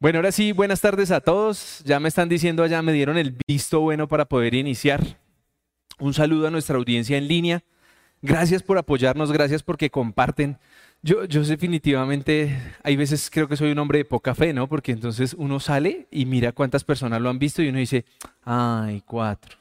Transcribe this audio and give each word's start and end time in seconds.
Bueno, 0.00 0.20
ahora 0.20 0.30
sí, 0.30 0.52
buenas 0.52 0.80
tardes 0.80 1.10
a 1.10 1.20
todos. 1.20 1.82
Ya 1.84 1.98
me 1.98 2.08
están 2.08 2.28
diciendo 2.28 2.62
allá, 2.62 2.80
me 2.82 2.92
dieron 2.92 3.18
el 3.18 3.36
visto 3.48 3.80
bueno 3.80 4.06
para 4.06 4.26
poder 4.26 4.54
iniciar. 4.54 5.18
Un 5.98 6.14
saludo 6.14 6.46
a 6.46 6.50
nuestra 6.52 6.76
audiencia 6.76 7.18
en 7.18 7.26
línea. 7.26 7.64
Gracias 8.22 8.62
por 8.62 8.78
apoyarnos, 8.78 9.32
gracias 9.32 9.64
porque 9.64 9.90
comparten. 9.90 10.58
Yo, 11.02 11.24
yo 11.24 11.42
definitivamente, 11.42 12.56
hay 12.84 12.94
veces 12.94 13.28
creo 13.28 13.48
que 13.48 13.56
soy 13.56 13.72
un 13.72 13.78
hombre 13.80 13.98
de 13.98 14.04
poca 14.04 14.36
fe, 14.36 14.52
¿no? 14.52 14.68
Porque 14.68 14.92
entonces 14.92 15.34
uno 15.36 15.58
sale 15.58 16.06
y 16.12 16.26
mira 16.26 16.52
cuántas 16.52 16.84
personas 16.84 17.20
lo 17.20 17.28
han 17.28 17.40
visto 17.40 17.60
y 17.60 17.68
uno 17.68 17.78
dice, 17.78 18.04
ay, 18.44 19.02
cuatro. 19.04 19.58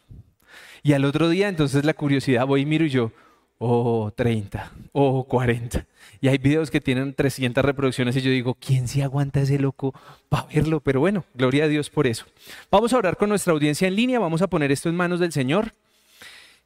Y 0.84 0.94
al 0.94 1.06
otro 1.06 1.30
día, 1.30 1.50
entonces 1.50 1.84
la 1.84 1.96
curiosidad, 1.96 2.46
voy 2.46 2.62
y 2.62 2.66
miro 2.68 2.86
y 2.86 2.90
yo, 2.90 3.12
oh, 3.58 4.12
30, 4.16 4.72
oh, 4.92 5.24
40. 5.26 5.86
Y 6.22 6.28
hay 6.28 6.38
videos 6.38 6.72
que 6.72 6.82
tienen 6.82 7.14
300 7.14 7.64
reproducciones 7.64 8.16
y 8.16 8.22
yo 8.22 8.32
digo, 8.32 8.56
¿quién 8.56 8.88
se 8.88 9.04
aguanta 9.04 9.42
ese 9.42 9.60
loco 9.60 9.94
para 10.30 10.48
verlo? 10.48 10.80
Pero 10.80 11.00
bueno, 11.00 11.26
gloria 11.34 11.66
a 11.66 11.68
Dios 11.68 11.90
por 11.90 12.08
eso. 12.08 12.26
Vamos 12.72 12.94
a 12.94 12.98
orar 12.98 13.18
con 13.18 13.30
nuestra 13.30 13.54
audiencia 13.54 13.88
en 13.88 13.96
línea, 13.96 14.20
vamos 14.20 14.42
a 14.42 14.48
poner 14.48 14.72
esto 14.72 14.90
en 14.90 14.96
manos 14.96 15.20
del 15.20 15.32
Señor. 15.32 15.74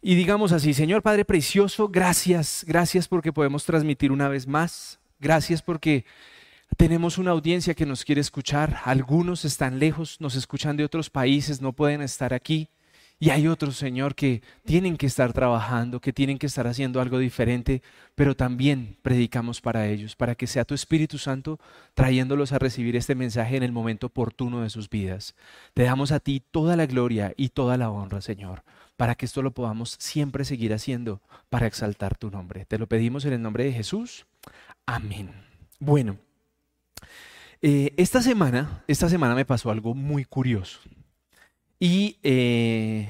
Y 0.01 0.15
digamos 0.15 0.51
así, 0.51 0.73
Señor 0.73 1.03
Padre 1.03 1.25
Precioso, 1.25 1.89
gracias, 1.89 2.65
gracias 2.67 3.07
porque 3.07 3.31
podemos 3.31 3.65
transmitir 3.65 4.11
una 4.11 4.29
vez 4.29 4.47
más. 4.47 4.99
Gracias 5.19 5.61
porque 5.61 6.05
tenemos 6.77 7.19
una 7.19 7.31
audiencia 7.31 7.75
que 7.75 7.85
nos 7.85 8.03
quiere 8.03 8.21
escuchar. 8.21 8.81
Algunos 8.85 9.45
están 9.45 9.77
lejos, 9.77 10.19
nos 10.19 10.35
escuchan 10.35 10.75
de 10.77 10.85
otros 10.85 11.11
países, 11.11 11.61
no 11.61 11.73
pueden 11.73 12.01
estar 12.01 12.33
aquí. 12.33 12.69
Y 13.21 13.29
hay 13.29 13.47
otros, 13.47 13.77
Señor, 13.77 14.15
que 14.15 14.41
tienen 14.65 14.97
que 14.97 15.05
estar 15.05 15.31
trabajando, 15.31 16.01
que 16.01 16.11
tienen 16.11 16.39
que 16.39 16.47
estar 16.47 16.65
haciendo 16.65 16.99
algo 16.99 17.19
diferente, 17.19 17.83
pero 18.15 18.35
también 18.35 18.97
predicamos 19.03 19.61
para 19.61 19.85
ellos, 19.85 20.15
para 20.15 20.33
que 20.33 20.47
sea 20.47 20.65
tu 20.65 20.73
Espíritu 20.73 21.19
Santo 21.19 21.59
trayéndolos 21.93 22.51
a 22.51 22.57
recibir 22.57 22.95
este 22.95 23.13
mensaje 23.13 23.55
en 23.57 23.61
el 23.61 23.71
momento 23.71 24.07
oportuno 24.07 24.63
de 24.63 24.71
sus 24.71 24.89
vidas. 24.89 25.35
Te 25.75 25.83
damos 25.83 26.11
a 26.11 26.19
ti 26.19 26.41
toda 26.49 26.75
la 26.75 26.87
gloria 26.87 27.31
y 27.37 27.49
toda 27.49 27.77
la 27.77 27.91
honra, 27.91 28.21
Señor, 28.21 28.63
para 28.97 29.13
que 29.13 29.27
esto 29.27 29.43
lo 29.43 29.51
podamos 29.51 29.97
siempre 29.99 30.43
seguir 30.43 30.73
haciendo, 30.73 31.21
para 31.51 31.67
exaltar 31.67 32.17
tu 32.17 32.31
nombre. 32.31 32.65
Te 32.65 32.79
lo 32.79 32.87
pedimos 32.87 33.25
en 33.25 33.33
el 33.33 33.41
nombre 33.43 33.65
de 33.65 33.73
Jesús. 33.73 34.25
Amén. 34.87 35.29
Bueno, 35.77 36.17
eh, 37.61 37.93
esta 37.97 38.23
semana, 38.23 38.83
esta 38.87 39.09
semana 39.09 39.35
me 39.35 39.45
pasó 39.45 39.69
algo 39.69 39.93
muy 39.93 40.25
curioso. 40.25 40.79
Y 41.83 42.19
eh, 42.21 43.09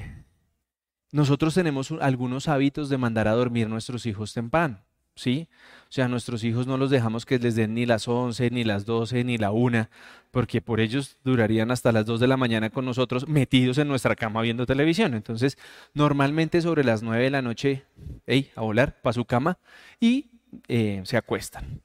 nosotros 1.10 1.52
tenemos 1.52 1.92
algunos 2.00 2.48
hábitos 2.48 2.88
de 2.88 2.96
mandar 2.96 3.28
a 3.28 3.32
dormir 3.32 3.68
nuestros 3.68 4.06
hijos 4.06 4.32
temprano, 4.32 4.78
¿sí? 5.14 5.46
O 5.90 5.92
sea, 5.92 6.08
nuestros 6.08 6.42
hijos 6.42 6.66
no 6.66 6.78
los 6.78 6.88
dejamos 6.88 7.26
que 7.26 7.38
les 7.38 7.54
den 7.54 7.74
ni 7.74 7.84
las 7.84 8.08
11, 8.08 8.48
ni 8.48 8.64
las 8.64 8.86
12, 8.86 9.24
ni 9.24 9.36
la 9.36 9.50
1, 9.50 9.90
porque 10.30 10.62
por 10.62 10.80
ellos 10.80 11.18
durarían 11.22 11.70
hasta 11.70 11.92
las 11.92 12.06
2 12.06 12.18
de 12.18 12.26
la 12.28 12.38
mañana 12.38 12.70
con 12.70 12.86
nosotros 12.86 13.28
metidos 13.28 13.76
en 13.76 13.88
nuestra 13.88 14.16
cama 14.16 14.40
viendo 14.40 14.64
televisión. 14.64 15.12
Entonces, 15.12 15.58
normalmente 15.92 16.62
sobre 16.62 16.82
las 16.82 17.02
9 17.02 17.24
de 17.24 17.30
la 17.30 17.42
noche, 17.42 17.84
hey, 18.26 18.50
a 18.56 18.62
volar 18.62 19.02
para 19.02 19.12
su 19.12 19.26
cama 19.26 19.58
y 20.00 20.30
eh, 20.68 21.02
se 21.04 21.18
acuestan. 21.18 21.82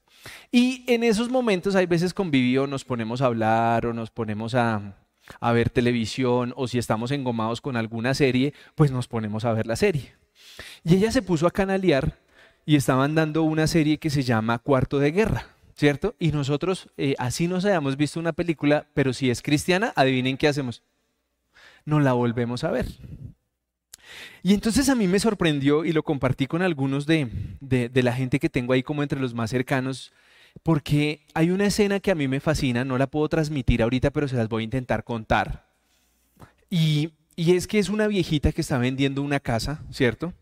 Y 0.50 0.84
en 0.86 1.04
esos 1.04 1.28
momentos 1.28 1.76
hay 1.76 1.84
veces 1.84 2.14
convivió, 2.14 2.66
nos 2.66 2.86
ponemos 2.86 3.20
a 3.20 3.26
hablar 3.26 3.84
o 3.84 3.92
nos 3.92 4.10
ponemos 4.10 4.54
a, 4.54 4.94
a 5.40 5.52
ver 5.52 5.70
televisión 5.70 6.52
o 6.56 6.68
si 6.68 6.78
estamos 6.78 7.10
engomados 7.10 7.60
con 7.60 7.76
alguna 7.76 8.14
serie, 8.14 8.54
pues 8.74 8.90
nos 8.90 9.08
ponemos 9.08 9.44
a 9.44 9.52
ver 9.52 9.66
la 9.66 9.76
serie. 9.76 10.14
Y 10.84 10.96
ella 10.96 11.12
se 11.12 11.22
puso 11.22 11.46
a 11.46 11.50
canalear 11.50 12.18
y 12.66 12.76
estaban 12.76 13.14
dando 13.14 13.42
una 13.42 13.66
serie 13.66 13.98
que 13.98 14.10
se 14.10 14.22
llama 14.22 14.58
Cuarto 14.58 14.98
de 14.98 15.12
Guerra, 15.12 15.46
¿cierto? 15.74 16.14
Y 16.18 16.32
nosotros, 16.32 16.88
eh, 16.96 17.14
así 17.18 17.48
nos 17.48 17.64
hayamos 17.64 17.96
visto 17.96 18.20
una 18.20 18.32
película, 18.32 18.86
pero 18.94 19.12
si 19.12 19.30
es 19.30 19.42
cristiana, 19.42 19.92
adivinen 19.96 20.36
qué 20.36 20.48
hacemos. 20.48 20.82
No 21.84 22.00
la 22.00 22.12
volvemos 22.12 22.64
a 22.64 22.70
ver. 22.70 22.86
Y 24.42 24.54
entonces 24.54 24.88
a 24.88 24.94
mí 24.94 25.06
me 25.06 25.20
sorprendió 25.20 25.84
y 25.84 25.92
lo 25.92 26.02
compartí 26.02 26.46
con 26.46 26.62
algunos 26.62 27.06
de, 27.06 27.28
de 27.60 28.02
la 28.02 28.12
gente 28.12 28.38
que 28.38 28.48
tengo 28.48 28.72
ahí 28.72 28.82
como 28.82 29.02
entre 29.02 29.20
los 29.20 29.34
más 29.34 29.50
cercanos 29.50 30.12
porque 30.62 31.26
hay 31.34 31.50
una 31.50 31.66
escena 31.66 32.00
que 32.00 32.10
a 32.10 32.14
mí 32.14 32.28
me 32.28 32.40
fascina, 32.40 32.84
no 32.84 32.98
la 32.98 33.06
puedo 33.06 33.28
transmitir 33.28 33.82
ahorita, 33.82 34.10
pero 34.10 34.28
se 34.28 34.36
las 34.36 34.48
voy 34.48 34.62
a 34.62 34.64
intentar 34.64 35.04
contar. 35.04 35.66
Y, 36.70 37.12
es 37.36 37.66
que 37.66 37.78
es 37.78 37.88
una 37.88 38.08
viejita 38.08 38.52
que 38.52 38.60
está 38.60 38.78
vendiendo 38.78 39.22
una 39.22 39.40
casa, 39.40 39.80
¿cierto? 39.90 40.32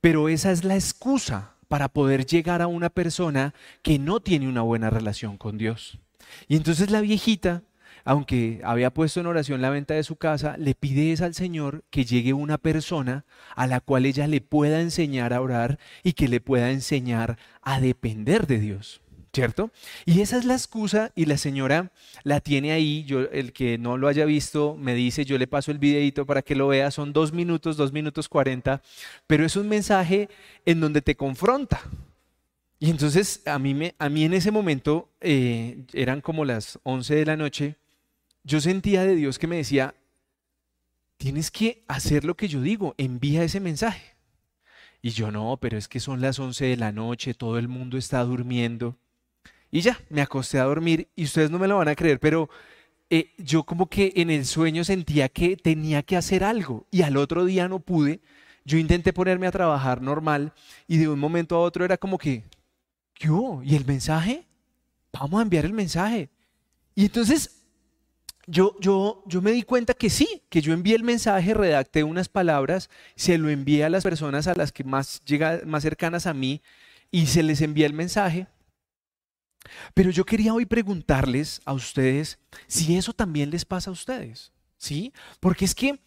Pero 0.00 0.28
esa 0.28 0.52
es 0.52 0.64
la 0.64 0.76
excusa 0.76 1.54
para 1.66 1.88
poder 1.88 2.24
llegar 2.24 2.62
a 2.62 2.68
una 2.68 2.90
persona 2.90 3.54
que 3.82 3.98
no 3.98 4.20
tiene 4.20 4.48
una 4.48 4.62
buena 4.62 4.88
relación 4.88 5.36
con 5.36 5.58
Dios. 5.58 5.98
Y 6.46 6.56
entonces 6.56 6.90
la 6.90 7.00
viejita, 7.00 7.62
aunque 8.04 8.60
había 8.64 8.90
puesto 8.90 9.20
en 9.20 9.26
oración 9.26 9.60
la 9.60 9.70
venta 9.70 9.94
de 9.94 10.04
su 10.04 10.16
casa, 10.16 10.56
le 10.56 10.74
pide 10.74 11.22
al 11.22 11.34
Señor 11.34 11.84
que 11.90 12.04
llegue 12.04 12.32
una 12.32 12.56
persona 12.56 13.24
a 13.56 13.66
la 13.66 13.80
cual 13.80 14.06
ella 14.06 14.26
le 14.28 14.40
pueda 14.40 14.80
enseñar 14.80 15.32
a 15.32 15.40
orar 15.40 15.78
y 16.04 16.12
que 16.12 16.28
le 16.28 16.40
pueda 16.40 16.70
enseñar 16.70 17.36
a 17.62 17.80
depender 17.80 18.46
de 18.46 18.60
Dios. 18.60 19.02
¿Cierto? 19.38 19.70
Y 20.04 20.20
esa 20.20 20.36
es 20.36 20.44
la 20.44 20.54
excusa 20.54 21.12
y 21.14 21.26
la 21.26 21.38
señora 21.38 21.92
la 22.24 22.40
tiene 22.40 22.72
ahí, 22.72 23.04
yo, 23.04 23.20
el 23.20 23.52
que 23.52 23.78
no 23.78 23.96
lo 23.96 24.08
haya 24.08 24.24
visto 24.24 24.76
me 24.76 24.94
dice, 24.96 25.24
yo 25.24 25.38
le 25.38 25.46
paso 25.46 25.70
el 25.70 25.78
videito 25.78 26.26
para 26.26 26.42
que 26.42 26.56
lo 26.56 26.66
vea, 26.66 26.90
son 26.90 27.12
dos 27.12 27.32
minutos, 27.32 27.76
dos 27.76 27.92
minutos 27.92 28.28
cuarenta, 28.28 28.82
pero 29.28 29.46
es 29.46 29.54
un 29.54 29.68
mensaje 29.68 30.28
en 30.66 30.80
donde 30.80 31.02
te 31.02 31.14
confronta. 31.14 31.80
Y 32.80 32.90
entonces 32.90 33.42
a 33.46 33.60
mí, 33.60 33.74
me, 33.74 33.94
a 34.00 34.08
mí 34.08 34.24
en 34.24 34.34
ese 34.34 34.50
momento, 34.50 35.08
eh, 35.20 35.84
eran 35.92 36.20
como 36.20 36.44
las 36.44 36.80
once 36.82 37.14
de 37.14 37.24
la 37.24 37.36
noche, 37.36 37.76
yo 38.42 38.60
sentía 38.60 39.04
de 39.04 39.14
Dios 39.14 39.38
que 39.38 39.46
me 39.46 39.58
decía, 39.58 39.94
tienes 41.16 41.52
que 41.52 41.84
hacer 41.86 42.24
lo 42.24 42.36
que 42.36 42.48
yo 42.48 42.60
digo, 42.60 42.96
envía 42.98 43.44
ese 43.44 43.60
mensaje. 43.60 44.16
Y 45.00 45.10
yo 45.10 45.30
no, 45.30 45.58
pero 45.60 45.78
es 45.78 45.86
que 45.86 46.00
son 46.00 46.20
las 46.20 46.40
once 46.40 46.64
de 46.64 46.76
la 46.76 46.90
noche, 46.90 47.34
todo 47.34 47.56
el 47.56 47.68
mundo 47.68 47.98
está 47.98 48.24
durmiendo. 48.24 48.98
Y 49.70 49.80
ya, 49.80 50.00
me 50.08 50.22
acosté 50.22 50.58
a 50.58 50.64
dormir 50.64 51.08
y 51.14 51.24
ustedes 51.24 51.50
no 51.50 51.58
me 51.58 51.68
lo 51.68 51.76
van 51.76 51.88
a 51.88 51.94
creer, 51.94 52.18
pero 52.20 52.48
eh, 53.10 53.32
yo 53.38 53.64
como 53.64 53.88
que 53.88 54.12
en 54.16 54.30
el 54.30 54.46
sueño 54.46 54.84
sentía 54.84 55.28
que 55.28 55.56
tenía 55.56 56.02
que 56.02 56.16
hacer 56.16 56.44
algo 56.44 56.86
y 56.90 57.02
al 57.02 57.16
otro 57.16 57.44
día 57.44 57.68
no 57.68 57.80
pude. 57.80 58.20
Yo 58.64 58.78
intenté 58.78 59.12
ponerme 59.12 59.46
a 59.46 59.52
trabajar 59.52 60.02
normal 60.02 60.52
y 60.86 60.98
de 60.98 61.08
un 61.08 61.18
momento 61.18 61.56
a 61.56 61.60
otro 61.60 61.84
era 61.84 61.96
como 61.96 62.18
que, 62.18 62.44
¿qué 63.14 63.30
hubo? 63.30 63.62
¿Y 63.62 63.74
el 63.76 63.86
mensaje? 63.86 64.46
Vamos 65.12 65.38
a 65.38 65.42
enviar 65.42 65.64
el 65.64 65.72
mensaje. 65.72 66.28
Y 66.94 67.06
entonces 67.06 67.62
yo, 68.46 68.76
yo, 68.80 69.22
yo 69.26 69.42
me 69.42 69.52
di 69.52 69.62
cuenta 69.62 69.94
que 69.94 70.10
sí, 70.10 70.42
que 70.48 70.60
yo 70.60 70.72
envié 70.72 70.96
el 70.96 71.04
mensaje, 71.04 71.54
redacté 71.54 72.02
unas 72.04 72.28
palabras, 72.28 72.88
se 73.14 73.38
lo 73.38 73.50
envié 73.50 73.84
a 73.84 73.90
las 73.90 74.02
personas 74.02 74.46
a 74.46 74.54
las 74.54 74.72
que 74.72 74.84
más, 74.84 75.22
llega, 75.24 75.60
más 75.66 75.82
cercanas 75.82 76.26
a 76.26 76.34
mí 76.34 76.62
y 77.10 77.26
se 77.26 77.42
les 77.42 77.60
envié 77.60 77.86
el 77.86 77.92
mensaje. 77.92 78.46
Pero 79.94 80.10
yo 80.10 80.24
quería 80.24 80.54
hoy 80.54 80.66
preguntarles 80.66 81.60
a 81.64 81.72
ustedes 81.72 82.38
si 82.66 82.96
eso 82.96 83.12
también 83.12 83.50
les 83.50 83.64
pasa 83.64 83.90
a 83.90 83.92
ustedes, 83.92 84.52
¿sí? 84.76 85.12
Porque 85.40 85.64
es 85.64 85.74
que 85.74 86.00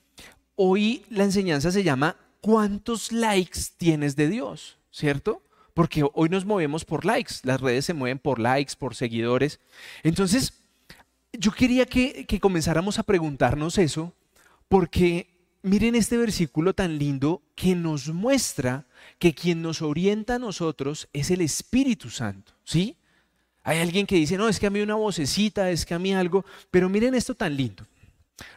hoy 0.56 1.06
la 1.09 1.23
enseñanza 1.23 1.72
se 1.72 1.84
llama 1.84 2.16
¿cuántos 2.41 3.12
likes 3.12 3.59
tienes 3.78 4.16
de 4.16 4.28
Dios? 4.28 4.78
¿Cierto? 4.91 5.44
Porque 5.73 6.03
hoy 6.13 6.29
nos 6.29 6.45
movemos 6.45 6.84
por 6.84 7.06
likes, 7.06 7.35
las 7.44 7.62
redes 7.62 7.85
se 7.85 7.94
mueven 7.94 8.19
por 8.19 8.39
likes, 8.39 8.73
por 8.78 8.95
seguidores. 8.95 9.59
Entonces, 10.03 10.53
yo 11.33 11.51
quería 11.51 11.85
que, 11.85 12.25
comenzáramos 12.41 13.00
a 13.00 13.03
preguntarnos 13.03 13.78
eso, 13.78 14.13
porque 14.68 15.29
miren 15.62 15.95
este 15.95 16.18
versículo 16.18 16.73
tan 16.73 16.97
lindo 16.97 17.41
que 17.56 17.75
nos 17.75 18.09
muestra 18.09 18.85
que 19.18 19.33
quien 19.33 19.62
nos 19.62 19.81
orienta 19.81 20.35
a 20.35 20.39
nosotros 20.39 21.07
es 21.13 21.31
el 21.31 21.42
Espíritu 21.42 22.09
Santo, 22.09 22.53
¿sí? 22.63 22.98
Hay 23.63 23.80
alguien 23.80 24.08
que 24.08 24.16
dice, 24.16 24.38
no, 24.38 24.50
es 24.50 24.60
que 24.60 24.68
a 24.68 24.72
mí 24.72 24.81
una 24.81 24.96
vocecita, 24.96 25.69
es 25.69 25.86
que 25.86 25.94
a 25.94 26.00
mí 26.00 26.13
algo, 26.13 26.46
pero 26.72 26.90
miren 26.90 27.13
esto 27.13 27.36
tan 27.36 27.56
lindo. 27.56 27.86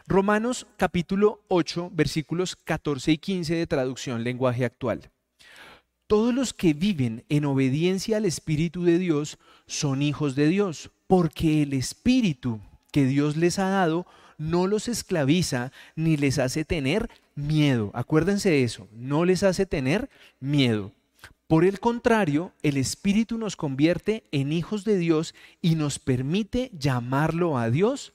Romanos 0.07 0.65
capítulo 0.77 1.41
8, 1.47 1.91
versículos 1.93 2.55
14 2.55 3.11
y 3.11 3.17
15 3.17 3.55
de 3.55 3.67
traducción 3.67 4.23
lenguaje 4.23 4.65
actual. 4.65 5.11
Todos 6.07 6.33
los 6.33 6.53
que 6.53 6.73
viven 6.73 7.23
en 7.29 7.45
obediencia 7.45 8.17
al 8.17 8.25
Espíritu 8.25 8.83
de 8.83 8.97
Dios 8.97 9.37
son 9.67 10.01
hijos 10.01 10.35
de 10.35 10.47
Dios, 10.47 10.91
porque 11.07 11.63
el 11.63 11.73
Espíritu 11.73 12.59
que 12.91 13.05
Dios 13.05 13.37
les 13.37 13.59
ha 13.59 13.69
dado 13.69 14.05
no 14.37 14.67
los 14.67 14.87
esclaviza 14.87 15.71
ni 15.95 16.17
les 16.17 16.39
hace 16.39 16.65
tener 16.65 17.09
miedo. 17.35 17.91
Acuérdense 17.93 18.49
de 18.49 18.63
eso, 18.63 18.87
no 18.91 19.25
les 19.25 19.43
hace 19.43 19.65
tener 19.65 20.09
miedo. 20.39 20.91
Por 21.47 21.63
el 21.63 21.79
contrario, 21.79 22.53
el 22.63 22.77
Espíritu 22.77 23.37
nos 23.37 23.55
convierte 23.55 24.23
en 24.31 24.51
hijos 24.51 24.83
de 24.83 24.97
Dios 24.97 25.35
y 25.61 25.75
nos 25.75 25.99
permite 25.99 26.71
llamarlo 26.73 27.57
a 27.57 27.69
Dios 27.69 28.13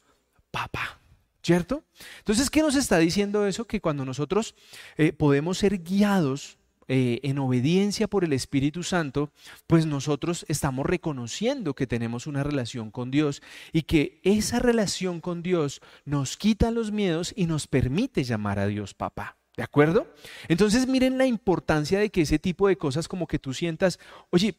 papá. 0.51 0.99
¿Cierto? 1.43 1.85
Entonces, 2.19 2.51
¿qué 2.51 2.61
nos 2.61 2.75
está 2.75 2.99
diciendo 2.99 3.47
eso? 3.47 3.67
Que 3.67 3.81
cuando 3.81 4.05
nosotros 4.05 4.55
eh, 4.99 5.13
podemos 5.13 5.57
ser 5.59 5.83
guiados 5.83 6.59
eh, 6.87 7.21
en 7.23 7.39
obediencia 7.39 8.09
por 8.09 8.25
el 8.25 8.33
Espíritu 8.35 8.83
Santo, 8.83 9.31
pues 9.67 9.87
nosotros 9.87 10.45
estamos 10.49 10.85
reconociendo 10.85 11.75
que 11.75 11.87
tenemos 11.87 12.27
una 12.27 12.43
relación 12.43 12.91
con 12.91 13.11
Dios 13.11 13.43
y 13.73 13.83
que 13.83 14.21
esa 14.23 14.59
relación 14.59 15.21
con 15.21 15.43
Dios 15.43 15.81
nos 16.05 16.37
quita 16.37 16.71
los 16.73 16.91
miedos 16.91 17.33
y 17.37 17.47
nos 17.47 17.69
permite 17.69 18.25
llamar 18.25 18.59
a 18.59 18.67
Dios 18.67 18.93
papá. 18.93 19.40
¿De 19.61 19.65
acuerdo? 19.65 20.07
Entonces 20.49 20.87
miren 20.87 21.19
la 21.19 21.27
importancia 21.27 21.99
de 21.99 22.09
que 22.09 22.23
ese 22.23 22.39
tipo 22.39 22.67
de 22.67 22.79
cosas 22.79 23.07
como 23.07 23.27
que 23.27 23.39
tú 23.39 23.53
sientas, 23.53 23.99
oye, 24.31 24.57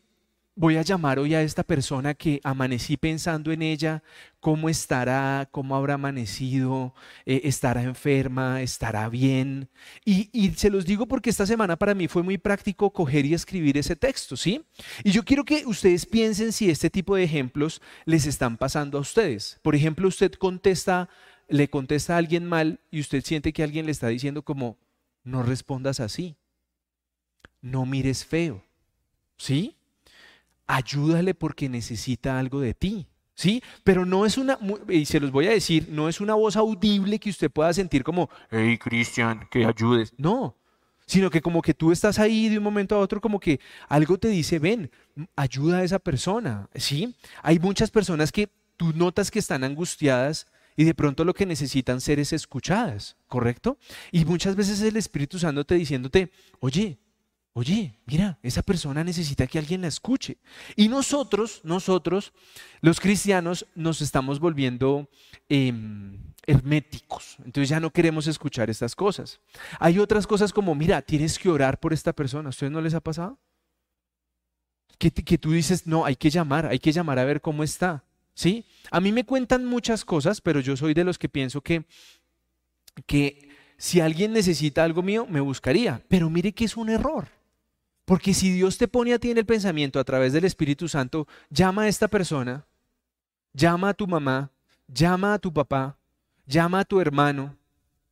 voy 0.53 0.77
a 0.77 0.83
llamar 0.83 1.18
hoy 1.18 1.33
a 1.33 1.42
esta 1.42 1.63
persona 1.63 2.13
que 2.13 2.39
amanecí 2.44 2.98
pensando 2.98 3.51
en 3.51 3.63
ella, 3.63 4.03
cómo 4.39 4.69
estará, 4.69 5.50
cómo 5.50 5.75
habrá 5.75 5.95
amanecido, 5.95 6.94
eh, 7.25 7.42
estará 7.45 7.81
enferma, 7.81 8.62
estará 8.62 9.09
bien. 9.09 9.69
Y, 10.06 10.30
y, 10.33 10.51
se 10.51 10.69
los 10.69 10.86
digo 10.86 11.07
porque 11.07 11.31
esta 11.31 11.47
semana 11.47 11.77
para 11.77 11.95
mí 11.95 12.07
fue 12.07 12.21
muy 12.21 12.38
práctico 12.38 12.94
coger 12.94 13.25
y 13.25 13.33
escribir 13.33 13.80
ese 13.80 13.95
texto, 13.95 14.38
¿sí? 14.38 14.63
Y 15.04 15.09
yo 15.09 15.25
quiero 15.25 15.45
que 15.45 15.65
ustedes 15.65 16.06
piensen 16.06 16.51
si 16.51 16.69
este 16.69 16.92
tipo 16.92 17.15
de 17.15 17.24
ejemplos 17.24 17.81
les 18.06 18.27
están 18.27 18.56
pasando 18.56 19.00
a 19.00 19.01
ustedes. 19.01 19.57
Por 19.63 19.74
ejemplo, 19.74 20.07
usted 20.07 20.33
contesta, 20.33 21.09
le 21.47 21.71
contesta 21.71 22.13
a 22.13 22.18
alguien 22.18 22.45
mal 22.45 22.80
y 22.92 23.00
usted 23.00 23.24
siente 23.25 23.51
que 23.51 23.63
alguien 23.63 23.88
le 23.88 23.94
está 23.94 24.07
diciendo 24.07 24.44
como, 24.44 24.77
no 25.23 25.44
respondas 25.44 26.00
así, 26.00 26.35
no 27.62 27.85
mires 27.85 28.25
feo, 28.25 28.63
¿sí? 29.38 29.77
ayúdale 30.71 31.33
porque 31.33 31.69
necesita 31.69 32.39
algo 32.39 32.62
de 32.62 32.73
ti. 32.73 33.07
¿Sí? 33.33 33.63
Pero 33.83 34.06
no 34.06 34.25
es 34.27 34.38
una, 34.38 34.59
y 34.88 35.06
se 35.06 35.19
los 35.19 35.31
voy 35.31 35.47
a 35.47 35.51
decir, 35.51 35.88
no 35.89 36.07
es 36.07 36.21
una 36.21 36.35
voz 36.35 36.56
audible 36.57 37.18
que 37.18 37.31
usted 37.31 37.50
pueda 37.50 37.73
sentir 37.73 38.03
como, 38.03 38.29
hey 38.51 38.77
Cristian, 38.77 39.47
que 39.50 39.65
ayudes. 39.65 40.13
No, 40.18 40.56
sino 41.07 41.31
que 41.31 41.41
como 41.41 41.63
que 41.63 41.73
tú 41.73 41.91
estás 41.91 42.19
ahí 42.19 42.50
de 42.50 42.59
un 42.59 42.63
momento 42.63 42.94
a 42.94 43.00
otro, 43.00 43.19
como 43.19 43.39
que 43.39 43.59
algo 43.88 44.19
te 44.19 44.27
dice, 44.27 44.59
ven, 44.59 44.91
ayuda 45.35 45.79
a 45.79 45.83
esa 45.83 45.97
persona. 45.97 46.69
¿Sí? 46.75 47.15
Hay 47.41 47.57
muchas 47.57 47.89
personas 47.89 48.31
que 48.31 48.47
tú 48.77 48.91
notas 48.94 49.31
que 49.31 49.39
están 49.39 49.63
angustiadas 49.63 50.45
y 50.75 50.83
de 50.83 50.94
pronto 50.94 51.25
lo 51.25 51.33
que 51.33 51.45
necesitan 51.45 52.01
ser 52.01 52.19
es 52.19 52.33
escuchadas, 52.33 53.18
¿correcto? 53.27 53.77
Y 54.12 54.25
muchas 54.25 54.56
veces 54.56 54.81
el 54.81 54.97
Espíritu 54.97 55.39
Santo 55.39 55.65
te 55.65 55.75
diciéndote, 55.75 56.31
oye, 56.59 57.00
Oye, 57.53 58.00
mira, 58.06 58.39
esa 58.44 58.62
persona 58.62 59.03
necesita 59.03 59.45
que 59.45 59.59
alguien 59.59 59.81
la 59.81 59.88
escuche. 59.88 60.38
Y 60.77 60.88
nosotros, 60.88 61.59
nosotros, 61.65 62.31
los 62.79 63.01
cristianos, 63.01 63.68
nos 63.75 64.01
estamos 64.01 64.39
volviendo 64.39 65.09
em, 65.50 66.18
herméticos. 66.45 67.35
Entonces 67.39 67.68
ya 67.68 67.81
no 67.81 67.91
queremos 67.91 68.27
escuchar 68.27 68.69
estas 68.69 68.95
cosas. 68.95 69.41
Hay 69.79 70.00
otras 70.00 70.27
cosas 70.27 70.53
como, 70.53 70.75
mira, 70.75 71.01
tienes 71.01 71.38
que 71.38 71.50
orar 71.50 71.77
por 71.77 71.91
esta 71.91 72.13
persona. 72.13 72.47
¿A 72.47 72.51
ustedes 72.51 72.71
no 72.71 72.79
les 72.79 72.94
ha 72.94 73.01
pasado? 73.01 73.38
Que, 74.97 75.12
que 75.12 75.38
tú 75.38 75.51
dices, 75.51 75.85
no, 75.85 76.06
hay 76.06 76.15
que 76.15 76.29
llamar, 76.29 76.68
hay 76.68 76.79
que 76.79 76.94
llamar 76.94 77.19
a 77.19 77.25
ver 77.25 77.41
cómo 77.41 77.63
está. 77.63 78.06
¿Sí? 78.41 78.65
A 78.89 78.99
mí 78.99 79.11
me 79.11 79.23
cuentan 79.23 79.67
muchas 79.67 80.03
cosas, 80.03 80.41
pero 80.41 80.61
yo 80.61 80.75
soy 80.75 80.95
de 80.95 81.03
los 81.03 81.19
que 81.19 81.29
pienso 81.29 81.61
que, 81.61 81.85
que 83.05 83.49
si 83.77 83.99
alguien 83.99 84.33
necesita 84.33 84.83
algo 84.83 85.03
mío, 85.03 85.27
me 85.29 85.41
buscaría. 85.41 86.01
Pero 86.07 86.27
mire 86.27 86.51
que 86.51 86.65
es 86.65 86.75
un 86.75 86.89
error. 86.89 87.27
Porque 88.03 88.33
si 88.33 88.51
Dios 88.51 88.79
te 88.79 88.88
pone 88.88 89.13
a 89.13 89.19
ti 89.19 89.29
en 89.29 89.38
el 89.38 89.45
pensamiento 89.45 89.99
a 89.99 90.03
través 90.03 90.33
del 90.33 90.45
Espíritu 90.45 90.88
Santo, 90.88 91.27
llama 91.51 91.83
a 91.83 91.88
esta 91.88 92.07
persona, 92.07 92.65
llama 93.53 93.89
a 93.89 93.93
tu 93.93 94.07
mamá, 94.07 94.49
llama 94.87 95.35
a 95.35 95.37
tu 95.37 95.53
papá, 95.53 95.99
llama 96.47 96.79
a 96.79 96.85
tu 96.85 96.99
hermano, 96.99 97.55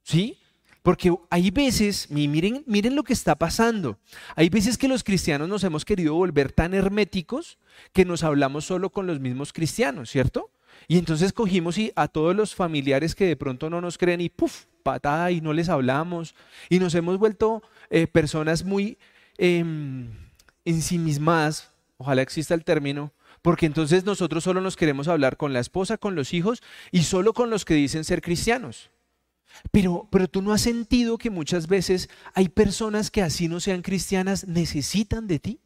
¿sí? 0.03 0.37
Porque 0.81 1.13
hay 1.29 1.51
veces, 1.51 2.09
miren, 2.09 2.63
miren 2.65 2.95
lo 2.95 3.03
que 3.03 3.13
está 3.13 3.35
pasando. 3.35 3.99
Hay 4.35 4.49
veces 4.49 4.77
que 4.77 4.87
los 4.87 5.03
cristianos 5.03 5.49
nos 5.49 5.63
hemos 5.63 5.83
querido 5.85 6.13
volver 6.15 6.51
tan 6.51 6.73
herméticos 6.73 7.57
que 7.91 8.05
nos 8.05 8.23
hablamos 8.23 8.65
solo 8.65 8.89
con 8.89 9.05
los 9.05 9.19
mismos 9.19 9.51
cristianos, 9.51 10.09
¿cierto? 10.09 10.51
Y 10.87 10.97
entonces 10.97 11.33
cogimos 11.33 11.77
y 11.77 11.91
a 11.95 12.07
todos 12.07 12.35
los 12.35 12.55
familiares 12.55 13.13
que 13.13 13.25
de 13.25 13.35
pronto 13.35 13.69
no 13.69 13.81
nos 13.81 13.97
creen 13.97 14.21
y 14.21 14.29
puf, 14.29 14.65
patada 14.83 15.31
y 15.31 15.41
no 15.41 15.53
les 15.53 15.69
hablamos. 15.69 16.33
Y 16.69 16.79
nos 16.79 16.95
hemos 16.95 17.17
vuelto 17.17 17.61
eh, 17.89 18.07
personas 18.07 18.63
muy 18.63 18.97
eh, 19.37 19.63
ensimismadas, 20.65 21.71
ojalá 21.97 22.21
exista 22.21 22.53
el 22.53 22.63
término, 22.63 23.11
porque 23.41 23.65
entonces 23.65 24.05
nosotros 24.05 24.43
solo 24.43 24.61
nos 24.61 24.75
queremos 24.75 25.07
hablar 25.07 25.37
con 25.37 25.53
la 25.53 25.59
esposa, 25.59 25.97
con 25.97 26.15
los 26.15 26.33
hijos 26.33 26.61
y 26.91 27.03
solo 27.03 27.33
con 27.33 27.49
los 27.49 27.65
que 27.65 27.73
dicen 27.73 28.03
ser 28.03 28.21
cristianos. 28.21 28.89
Pero, 29.71 30.07
pero 30.11 30.27
tú 30.27 30.41
no 30.41 30.53
has 30.53 30.61
sentido 30.61 31.17
que 31.17 31.29
muchas 31.29 31.67
veces 31.67 32.09
hay 32.33 32.49
personas 32.49 33.11
que 33.11 33.21
así 33.21 33.47
no 33.47 33.59
sean 33.59 33.81
cristianas 33.81 34.47
necesitan 34.47 35.27
de 35.27 35.39
ti. 35.39 35.59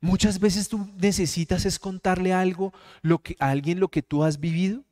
Muchas 0.00 0.38
veces 0.40 0.68
tú 0.68 0.88
necesitas 0.98 1.64
es 1.66 1.78
contarle 1.78 2.32
algo 2.32 2.72
lo 3.02 3.22
que, 3.22 3.36
a 3.40 3.50
alguien 3.50 3.80
lo 3.80 3.88
que 3.88 4.02
tú 4.02 4.24
has 4.24 4.40
vivido. 4.40 4.84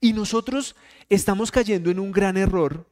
Y 0.00 0.12
nosotros 0.12 0.76
estamos 1.08 1.50
cayendo 1.50 1.90
en 1.90 1.98
un 1.98 2.12
gran 2.12 2.36
error 2.36 2.86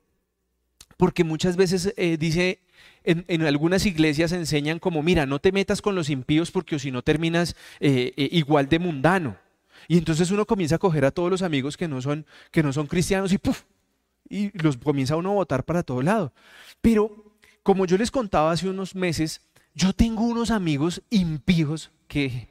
porque 0.97 1.25
muchas 1.25 1.57
veces 1.57 1.93
eh, 1.97 2.17
dice 2.19 2.61
en, 3.05 3.43
algunas 3.43 3.87
iglesias 3.87 4.33
enseñan 4.33 4.79
como, 4.79 5.03
mira, 5.03 5.27
no 5.27 5.39
te 5.39 5.53
metas 5.53 5.81
con 5.81 5.95
los 5.95 6.11
impíos 6.11 6.51
porque 6.51 6.79
si 6.79 6.91
no 6.91 7.03
terminas 7.03 7.55
eh, 7.81 8.13
eh, 8.17 8.29
igual 8.33 8.69
de 8.69 8.79
mundano. 8.79 9.37
Y 9.89 9.99
entonces 9.99 10.31
uno 10.31 10.47
comienza 10.47 10.77
a 10.77 10.79
coger 10.79 11.05
a 11.05 11.13
todos 11.13 11.31
los 11.31 11.43
amigos 11.43 11.77
que 11.77 11.87
no 11.87 12.03
son, 12.03 12.27
que 12.51 12.63
no 12.63 12.73
son 12.73 12.87
cristianos 12.87 13.33
y 13.33 13.39
¡puf! 13.39 13.63
Y 14.29 14.57
los 14.63 14.77
comienza 14.77 15.17
uno 15.17 15.31
a 15.31 15.35
votar 15.35 15.65
para 15.65 15.83
todo 15.83 16.03
lado. 16.03 16.33
Pero 16.81 17.35
como 17.63 17.87
yo 17.87 17.97
les 17.99 18.11
contaba 18.11 18.53
hace 18.53 18.69
unos 18.69 18.95
meses, 18.95 19.41
yo 19.75 19.93
tengo 19.93 20.23
unos 20.23 20.51
amigos 20.51 21.03
impíos 21.11 21.91
que 22.09 22.49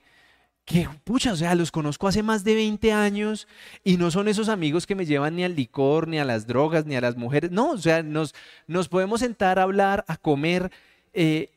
que, 0.66 0.90
pucha, 1.04 1.32
o 1.32 1.36
sea, 1.36 1.54
los 1.54 1.72
conozco 1.72 2.08
hace 2.08 2.24
más 2.24 2.44
de 2.44 2.56
20 2.56 2.92
años 2.92 3.48
y 3.84 3.98
no 3.98 4.10
son 4.10 4.28
esos 4.28 4.50
amigos 4.50 4.88
que 4.88 4.96
me 4.96 5.06
llevan 5.06 5.36
ni 5.36 5.44
al 5.44 5.56
licor, 5.56 6.08
ni 6.08 6.18
a 6.18 6.26
las 6.26 6.48
drogas, 6.48 6.88
ni 6.88 6.96
a 6.96 7.02
las 7.02 7.16
mujeres. 7.16 7.52
No, 7.52 7.72
o 7.72 7.78
sea, 7.78 8.02
nos, 8.02 8.34
nos 8.66 8.90
podemos 8.90 9.20
sentar 9.20 9.60
a 9.60 9.64
hablar, 9.64 10.04
a 10.08 10.18
comer. 10.18 10.72
Eh, 11.14 11.52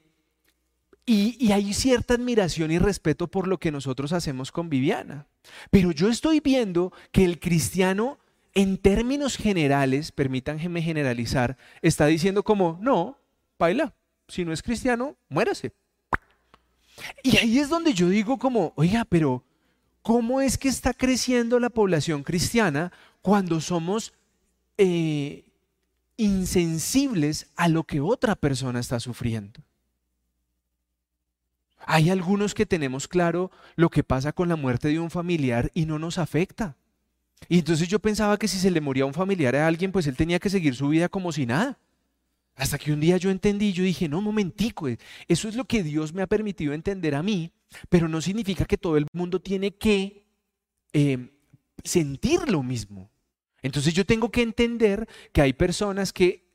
y, 1.06 1.36
y, 1.40 1.52
hay 1.52 1.72
cierta 1.72 2.14
admiración 2.14 2.70
y 2.70 2.78
respeto 2.78 3.28
por 3.28 3.48
lo 3.48 3.58
que 3.58 3.72
nosotros 3.72 4.12
hacemos 4.12 4.52
con 4.52 4.68
Viviana. 4.68 5.26
Pero 5.70 5.90
yo 5.90 6.10
estoy 6.10 6.40
viendo 6.40 6.92
que 7.10 7.24
el 7.24 7.40
cristiano, 7.40 8.18
en 8.58 8.76
términos 8.76 9.36
generales, 9.36 10.10
permítanme 10.10 10.82
generalizar, 10.82 11.56
está 11.80 12.06
diciendo 12.06 12.42
como, 12.42 12.76
no, 12.82 13.16
baila, 13.56 13.94
si 14.26 14.44
no 14.44 14.52
es 14.52 14.64
cristiano, 14.64 15.16
muérase. 15.28 15.72
Y 17.22 17.36
ahí 17.36 17.60
es 17.60 17.68
donde 17.68 17.94
yo 17.94 18.08
digo 18.08 18.36
como, 18.36 18.72
oiga, 18.74 19.04
pero 19.04 19.44
¿cómo 20.02 20.40
es 20.40 20.58
que 20.58 20.66
está 20.66 20.92
creciendo 20.92 21.60
la 21.60 21.70
población 21.70 22.24
cristiana 22.24 22.90
cuando 23.22 23.60
somos 23.60 24.12
eh, 24.76 25.44
insensibles 26.16 27.52
a 27.54 27.68
lo 27.68 27.84
que 27.84 28.00
otra 28.00 28.34
persona 28.34 28.80
está 28.80 28.98
sufriendo? 28.98 29.62
Hay 31.86 32.10
algunos 32.10 32.54
que 32.54 32.66
tenemos 32.66 33.06
claro 33.06 33.52
lo 33.76 33.88
que 33.88 34.02
pasa 34.02 34.32
con 34.32 34.48
la 34.48 34.56
muerte 34.56 34.88
de 34.88 34.98
un 34.98 35.12
familiar 35.12 35.70
y 35.74 35.86
no 35.86 36.00
nos 36.00 36.18
afecta. 36.18 36.74
Y 37.48 37.58
entonces 37.60 37.88
yo 37.88 37.98
pensaba 37.98 38.36
que 38.36 38.48
si 38.48 38.58
se 38.58 38.70
le 38.70 38.80
moría 38.80 39.06
un 39.06 39.14
familiar 39.14 39.54
a 39.56 39.66
alguien, 39.66 39.92
pues 39.92 40.06
él 40.06 40.16
tenía 40.16 40.38
que 40.38 40.50
seguir 40.50 40.74
su 40.74 40.88
vida 40.88 41.08
como 41.08 41.32
si 41.32 41.46
nada. 41.46 41.78
Hasta 42.56 42.78
que 42.78 42.92
un 42.92 43.00
día 43.00 43.16
yo 43.18 43.30
entendí, 43.30 43.72
yo 43.72 43.84
dije, 43.84 44.08
no, 44.08 44.20
momentico, 44.20 44.88
eh, 44.88 44.98
eso 45.28 45.48
es 45.48 45.54
lo 45.54 45.64
que 45.64 45.84
Dios 45.84 46.12
me 46.12 46.22
ha 46.22 46.26
permitido 46.26 46.72
entender 46.72 47.14
a 47.14 47.22
mí, 47.22 47.52
pero 47.88 48.08
no 48.08 48.20
significa 48.20 48.64
que 48.64 48.76
todo 48.76 48.96
el 48.96 49.06
mundo 49.12 49.40
tiene 49.40 49.76
que 49.76 50.26
em, 50.92 51.30
sentir 51.84 52.50
lo 52.50 52.64
mismo. 52.64 53.10
Entonces 53.62 53.94
yo 53.94 54.04
tengo 54.04 54.30
que 54.30 54.42
entender 54.42 55.08
que 55.32 55.42
hay 55.42 55.52
personas 55.52 56.12
que 56.12 56.48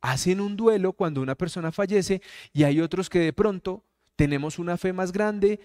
hacen 0.00 0.40
un 0.40 0.56
duelo 0.56 0.94
cuando 0.94 1.20
una 1.20 1.34
persona 1.34 1.70
fallece 1.70 2.22
y 2.52 2.64
hay 2.64 2.80
otros 2.80 3.10
que 3.10 3.18
de 3.18 3.32
pronto 3.32 3.84
tenemos 4.16 4.58
una 4.58 4.76
fe 4.76 4.92
más 4.92 5.12
grande, 5.12 5.60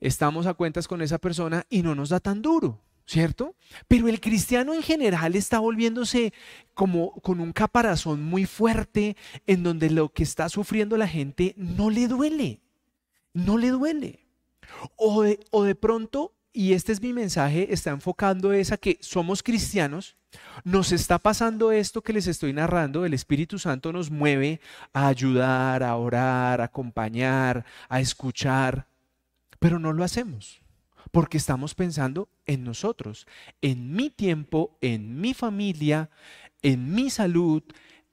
estamos 0.00 0.46
a 0.46 0.54
cuentas 0.54 0.88
con 0.88 1.00
esa 1.00 1.18
persona 1.18 1.64
y 1.70 1.82
no 1.82 1.94
nos 1.94 2.08
da 2.08 2.18
tan 2.18 2.42
duro. 2.42 2.80
¿Cierto? 3.06 3.54
Pero 3.88 4.08
el 4.08 4.20
cristiano 4.20 4.74
en 4.74 4.82
general 4.82 5.34
está 5.36 5.58
volviéndose 5.58 6.32
como 6.74 7.12
con 7.20 7.40
un 7.40 7.52
caparazón 7.52 8.22
muy 8.22 8.46
fuerte 8.46 9.16
en 9.46 9.62
donde 9.62 9.90
lo 9.90 10.10
que 10.10 10.22
está 10.22 10.48
sufriendo 10.48 10.96
la 10.96 11.08
gente 11.08 11.54
no 11.56 11.90
le 11.90 12.08
duele, 12.08 12.60
no 13.32 13.58
le 13.58 13.70
duele. 13.70 14.26
O 14.96 15.22
de, 15.22 15.40
o 15.50 15.64
de 15.64 15.74
pronto, 15.74 16.34
y 16.52 16.72
este 16.72 16.92
es 16.92 17.02
mi 17.02 17.12
mensaje, 17.12 17.72
está 17.72 17.90
enfocando 17.90 18.52
es 18.52 18.72
a 18.72 18.76
que 18.76 18.98
somos 19.00 19.42
cristianos, 19.42 20.16
nos 20.64 20.92
está 20.92 21.18
pasando 21.18 21.72
esto 21.72 22.02
que 22.02 22.14
les 22.14 22.26
estoy 22.26 22.54
narrando, 22.54 23.04
el 23.04 23.12
Espíritu 23.12 23.58
Santo 23.58 23.92
nos 23.92 24.10
mueve 24.10 24.60
a 24.94 25.08
ayudar, 25.08 25.82
a 25.82 25.94
orar, 25.96 26.62
a 26.62 26.64
acompañar, 26.64 27.66
a 27.88 28.00
escuchar, 28.00 28.86
pero 29.58 29.78
no 29.78 29.92
lo 29.92 30.04
hacemos 30.04 30.61
porque 31.12 31.36
estamos 31.36 31.74
pensando 31.74 32.28
en 32.46 32.64
nosotros, 32.64 33.26
en 33.60 33.92
mi 33.92 34.10
tiempo, 34.10 34.76
en 34.80 35.20
mi 35.20 35.34
familia, 35.34 36.10
en 36.62 36.92
mi 36.92 37.10
salud, 37.10 37.62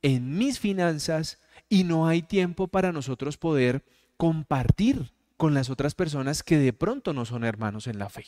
en 0.02 0.38
mis 0.38 0.60
finanzas, 0.60 1.40
y 1.70 1.86
no 1.86 2.08
hay 2.08 2.22
tiempo 2.22 2.68
para 2.68 2.92
nosotros 2.92 3.38
poder 3.38 3.84
compartir 4.18 5.14
con 5.38 5.54
las 5.54 5.70
otras 5.70 5.96
personas 5.96 6.44
que 6.44 6.58
de 6.58 6.74
pronto 6.74 7.14
no 7.14 7.26
son 7.26 7.46
hermanos 7.46 7.88
en 7.88 7.98
la 7.98 8.10
fe. 8.10 8.26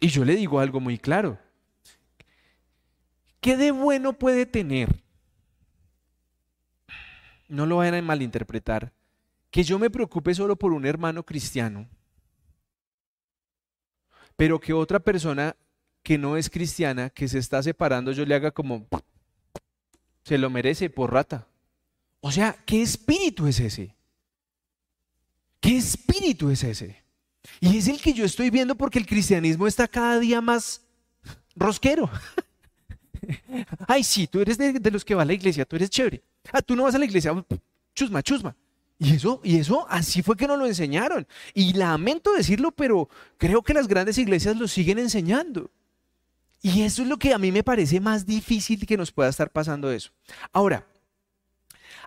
Y 0.00 0.08
yo 0.08 0.24
le 0.24 0.36
digo 0.36 0.60
algo 0.60 0.80
muy 0.80 0.98
claro. 0.98 1.38
¿Qué 3.40 3.56
de 3.56 3.72
bueno 3.72 4.14
puede 4.14 4.46
tener? 4.46 5.02
No 7.48 7.66
lo 7.66 7.76
vayan 7.76 7.94
a 7.94 8.02
malinterpretar. 8.02 8.92
Que 9.50 9.62
yo 9.62 9.78
me 9.78 9.90
preocupe 9.90 10.34
solo 10.34 10.56
por 10.56 10.72
un 10.72 10.86
hermano 10.86 11.24
cristiano, 11.24 11.88
pero 14.36 14.60
que 14.60 14.72
otra 14.72 15.00
persona 15.00 15.56
que 16.02 16.18
no 16.18 16.36
es 16.36 16.50
cristiana, 16.50 17.10
que 17.10 17.26
se 17.26 17.38
está 17.38 17.62
separando, 17.62 18.12
yo 18.12 18.24
le 18.24 18.34
haga 18.34 18.50
como, 18.50 18.86
se 20.22 20.38
lo 20.38 20.50
merece 20.50 20.88
por 20.90 21.12
rata. 21.12 21.46
O 22.20 22.30
sea, 22.30 22.56
¿qué 22.64 22.82
espíritu 22.82 23.46
es 23.46 23.60
ese? 23.60 23.94
¿Qué 25.60 25.76
espíritu 25.76 26.50
es 26.50 26.62
ese? 26.62 27.02
Y 27.60 27.76
es 27.76 27.88
el 27.88 28.00
que 28.00 28.12
yo 28.12 28.24
estoy 28.24 28.50
viendo 28.50 28.74
porque 28.74 28.98
el 28.98 29.06
cristianismo 29.06 29.66
está 29.66 29.88
cada 29.88 30.18
día 30.20 30.40
más 30.40 30.82
rosquero. 31.54 32.10
Ay, 33.88 34.04
sí, 34.04 34.26
tú 34.26 34.40
eres 34.40 34.58
de, 34.58 34.90
los 34.90 35.04
que 35.04 35.14
va 35.14 35.22
a 35.22 35.26
la 35.26 35.32
iglesia, 35.32 35.64
tú 35.64 35.76
eres 35.76 35.90
chévere. 35.90 36.22
Ah, 36.52 36.62
tú 36.62 36.76
no 36.76 36.84
vas 36.84 36.94
a 36.94 36.98
la 36.98 37.04
iglesia, 37.04 37.32
chusma, 37.94 38.22
chusma. 38.22 38.54
Y 38.98 39.14
eso, 39.14 39.40
y 39.44 39.58
eso 39.58 39.86
así 39.90 40.22
fue 40.22 40.36
que 40.36 40.46
nos 40.46 40.58
lo 40.58 40.66
enseñaron. 40.66 41.26
Y 41.52 41.74
lamento 41.74 42.32
decirlo, 42.32 42.72
pero 42.72 43.08
creo 43.36 43.62
que 43.62 43.74
las 43.74 43.88
grandes 43.88 44.16
iglesias 44.18 44.56
lo 44.56 44.68
siguen 44.68 44.98
enseñando. 44.98 45.70
Y 46.62 46.82
eso 46.82 47.02
es 47.02 47.08
lo 47.08 47.18
que 47.18 47.34
a 47.34 47.38
mí 47.38 47.52
me 47.52 47.62
parece 47.62 48.00
más 48.00 48.24
difícil 48.24 48.86
que 48.86 48.96
nos 48.96 49.12
pueda 49.12 49.28
estar 49.28 49.50
pasando 49.50 49.90
eso. 49.90 50.10
Ahora, 50.52 50.86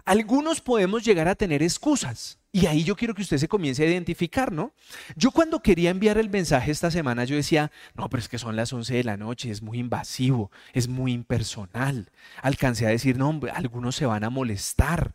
algunos 0.06 0.62
podemos 0.62 1.04
llegar 1.04 1.28
a 1.28 1.36
tener 1.36 1.62
excusas. 1.62 2.40
Y 2.52 2.66
ahí 2.66 2.84
yo 2.84 2.96
quiero 2.96 3.14
que 3.14 3.22
usted 3.22 3.38
se 3.38 3.48
comience 3.48 3.84
a 3.84 3.88
identificar, 3.88 4.52
¿no? 4.52 4.74
Yo 5.16 5.30
cuando 5.30 5.62
quería 5.62 5.92
enviar 5.92 6.18
el 6.18 6.32
mensaje 6.32 6.72
esta 6.72 6.90
semana, 6.90 7.24
yo 7.24 7.36
decía, 7.36 7.72
no, 7.94 8.10
pero 8.10 8.20
es 8.20 8.28
que 8.28 8.40
son 8.40 8.56
las 8.56 8.74
11 8.74 8.96
de 8.96 9.04
la 9.04 9.18
noche, 9.18 9.52
es 9.52 9.62
muy 9.62 9.78
invasivo, 9.78 10.50
es 10.74 10.88
muy 10.88 11.14
impersonal. 11.14 12.10
Alcancé 12.42 12.88
a 12.88 12.90
decir, 12.90 13.18
no, 13.18 13.40
algunos 13.54 13.96
se 13.96 14.08
van 14.08 14.24
a 14.24 14.32
molestar. 14.32 15.14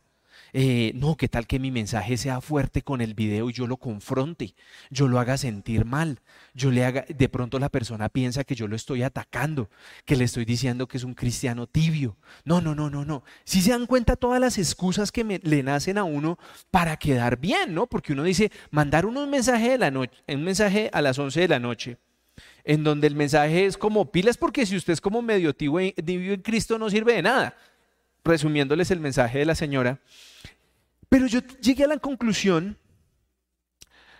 Eh, 0.56 0.92
no, 0.94 1.16
¿qué 1.16 1.28
tal 1.28 1.48
que 1.48 1.58
mi 1.58 1.72
mensaje 1.72 2.16
sea 2.16 2.40
fuerte 2.40 2.82
con 2.82 3.00
el 3.00 3.14
video 3.14 3.50
y 3.50 3.52
yo 3.52 3.66
lo 3.66 3.76
confronte, 3.76 4.54
yo 4.88 5.08
lo 5.08 5.18
haga 5.18 5.36
sentir 5.36 5.84
mal, 5.84 6.20
yo 6.54 6.70
le 6.70 6.84
haga, 6.84 7.04
de 7.08 7.28
pronto 7.28 7.58
la 7.58 7.68
persona 7.70 8.08
piensa 8.08 8.44
que 8.44 8.54
yo 8.54 8.68
lo 8.68 8.76
estoy 8.76 9.02
atacando, 9.02 9.68
que 10.04 10.14
le 10.14 10.22
estoy 10.22 10.44
diciendo 10.44 10.86
que 10.86 10.96
es 10.96 11.02
un 11.02 11.14
cristiano 11.14 11.66
tibio. 11.66 12.16
No, 12.44 12.60
no, 12.60 12.72
no, 12.76 12.88
no, 12.88 13.04
no. 13.04 13.24
Si 13.42 13.62
se 13.62 13.70
dan 13.70 13.86
cuenta 13.86 14.14
todas 14.14 14.40
las 14.40 14.56
excusas 14.56 15.10
que 15.10 15.24
le 15.42 15.62
nacen 15.64 15.98
a 15.98 16.04
uno 16.04 16.38
para 16.70 16.98
quedar 16.98 17.36
bien, 17.40 17.74
¿no? 17.74 17.88
Porque 17.88 18.12
uno 18.12 18.22
dice, 18.22 18.52
mandar 18.70 19.06
un 19.06 19.28
mensaje 19.28 19.70
de 19.70 19.78
la 19.78 19.90
noche, 19.90 20.22
un 20.28 20.44
mensaje 20.44 20.88
a 20.92 21.02
las 21.02 21.18
11 21.18 21.40
de 21.40 21.48
la 21.48 21.58
noche, 21.58 21.98
en 22.62 22.84
donde 22.84 23.08
el 23.08 23.16
mensaje 23.16 23.66
es 23.66 23.76
como 23.76 24.12
pilas 24.12 24.36
porque 24.36 24.66
si 24.66 24.76
usted 24.76 24.92
es 24.92 25.00
como 25.00 25.20
medio 25.20 25.52
tibio 25.52 25.80
en 25.80 26.42
Cristo 26.42 26.78
no 26.78 26.90
sirve 26.90 27.14
de 27.14 27.22
nada. 27.22 27.56
Resumiéndoles 28.24 28.90
el 28.90 29.00
mensaje 29.00 29.38
de 29.38 29.44
la 29.44 29.54
señora, 29.54 30.00
pero 31.08 31.26
yo 31.26 31.40
llegué 31.60 31.84
a 31.84 31.88
la 31.88 31.98
conclusión 31.98 32.78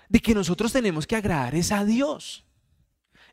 de 0.08 0.20
que 0.20 0.34
nosotros 0.34 0.73
tenemos 0.73 1.06
que 1.06 1.16
agradar 1.16 1.54
es 1.54 1.73
a 1.73 1.84
Dios. 1.84 2.44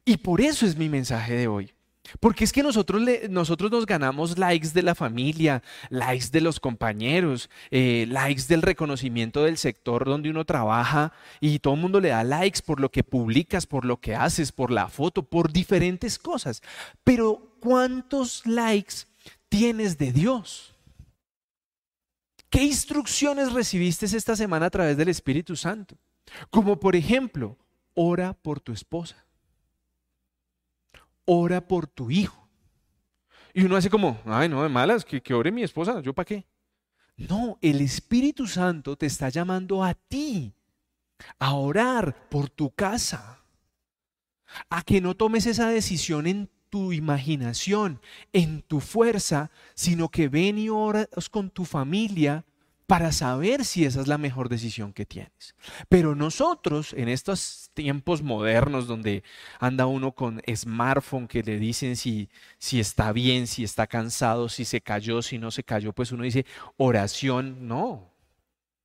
Y 0.04 0.18
por 0.18 0.42
eso 0.42 0.66
es 0.66 0.76
mi 0.76 0.90
mensaje 0.90 1.34
de 1.34 1.48
hoy. 1.48 1.74
Porque 2.20 2.44
es 2.44 2.52
que 2.52 2.64
nosotros, 2.64 3.04
nosotros 3.30 3.72
nos 3.72 3.86
ganamos 3.86 4.38
likes 4.38 4.70
de 4.70 4.82
la 4.82 4.96
familia, 4.96 5.62
likes 5.90 6.30
de 6.32 6.42
los 6.42 6.60
compañeros, 6.60 7.50
eh, 7.70 8.06
likes 8.10 8.44
del 8.48 8.64
reconocimiento 8.64 9.44
del 9.44 9.58
sector 9.58 10.06
donde 10.06 10.30
uno 10.30 10.44
trabaja 10.44 11.14
y 11.40 11.60
todo 11.60 11.76
el 11.76 11.80
mundo 11.80 12.02
le 12.02 12.10
da 12.10 12.24
likes 12.24 12.62
por 12.66 12.80
lo 12.80 12.90
que 12.90 13.04
publicas, 13.04 13.68
por 13.68 13.86
lo 13.86 13.98
que 13.98 14.16
haces, 14.16 14.52
por 14.52 14.72
la 14.72 14.90
foto, 14.90 15.24
por 15.24 15.52
diferentes 15.52 16.18
cosas. 16.18 16.62
Pero 17.04 17.56
¿cuántos 17.60 18.46
likes 18.48 19.11
tienes 19.52 19.98
de 19.98 20.14
Dios? 20.14 20.74
¿Qué 22.50 22.64
instrucciones 22.64 23.52
recibiste 23.52 24.06
esta 24.06 24.36
semana 24.36 24.68
a 24.68 24.70
través 24.70 24.96
del 24.96 25.10
Espíritu 25.10 25.58
Santo? 25.58 25.98
Como 26.50 26.80
por 26.80 26.96
ejemplo, 26.96 27.58
ora 27.94 28.34
por 28.34 28.62
tu 28.62 28.72
esposa. 28.72 29.26
Ora 31.26 31.68
por 31.68 31.86
tu 31.86 32.10
hijo. 32.10 32.48
Y 33.54 33.66
uno 33.66 33.76
hace 33.76 33.90
como, 33.90 34.22
ay, 34.26 34.48
no, 34.48 34.64
de 34.64 34.70
malas, 34.70 35.04
que, 35.04 35.22
que 35.22 35.34
ore 35.34 35.52
mi 35.52 35.64
esposa, 35.64 36.02
¿yo 36.02 36.14
para 36.14 36.26
qué? 36.26 36.46
No, 37.18 37.60
el 37.62 37.82
Espíritu 37.82 38.48
Santo 38.48 38.96
te 38.96 39.06
está 39.06 39.28
llamando 39.28 39.84
a 39.84 39.94
ti 39.94 40.54
a 41.40 41.54
orar 41.56 42.30
por 42.30 42.50
tu 42.50 42.72
casa, 42.72 43.44
a 44.70 44.82
que 44.82 45.02
no 45.02 45.16
tomes 45.16 45.46
esa 45.46 45.70
decisión 45.70 46.26
en 46.26 46.50
tu 46.72 46.94
imaginación, 46.94 48.02
en 48.34 48.62
tu 48.64 48.80
fuerza, 48.80 49.52
sino 49.76 50.10
que 50.10 50.30
ven 50.30 50.58
y 50.58 50.70
oras 50.70 51.08
con 51.30 51.52
tu 51.52 51.66
familia 51.66 52.46
para 52.88 53.12
saber 53.12 53.64
si 53.64 53.86
esa 53.86 54.02
es 54.02 54.08
la 54.08 54.18
mejor 54.18 54.50
decisión 54.50 54.92
que 54.92 55.06
tienes. 55.06 55.56
Pero 55.88 56.16
nosotros, 56.16 56.94
en 56.94 57.10
estos 57.10 57.70
tiempos 57.74 58.22
modernos 58.22 58.88
donde 58.88 59.24
anda 59.60 59.86
uno 59.86 60.14
con 60.14 60.42
smartphone 60.54 61.28
que 61.28 61.44
le 61.44 61.58
dicen 61.58 61.96
si, 61.96 62.30
si 62.58 62.80
está 62.80 63.12
bien, 63.12 63.48
si 63.48 63.64
está 63.64 63.86
cansado, 63.86 64.50
si 64.50 64.66
se 64.66 64.82
cayó, 64.82 65.22
si 65.22 65.38
no 65.38 65.52
se 65.52 65.64
cayó, 65.64 65.94
pues 65.94 66.12
uno 66.12 66.24
dice 66.24 66.46
oración, 66.78 67.68
no. 67.68 68.10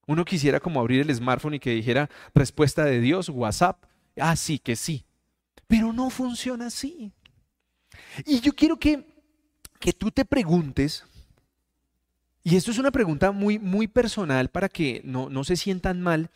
Uno 0.07 0.25
quisiera 0.25 0.61
como 0.61 0.81
abrir 0.81 1.01
el 1.01 1.15
smartphone 1.15 1.55
y 1.55 1.61
que 1.61 1.71
dijera 1.71 2.11
respuesta 2.35 2.85
de 2.85 3.01
Dios, 3.01 3.29
WhatsApp, 3.29 3.85
ah, 4.21 4.37
sí, 4.37 4.59
que 4.59 4.77
sí. 4.77 5.05
Pero 5.67 5.93
no 5.93 6.11
funciona 6.11 6.67
así. 6.67 7.13
Y 8.25 8.41
yo 8.41 8.55
quiero 8.55 8.79
que, 8.79 9.07
que 9.79 9.93
tú 9.93 10.11
te 10.11 10.25
preguntes, 10.25 11.05
y 12.43 12.57
esto 12.57 12.71
es 12.71 12.79
una 12.79 12.91
pregunta 12.91 13.33
muy, 13.33 13.59
muy 13.59 13.89
personal 13.89 14.49
para 14.51 14.69
que 14.69 15.01
no, 15.05 15.29
no 15.29 15.45
se 15.45 15.57
sientan 15.57 16.01
mal, 16.01 16.31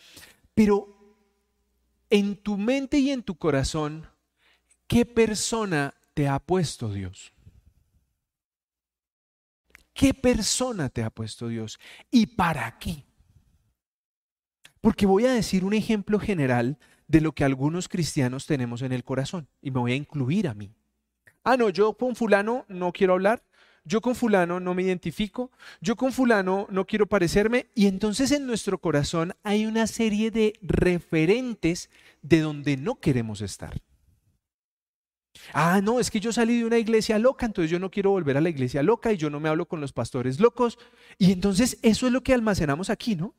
pero 0.55 0.89
en 2.11 2.37
tu 2.37 2.59
mente 2.59 2.99
y 2.99 3.11
en 3.11 3.23
tu 3.23 3.37
corazón, 3.37 4.07
¿qué 4.87 5.07
persona 5.07 5.95
te 6.15 6.29
ha 6.29 6.39
puesto 6.41 6.93
Dios? 6.93 7.33
¿Qué 9.95 10.15
persona 10.15 10.89
te 10.89 11.03
ha 11.03 11.11
puesto 11.11 11.49
Dios? 11.49 11.79
¿Y 12.11 12.27
para 12.27 12.79
qué? 12.79 13.05
Porque 14.81 15.07
voy 15.07 15.27
a 15.27 15.33
decir 15.33 15.65
un 15.65 15.75
ejemplo 15.75 16.19
general 16.19 16.79
de 17.07 17.21
lo 17.21 17.33
que 17.33 17.45
algunos 17.45 17.89
cristianos 17.89 18.47
tenemos 18.47 18.83
en 18.83 18.93
el 18.93 19.05
corazón 19.05 19.49
y 19.61 19.71
me 19.71 19.81
voy 19.81 19.93
a 19.93 19.97
incluir 19.97 20.49
a 20.49 20.55
mí. 20.55 20.75
Ah, 21.45 21.57
no, 21.57 21.71
yo 21.71 21.95
con 21.95 22.15
fulano 22.15 22.65
no 22.69 22.93
quiero 22.93 23.15
hablar, 23.15 23.43
yo 23.85 24.01
con 24.01 24.15
fulano 24.15 24.61
no 24.61 24.75
me 24.75 24.83
identifico, 24.83 25.51
yo 25.81 25.97
con 25.97 26.13
fulano 26.13 26.67
no 26.71 26.87
quiero 26.87 27.07
parecerme. 27.07 27.67
Y 27.75 27.87
entonces 27.87 28.31
en 28.31 28.47
nuestro 28.47 28.79
corazón 28.79 29.35
hay 29.43 29.67
una 29.67 29.87
serie 29.87 30.31
de 30.31 30.53
referentes 30.63 31.91
de 32.23 32.41
donde 32.41 32.77
no 32.77 33.01
queremos 33.01 33.41
estar. 33.41 33.81
Ah, 35.55 35.81
no, 35.83 36.01
es 36.01 36.11
que 36.11 36.21
yo 36.21 36.33
salí 36.33 36.59
de 36.59 36.67
una 36.67 36.79
iglesia 36.79 37.19
loca, 37.19 37.47
entonces 37.47 37.71
yo 37.71 37.79
no 37.79 37.91
quiero 37.91 38.11
volver 38.11 38.37
a 38.37 38.41
la 38.41 38.51
iglesia 38.51 38.83
loca 38.83 39.13
y 39.13 39.17
yo 39.17 39.31
no 39.31 39.41
me 39.41 39.49
hablo 39.49 39.67
con 39.67 39.81
los 39.81 39.93
pastores 39.93 40.39
locos. 40.41 40.79
Y 41.19 41.33
entonces 41.33 41.79
eso 41.83 42.07
es 42.07 42.13
lo 42.13 42.23
que 42.23 42.35
almacenamos 42.35 42.91
aquí, 42.91 43.17
¿no? 43.17 43.35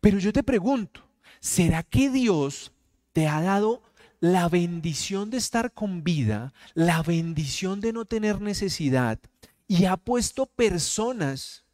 Pero 0.00 0.18
yo 0.18 0.32
te 0.32 0.42
pregunto, 0.42 1.08
¿será 1.40 1.82
que 1.82 2.10
Dios 2.10 2.72
te 3.12 3.26
ha 3.26 3.40
dado 3.40 3.82
la 4.20 4.48
bendición 4.48 5.30
de 5.30 5.36
estar 5.36 5.72
con 5.72 6.02
vida, 6.02 6.52
la 6.74 7.02
bendición 7.02 7.80
de 7.80 7.92
no 7.92 8.04
tener 8.04 8.40
necesidad, 8.40 9.18
y 9.66 9.84
ha 9.84 9.96
puesto 9.96 10.46
personas 10.46 11.64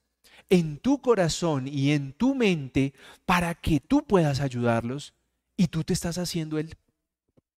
en 0.51 0.79
tu 0.79 1.01
corazón 1.01 1.69
y 1.69 1.93
en 1.93 2.13
tu 2.13 2.35
mente 2.35 2.93
para 3.25 3.55
que 3.55 3.81
tú 3.81 4.05
puedas 4.05 4.41
ayudarlos, 4.41 5.15
y 5.57 5.69
tú 5.69 5.85
te 5.85 5.93
estás 5.93 6.19
haciendo 6.19 6.59
el, 6.59 6.77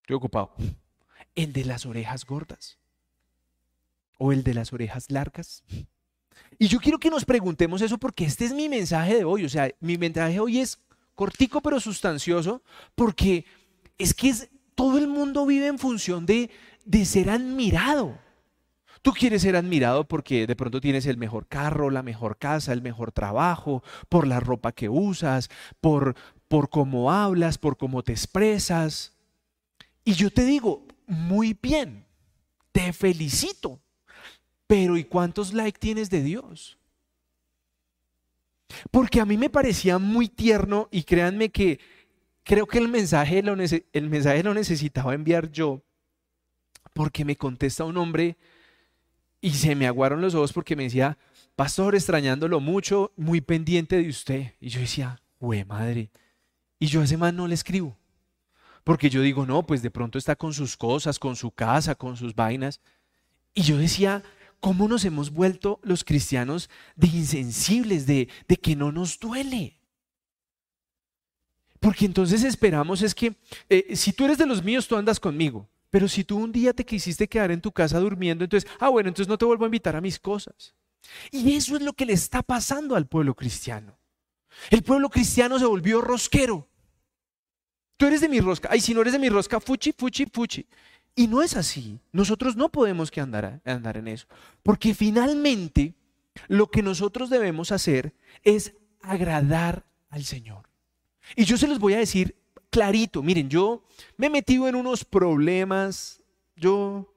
estoy 0.00 0.16
ocupado, 0.16 0.52
el 1.34 1.52
de 1.52 1.64
las 1.64 1.86
orejas 1.86 2.24
gordas 2.24 2.78
o 4.18 4.32
el 4.32 4.42
de 4.42 4.54
las 4.54 4.72
orejas 4.72 5.10
largas. 5.10 5.62
Y 6.58 6.68
yo 6.68 6.78
quiero 6.78 6.98
que 6.98 7.10
nos 7.10 7.24
preguntemos 7.24 7.82
eso 7.82 7.98
porque 7.98 8.24
este 8.24 8.44
es 8.44 8.52
mi 8.52 8.68
mensaje 8.68 9.16
de 9.16 9.24
hoy, 9.24 9.44
o 9.44 9.48
sea, 9.48 9.70
mi 9.80 9.98
mensaje 9.98 10.40
hoy 10.40 10.60
es 10.60 10.78
cortico 11.14 11.60
pero 11.60 11.80
sustancioso 11.80 12.62
porque 12.94 13.44
es 13.96 14.14
que 14.14 14.28
es 14.28 14.48
todo 14.78 14.96
el 14.96 15.08
mundo 15.08 15.44
vive 15.44 15.66
en 15.66 15.76
función 15.76 16.24
de, 16.24 16.50
de 16.84 17.04
ser 17.04 17.30
admirado. 17.30 18.16
Tú 19.02 19.10
quieres 19.10 19.42
ser 19.42 19.56
admirado 19.56 20.06
porque 20.06 20.46
de 20.46 20.54
pronto 20.54 20.80
tienes 20.80 21.04
el 21.06 21.16
mejor 21.16 21.48
carro, 21.48 21.90
la 21.90 22.04
mejor 22.04 22.38
casa, 22.38 22.72
el 22.72 22.80
mejor 22.80 23.10
trabajo, 23.10 23.82
por 24.08 24.28
la 24.28 24.38
ropa 24.38 24.70
que 24.70 24.88
usas, 24.88 25.50
por, 25.80 26.14
por 26.46 26.70
cómo 26.70 27.10
hablas, 27.10 27.58
por 27.58 27.76
cómo 27.76 28.04
te 28.04 28.12
expresas. 28.12 29.16
Y 30.04 30.12
yo 30.12 30.30
te 30.30 30.44
digo, 30.44 30.86
muy 31.08 31.58
bien, 31.60 32.06
te 32.70 32.92
felicito. 32.92 33.80
Pero 34.68 34.96
¿y 34.96 35.02
cuántos 35.02 35.52
likes 35.54 35.80
tienes 35.80 36.08
de 36.08 36.22
Dios? 36.22 36.78
Porque 38.92 39.20
a 39.20 39.24
mí 39.24 39.36
me 39.36 39.50
parecía 39.50 39.98
muy 39.98 40.28
tierno 40.28 40.86
y 40.92 41.02
créanme 41.02 41.48
que 41.48 41.80
creo 42.48 42.66
que 42.66 42.78
el 42.78 42.88
mensaje 42.88 43.42
lo, 43.42 43.54
el 43.54 44.08
mensaje 44.08 44.42
lo 44.42 44.54
necesitaba 44.54 45.12
enviar 45.12 45.52
yo 45.52 45.82
porque 46.94 47.26
me 47.26 47.36
contesta 47.36 47.84
un 47.84 47.98
hombre 47.98 48.38
y 49.42 49.50
se 49.50 49.74
me 49.74 49.86
aguaron 49.86 50.22
los 50.22 50.34
ojos 50.34 50.54
porque 50.54 50.74
me 50.74 50.84
decía, 50.84 51.18
pastor, 51.56 51.94
extrañándolo 51.94 52.58
mucho, 52.58 53.12
muy 53.16 53.42
pendiente 53.42 53.96
de 53.96 54.08
usted. 54.08 54.54
Y 54.60 54.70
yo 54.70 54.80
decía, 54.80 55.20
güey, 55.38 55.62
madre. 55.66 56.10
Y 56.78 56.86
yo 56.86 57.02
a 57.02 57.04
ese 57.04 57.18
man 57.18 57.36
no 57.36 57.46
le 57.46 57.54
escribo. 57.54 57.98
Porque 58.82 59.10
yo 59.10 59.20
digo, 59.20 59.44
no, 59.44 59.66
pues 59.66 59.82
de 59.82 59.90
pronto 59.90 60.16
está 60.16 60.34
con 60.34 60.54
sus 60.54 60.74
cosas, 60.74 61.18
con 61.18 61.36
su 61.36 61.50
casa, 61.50 61.96
con 61.96 62.16
sus 62.16 62.34
vainas. 62.34 62.80
Y 63.52 63.60
yo 63.60 63.76
decía, 63.76 64.22
¿cómo 64.58 64.88
nos 64.88 65.04
hemos 65.04 65.30
vuelto 65.30 65.80
los 65.82 66.02
cristianos 66.02 66.70
de 66.96 67.08
insensibles, 67.08 68.06
de, 68.06 68.30
de 68.48 68.56
que 68.56 68.74
no 68.74 68.90
nos 68.90 69.20
duele? 69.20 69.77
Porque 71.80 72.06
entonces 72.06 72.42
esperamos 72.44 73.02
es 73.02 73.14
que, 73.14 73.34
eh, 73.68 73.94
si 73.94 74.12
tú 74.12 74.24
eres 74.24 74.38
de 74.38 74.46
los 74.46 74.62
míos, 74.62 74.88
tú 74.88 74.96
andas 74.96 75.20
conmigo. 75.20 75.68
Pero 75.90 76.08
si 76.08 76.24
tú 76.24 76.38
un 76.38 76.52
día 76.52 76.72
te 76.72 76.84
quisiste 76.84 77.28
quedar 77.28 77.50
en 77.50 77.60
tu 77.60 77.72
casa 77.72 77.98
durmiendo, 77.98 78.44
entonces, 78.44 78.70
ah, 78.78 78.88
bueno, 78.88 79.08
entonces 79.08 79.28
no 79.28 79.38
te 79.38 79.44
vuelvo 79.44 79.64
a 79.64 79.68
invitar 79.68 79.96
a 79.96 80.00
mis 80.00 80.18
cosas. 80.18 80.74
Y 81.30 81.54
eso 81.54 81.76
es 81.76 81.82
lo 81.82 81.92
que 81.92 82.04
le 82.04 82.12
está 82.12 82.42
pasando 82.42 82.94
al 82.94 83.06
pueblo 83.06 83.34
cristiano. 83.34 83.96
El 84.70 84.82
pueblo 84.82 85.08
cristiano 85.08 85.58
se 85.58 85.64
volvió 85.64 86.00
rosquero. 86.00 86.68
Tú 87.96 88.06
eres 88.06 88.20
de 88.20 88.28
mi 88.28 88.40
rosca. 88.40 88.68
Ay, 88.70 88.80
si 88.80 88.92
no 88.92 89.00
eres 89.00 89.12
de 89.12 89.18
mi 89.18 89.28
rosca, 89.28 89.60
fuchi, 89.60 89.92
fuchi, 89.92 90.26
fuchi. 90.26 90.66
Y 91.14 91.26
no 91.26 91.42
es 91.42 91.56
así. 91.56 91.98
Nosotros 92.12 92.54
no 92.56 92.68
podemos 92.68 93.10
que 93.10 93.20
andar, 93.20 93.60
andar 93.64 93.96
en 93.96 94.08
eso. 94.08 94.26
Porque 94.62 94.94
finalmente 94.94 95.94
lo 96.48 96.70
que 96.70 96.82
nosotros 96.82 97.30
debemos 97.30 97.72
hacer 97.72 98.14
es 98.42 98.74
agradar 99.00 99.84
al 100.10 100.24
Señor. 100.24 100.67
Y 101.36 101.44
yo 101.44 101.56
se 101.56 101.68
los 101.68 101.78
voy 101.78 101.94
a 101.94 101.98
decir 101.98 102.34
clarito. 102.70 103.22
Miren, 103.22 103.48
yo 103.48 103.82
me 104.16 104.26
he 104.26 104.30
metido 104.30 104.68
en 104.68 104.76
unos 104.76 105.04
problemas. 105.04 106.20
Yo, 106.56 107.14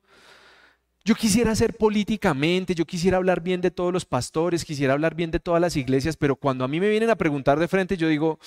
yo 1.04 1.16
quisiera 1.16 1.56
ser 1.56 1.76
políticamente, 1.76 2.76
yo 2.76 2.86
quisiera 2.86 3.18
hablar 3.18 3.42
bien 3.42 3.62
de 3.62 3.72
todos 3.72 3.92
los 3.92 4.06
pastores, 4.06 4.64
quisiera 4.64 4.94
hablar 4.94 5.16
bien 5.16 5.32
de 5.32 5.40
todas 5.40 5.60
las 5.60 5.76
iglesias, 5.76 6.16
pero 6.16 6.36
cuando 6.36 6.64
a 6.64 6.68
mí 6.68 6.80
me 6.80 6.90
vienen 6.90 7.10
a 7.10 7.16
preguntar 7.16 7.60
de 7.60 7.68
frente, 7.68 7.98
yo 7.98 8.08
digo, 8.08 8.40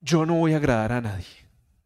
yo 0.00 0.24
no 0.24 0.34
voy 0.34 0.54
a 0.54 0.56
agradar 0.56 0.92
a 0.92 1.00
nadie. 1.00 1.26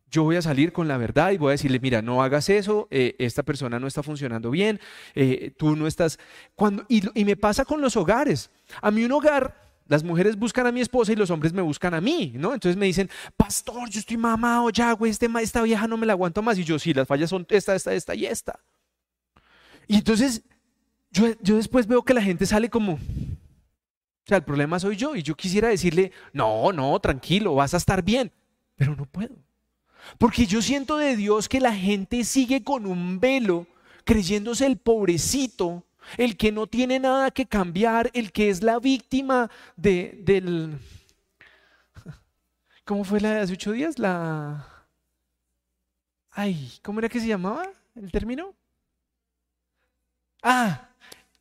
Yo 0.09 0.23
voy 0.23 0.37
a 0.37 0.43
salir 0.43 0.73
con 0.73 0.87
la 0.87 0.97
verdad 0.97 1.33
y 1.33 1.37
voy 1.37 1.49
a 1.49 1.53
decirle, 1.53 1.81
mira, 1.81 2.01
no 2.01 2.23
hagas 2.23 2.49
eso, 2.49 2.87
eh, 2.93 3.17
esta 3.19 3.43
persona 3.43 3.81
no 3.81 3.89
está 3.89 4.05
funcionando 4.05 4.51
bien, 4.53 4.81
eh, 5.17 5.53
tú 5.59 5.75
no 5.75 5.89
estás... 5.89 6.19
Cuando, 6.55 6.87
y 6.89 7.25
me 7.25 7.37
pasa 7.37 7.65
con 7.65 7.81
los 7.81 7.97
hogares. 7.97 8.49
A 8.81 8.93
mí 8.93 9.05
un 9.05 9.11
hogar 9.11 9.66
las 9.89 10.03
mujeres 10.03 10.37
buscan 10.37 10.67
a 10.67 10.73
mi 10.73 10.81
esposa 10.81 11.13
y 11.13 11.17
los 11.17 11.31
hombres 11.31 11.53
me 11.53 11.63
buscan 11.63 11.95
a 11.95 12.01
mí, 12.01 12.33
¿no? 12.37 12.55
Entonces 12.55 12.77
me 12.77 12.87
dicen, 12.87 13.09
pastor, 13.37 13.89
yo 13.89 14.01
estoy 14.01 14.17
mamado 14.17 14.71
ya, 14.71 14.93
güey, 14.93 15.13
este, 15.13 15.29
esta 15.41 15.63
vieja 15.63 15.87
no 15.87 15.97
me 15.97 16.07
la 16.07 16.15
aguanto 16.15 16.43
más. 16.43 16.59
Y 16.59 16.65
yo, 16.65 16.79
sí, 16.79 16.93
las 16.93 17.07
fallas 17.07 17.31
son 17.31 17.47
esta, 17.49 17.75
esta, 17.75 17.95
esta 17.95 18.15
y 18.15 18.27
esta. 18.27 18.59
Y 19.87 19.97
entonces 19.97 20.43
yo, 21.11 21.27
yo 21.41 21.57
después 21.57 21.87
veo 21.87 22.03
que 22.03 22.15
la 22.15 22.23
gente 22.23 22.47
sale 22.47 22.69
como, 22.69 22.95
o 22.95 22.99
sea, 24.27 24.39
el 24.39 24.45
problema 24.45 24.81
soy 24.81 24.97
yo. 24.97 25.15
Y 25.15 25.23
yo 25.23 25.37
quisiera 25.37 25.69
decirle, 25.69 26.11
no, 26.33 26.73
no, 26.73 26.99
tranquilo, 26.99 27.55
vas 27.55 27.75
a 27.75 27.79
estar 27.79 28.03
bien. 28.03 28.33
Pero 28.75 28.97
no 28.97 29.07
puedo. 29.07 29.37
Porque 30.19 30.47
yo 30.47 30.63
siento 30.63 30.97
de 30.97 31.17
Dios 31.17 31.49
que 31.49 31.61
la 31.61 31.75
gente 31.75 32.25
sigue 32.25 32.63
con 32.65 32.87
un 32.87 33.21
velo, 33.21 33.67
creyéndose 34.05 34.67
el 34.67 34.79
pobrecito 34.79 35.86
el 36.17 36.37
que 36.37 36.53
no 36.53 36.67
tiene 36.67 36.99
nada 36.99 37.31
que 37.31 37.47
cambiar, 37.47 38.11
el 38.15 38.33
que 38.33 38.51
es 38.51 38.63
la 38.63 38.79
víctima 38.79 39.51
de, 39.77 40.19
del... 40.23 40.79
¿Cómo 42.85 43.05
fue 43.05 43.21
la 43.21 43.35
de 43.35 43.41
hace 43.41 43.53
ocho 43.53 43.73
días? 43.73 43.99
La... 43.99 44.87
Ay, 46.31 46.73
¿cómo 46.83 46.99
era 46.99 47.09
que 47.09 47.21
se 47.21 47.27
llamaba 47.27 47.67
el 47.95 48.11
término? 48.13 48.55
Ah, 50.43 50.91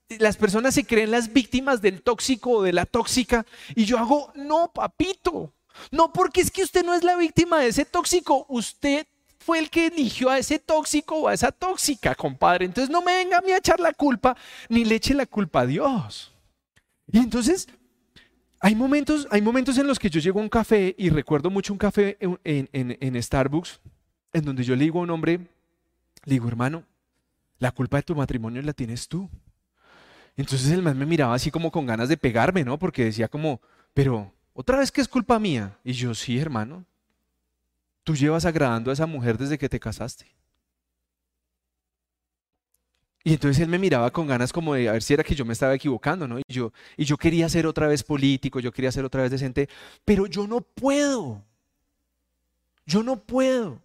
las 0.10 0.38
personas 0.38 0.74
se 0.74 0.86
creen 0.86 1.12
las 1.12 1.32
víctimas 1.32 1.82
del 1.82 2.02
tóxico 2.02 2.52
o 2.52 2.64
de 2.64 2.74
la 2.74 2.86
tóxica 2.86 3.46
y 3.76 3.86
yo 3.86 3.98
hago, 3.98 4.32
no, 4.36 4.72
papito, 4.74 5.54
no 5.92 6.14
porque 6.14 6.42
es 6.42 6.52
que 6.52 6.64
usted 6.64 6.86
no 6.86 6.94
es 6.94 7.04
la 7.04 7.18
víctima 7.18 7.60
de 7.60 7.68
ese 7.68 7.86
tóxico, 7.86 8.46
usted 8.50 9.06
fue 9.46 9.60
el 9.60 9.70
que 9.70 9.86
eligió 9.86 10.32
a 10.32 10.40
ese 10.40 10.58
tóxico 10.58 11.18
o 11.18 11.28
a 11.28 11.34
esa 11.36 11.52
tóxica, 11.52 12.16
compadre. 12.16 12.66
Entonces 12.66 12.90
no 12.90 13.04
me 13.04 13.14
venga 13.14 13.38
a 13.38 13.42
mí 13.42 13.52
a 13.52 13.58
echar 13.58 13.80
la 13.80 13.94
culpa, 13.94 14.36
ni 14.70 14.84
le 14.84 14.96
eche 14.96 15.14
la 15.14 15.28
culpa 15.28 15.62
a 15.62 15.66
Dios. 15.68 16.34
Y 17.12 17.20
entonces 17.20 17.68
hay 18.60 18.74
momentos, 18.74 19.28
hay 19.30 19.44
momentos 19.44 19.78
en 19.78 19.86
los 19.86 20.00
que 20.00 20.10
yo 20.10 20.20
llego 20.20 20.40
a 20.40 20.44
un 20.44 20.50
café 20.50 20.96
y 20.98 21.12
recuerdo 21.12 21.52
mucho 21.52 21.74
un 21.74 21.78
café 21.78 22.18
en, 22.20 23.22
Starbucks, 23.22 23.82
en 24.34 24.46
donde 24.46 24.64
yo 24.64 24.76
le 24.76 24.86
digo 24.86 24.98
a 24.98 25.04
un 25.04 25.12
hombre, 25.12 25.38
le 26.24 26.34
digo, 26.34 26.48
hermano, 26.48 26.84
la 27.60 27.70
culpa 27.70 27.98
de 27.98 28.04
tu 28.04 28.16
matrimonio 28.16 28.64
la 28.64 28.74
tienes 28.74 29.08
tú. 29.08 29.30
Entonces 30.36 30.72
el 30.72 30.82
man 30.82 30.98
me 30.98 31.06
miraba 31.06 31.36
así 31.36 31.52
como 31.52 31.72
con 31.72 31.86
ganas 31.86 32.10
de 32.10 32.18
pegarme, 32.18 32.64
¿no? 32.64 32.80
Porque 32.80 33.06
decía 33.06 33.28
como, 33.28 33.62
pero 33.94 34.34
otra 34.54 34.80
vez 34.80 34.92
que 34.92 35.02
es 35.02 35.08
culpa 35.08 35.38
mía. 35.38 35.78
Y 35.84 35.94
yo, 35.94 36.16
sí, 36.16 36.40
hermano, 36.40 36.84
Tú 38.06 38.16
llevas 38.16 38.46
agradando 38.46 38.92
a 38.92 38.94
esa 38.94 39.08
mujer 39.08 39.38
desde 39.38 39.58
que 39.58 39.68
te 39.68 39.80
casaste. 39.80 40.28
Y 43.24 43.34
entonces 43.34 43.64
él 43.64 43.70
me 43.70 43.80
miraba 43.80 44.12
con 44.12 44.28
ganas 44.28 44.54
como 44.54 44.76
de 44.76 44.88
a 44.88 44.92
ver 44.92 45.02
si 45.02 45.16
era 45.16 45.24
que 45.24 45.34
yo 45.34 45.44
me 45.44 45.54
estaba 45.54 45.74
equivocando, 45.74 46.28
¿no? 46.28 46.38
Y 46.38 46.44
yo, 46.48 46.72
y 46.96 47.06
yo 47.06 47.18
quería 47.18 47.50
ser 47.50 47.66
otra 47.66 47.88
vez 47.88 48.04
político, 48.04 48.60
yo 48.60 48.72
quería 48.72 48.92
ser 48.92 49.04
otra 49.04 49.24
vez 49.24 49.32
decente, 49.32 49.68
pero 50.06 50.28
yo 50.28 50.46
no 50.46 50.62
puedo. 50.62 51.42
Yo 52.86 53.02
no 53.02 53.20
puedo. 53.20 53.82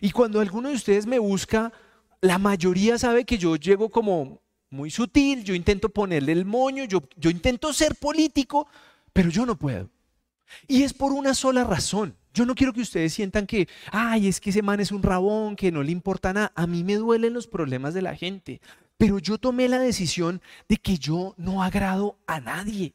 Y 0.00 0.10
cuando 0.10 0.40
alguno 0.40 0.68
de 0.68 0.74
ustedes 0.74 1.06
me 1.06 1.20
busca, 1.20 1.72
la 2.20 2.38
mayoría 2.38 2.98
sabe 2.98 3.24
que 3.24 3.38
yo 3.38 3.54
llego 3.54 3.88
como 3.90 4.40
muy 4.70 4.90
sutil, 4.90 5.44
yo 5.44 5.54
intento 5.54 5.88
ponerle 5.88 6.32
el 6.32 6.44
moño, 6.44 6.82
yo, 6.82 7.04
yo 7.16 7.30
intento 7.30 7.72
ser 7.72 7.94
político, 7.94 8.66
pero 9.12 9.30
yo 9.30 9.46
no 9.46 9.56
puedo. 9.56 9.88
Y 10.66 10.82
es 10.82 10.92
por 10.92 11.12
una 11.12 11.34
sola 11.34 11.62
razón. 11.62 12.16
Yo 12.34 12.46
no 12.46 12.54
quiero 12.54 12.72
que 12.72 12.80
ustedes 12.80 13.12
sientan 13.12 13.46
que, 13.46 13.68
ay, 13.90 14.28
es 14.28 14.40
que 14.40 14.50
ese 14.50 14.62
man 14.62 14.80
es 14.80 14.92
un 14.92 15.02
rabón, 15.02 15.56
que 15.56 15.70
no 15.70 15.82
le 15.82 15.92
importa 15.92 16.32
nada. 16.32 16.52
A 16.54 16.66
mí 16.66 16.84
me 16.84 16.94
duelen 16.94 17.34
los 17.34 17.46
problemas 17.46 17.94
de 17.94 18.02
la 18.02 18.16
gente. 18.16 18.60
Pero 18.96 19.18
yo 19.18 19.38
tomé 19.38 19.68
la 19.68 19.78
decisión 19.78 20.40
de 20.68 20.76
que 20.76 20.98
yo 20.98 21.34
no 21.36 21.62
agrado 21.62 22.18
a 22.26 22.40
nadie. 22.40 22.94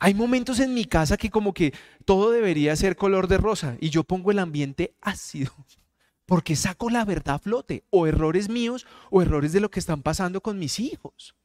Hay 0.00 0.14
momentos 0.14 0.58
en 0.58 0.74
mi 0.74 0.84
casa 0.84 1.16
que 1.16 1.30
como 1.30 1.54
que 1.54 1.72
todo 2.04 2.32
debería 2.32 2.74
ser 2.74 2.96
color 2.96 3.28
de 3.28 3.38
rosa 3.38 3.76
y 3.80 3.90
yo 3.90 4.02
pongo 4.02 4.32
el 4.32 4.40
ambiente 4.40 4.96
ácido 5.00 5.52
porque 6.26 6.56
saco 6.56 6.90
la 6.90 7.04
verdad 7.04 7.36
a 7.36 7.38
flote, 7.38 7.84
o 7.90 8.06
errores 8.06 8.48
míos 8.48 8.86
o 9.10 9.22
errores 9.22 9.52
de 9.52 9.60
lo 9.60 9.70
que 9.70 9.78
están 9.78 10.02
pasando 10.02 10.40
con 10.40 10.58
mis 10.58 10.80
hijos. 10.80 11.36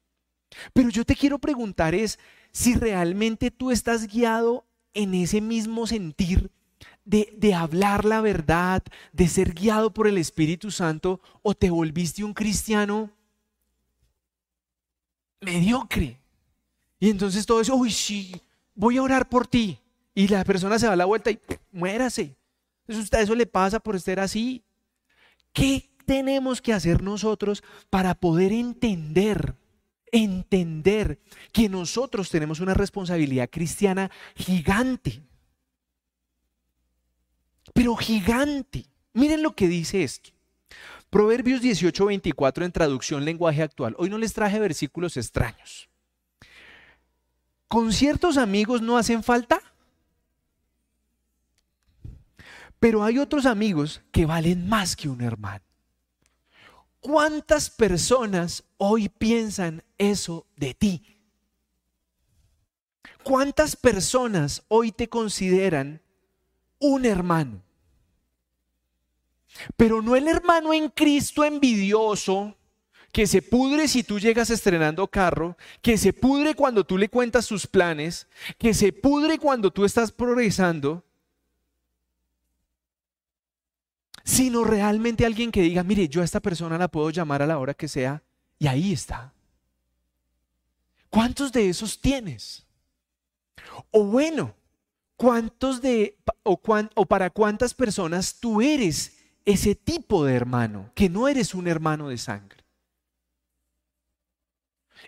Pero 0.74 0.90
yo 0.90 1.06
te 1.06 1.16
quiero 1.16 1.40
preguntar 1.40 1.94
es 1.94 2.20
si 2.52 2.74
realmente 2.74 3.52
tú 3.52 3.70
estás 3.70 4.08
guiado 4.08 4.66
en 4.94 5.14
ese 5.14 5.42
mismo 5.42 5.88
sentir 5.88 6.52
de, 7.06 7.54
hablar 7.54 8.04
la 8.04 8.22
verdad, 8.22 8.84
de 9.14 9.28
ser 9.28 9.54
guiado 9.54 9.94
por 9.94 10.08
el 10.08 10.18
Espíritu 10.18 10.72
Santo, 10.72 11.22
o 11.42 11.54
te 11.54 11.70
volviste 11.70 12.24
un 12.24 12.34
cristiano 12.34 13.12
mediocre. 15.40 16.20
Y 17.00 17.10
entonces 17.10 17.46
todo 17.46 17.62
eso, 17.62 17.76
uy, 17.76 17.92
sí, 17.92 18.42
voy 18.76 18.98
a 18.98 19.04
orar 19.04 19.30
por 19.30 19.48
ti. 19.48 19.80
Y 20.14 20.28
la 20.28 20.44
persona 20.44 20.80
se 20.80 20.88
da 20.88 20.96
la 20.96 21.06
vuelta 21.06 21.32
y 21.32 21.40
muérase. 21.72 22.36
Eso, 22.88 23.02
eso 23.18 23.36
le 23.36 23.46
pasa 23.46 23.80
por 23.80 23.96
estar 23.96 24.20
así. 24.20 24.64
¿Qué 25.54 25.90
tenemos 26.06 26.62
que 26.62 26.74
hacer 26.74 27.02
nosotros 27.02 27.64
para 27.90 28.16
poder 28.16 28.52
entender 28.52 29.56
entender 30.12 31.20
que 31.52 31.70
nosotros 31.70 32.30
tenemos 32.30 32.60
una 32.60 32.74
responsabilidad 32.74 33.50
cristiana 33.50 34.12
gigante. 34.36 35.22
Pero 37.74 37.96
gigante. 37.96 38.86
Miren 39.14 39.44
lo 39.44 39.56
que 39.56 39.68
dice 39.68 40.04
esto. 40.04 40.32
Proverbios 41.10 41.62
18, 41.62 42.06
24 42.06 42.66
en 42.66 42.72
traducción 42.72 43.24
lenguaje 43.24 43.64
actual. 43.64 43.96
Hoy 43.98 44.10
no 44.10 44.18
les 44.18 44.34
traje 44.34 44.60
versículos 44.60 45.16
extraños. 45.18 45.90
Con 47.68 47.92
ciertos 47.92 48.38
amigos 48.38 48.82
no 48.82 48.98
hacen 48.98 49.24
falta, 49.24 49.62
pero 52.80 53.04
hay 53.04 53.20
otros 53.20 53.46
amigos 53.46 54.02
que 54.12 54.26
valen 54.26 54.68
más 54.68 54.96
que 54.96 55.10
un 55.10 55.22
hermano. 55.22 55.67
¿Cuántas 57.00 57.70
personas 57.70 58.64
hoy 58.78 59.10
piensan 59.10 59.84
eso 59.98 60.46
de 60.56 60.74
ti? 60.74 61.18
¿Cuántas 63.24 63.76
personas 63.76 64.64
hoy 64.68 64.92
te 64.92 65.10
consideran 65.10 66.02
un 66.80 67.06
hermano? 67.06 67.62
Pero 69.76 70.02
no 70.02 70.16
el 70.16 70.28
hermano 70.28 70.74
en 70.74 70.90
Cristo 70.90 71.44
envidioso 71.44 72.56
que 73.12 73.26
se 73.26 73.42
pudre 73.42 73.88
si 73.88 74.04
tú 74.04 74.20
llegas 74.20 74.50
estrenando 74.50 75.08
carro, 75.08 75.58
que 75.82 75.98
se 75.98 76.14
pudre 76.14 76.56
cuando 76.56 76.86
tú 76.86 76.98
le 76.98 77.10
cuentas 77.10 77.46
sus 77.46 77.66
planes, 77.66 78.28
que 78.58 78.74
se 78.74 78.94
pudre 78.94 79.40
cuando 79.40 79.72
tú 79.72 79.86
estás 79.86 80.12
progresando, 80.12 81.04
sino 84.28 84.66
realmente 84.66 85.26
alguien 85.26 85.54
que 85.54 85.62
diga, 85.62 85.84
mire, 85.84 86.10
yo 86.10 86.22
a 86.22 86.26
esta 86.26 86.42
persona 86.42 86.78
la 86.78 86.90
puedo 86.90 87.10
llamar 87.12 87.42
a 87.42 87.48
la 87.48 87.60
hora 87.60 87.74
que 87.74 87.88
sea 87.88 88.22
y 88.60 88.68
ahí 88.68 88.92
está. 88.92 89.32
¿Cuántos 91.10 91.54
de 91.54 91.70
esos 91.70 92.02
tienes? 92.02 92.66
O 93.90 94.04
bueno, 94.04 94.54
¿cuántos 95.16 95.82
de 95.82 96.18
o, 96.44 96.60
o 96.96 97.06
para 97.06 97.30
cuántas 97.30 97.74
personas 97.74 98.38
tú 98.38 98.62
eres 98.62 99.18
ese 99.46 99.76
tipo 99.76 100.26
de 100.26 100.36
hermano, 100.36 100.92
que 100.94 101.08
no 101.08 101.30
eres 101.30 101.56
un 101.56 101.66
hermano 101.66 102.10
de 102.10 102.18
sangre? 102.18 102.66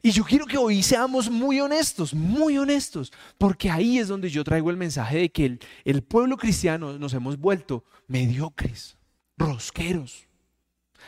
Y 0.02 0.12
yo 0.12 0.24
quiero 0.24 0.46
que 0.46 0.58
hoy 0.58 0.82
seamos 0.82 1.30
muy 1.30 1.60
honestos, 1.60 2.14
muy 2.14 2.58
honestos, 2.58 3.12
porque 3.38 3.70
ahí 3.70 4.00
es 4.00 4.08
donde 4.08 4.30
yo 4.30 4.46
traigo 4.46 4.70
el 4.70 4.78
mensaje 4.78 5.18
de 5.18 5.30
que 5.30 5.46
el, 5.46 5.60
el 5.84 6.04
pueblo 6.04 6.38
cristiano 6.38 6.98
nos 6.98 7.14
hemos 7.14 7.38
vuelto 7.38 7.84
mediocres, 8.08 8.96
rosqueros, 9.40 10.28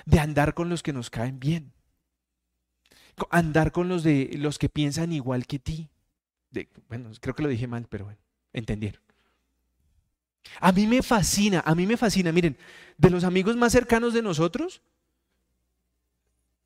de 0.06 0.20
andar 0.20 0.54
con 0.54 0.70
los 0.70 0.82
que 0.82 0.94
nos 0.94 1.10
caen 1.10 1.39
bien, 1.39 1.72
andar 3.30 3.72
con 3.72 3.88
los 3.88 4.04
de 4.04 4.32
los 4.38 4.58
que 4.58 4.70
piensan 4.70 5.12
igual 5.12 5.46
que 5.46 5.60
ti. 5.60 5.89
bueno, 6.89 7.12
creo 7.20 7.36
que 7.36 7.44
lo 7.44 7.50
dije 7.50 7.67
mal, 7.67 7.86
pero 7.88 8.06
bueno, 8.06 8.20
entendieron. 8.54 9.02
A 10.60 10.72
mí 10.72 10.88
me 10.88 11.04
fascina, 11.04 11.62
a 11.65 11.76
mí 11.76 11.86
me 11.86 11.98
fascina, 11.98 12.32
miren, 12.32 12.58
de 12.98 13.10
los 13.10 13.24
amigos 13.24 13.56
más 13.56 13.72
cercanos 13.72 14.13
de 14.13 14.24
nosotros, 14.24 14.82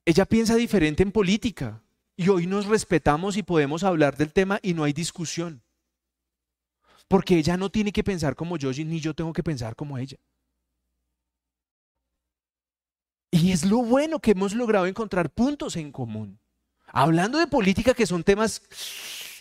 ella 0.06 0.26
piensa 0.26 0.56
diferente 0.56 1.04
en 1.04 1.12
política, 1.12 1.82
y 2.18 2.30
hoy 2.30 2.48
nos 2.48 2.66
respetamos 2.68 3.36
y 3.36 3.44
podemos 3.44 3.84
hablar 3.84 4.16
del 4.16 4.32
tema 4.32 4.60
y 4.62 4.74
no 4.74 4.84
hay 4.84 4.94
discusión. 4.94 5.62
Porque 7.08 7.38
ella 7.38 7.58
no 7.58 7.70
tiene 7.70 7.92
que 7.92 8.04
pensar 8.04 8.36
como 8.36 8.58
yo, 8.58 8.72
ni 8.72 9.00
yo 9.00 9.14
tengo 9.14 9.34
que 9.34 9.44
pensar 9.44 9.76
como 9.76 9.98
ella. 9.98 10.18
Y 13.36 13.52
es 13.52 13.66
lo 13.66 13.80
bueno 13.80 14.20
que 14.20 14.32
hemos 14.32 14.54
logrado 14.54 14.86
encontrar 14.86 15.30
puntos 15.30 15.76
en 15.76 15.92
común. 15.92 16.40
Hablando 16.88 17.38
de 17.38 17.48
política 17.48 17.94
que 17.94 18.06
son 18.06 18.24
temas 18.24 18.62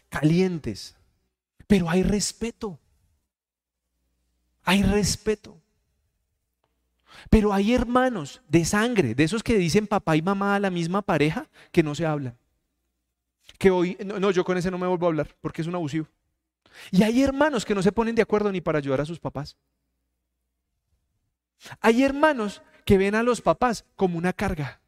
calientes, 0.08 0.96
pero 1.66 1.88
hay 1.88 2.02
respeto. 2.02 2.78
Hay 4.64 4.82
respeto. 4.82 5.60
Pero 7.30 7.52
hay 7.52 7.74
hermanos 7.74 8.42
de 8.48 8.64
sangre, 8.64 9.14
de 9.14 9.24
esos 9.24 9.42
que 9.42 9.56
dicen 9.56 9.86
papá 9.86 10.16
y 10.16 10.22
mamá 10.22 10.56
a 10.56 10.60
la 10.60 10.70
misma 10.70 11.02
pareja, 11.02 11.48
que 11.70 11.82
no 11.82 11.94
se 11.94 12.06
hablan 12.06 12.36
que 13.58 13.70
hoy, 13.70 13.96
no, 14.04 14.30
yo 14.30 14.44
con 14.44 14.56
ese 14.56 14.70
no 14.70 14.78
me 14.78 14.86
vuelvo 14.86 15.06
a 15.06 15.08
hablar 15.08 15.28
porque 15.40 15.62
es 15.62 15.68
un 15.68 15.74
abusivo. 15.74 16.06
Y 16.90 17.02
hay 17.02 17.22
hermanos 17.22 17.64
que 17.64 17.74
no 17.74 17.82
se 17.82 17.92
ponen 17.92 18.14
de 18.14 18.22
acuerdo 18.22 18.50
ni 18.50 18.60
para 18.60 18.78
ayudar 18.78 19.00
a 19.00 19.04
sus 19.04 19.20
papás. 19.20 19.56
Hay 21.80 22.02
hermanos 22.02 22.62
que 22.84 22.98
ven 22.98 23.14
a 23.14 23.22
los 23.22 23.40
papás 23.40 23.84
como 23.96 24.18
una 24.18 24.32
carga. 24.32 24.80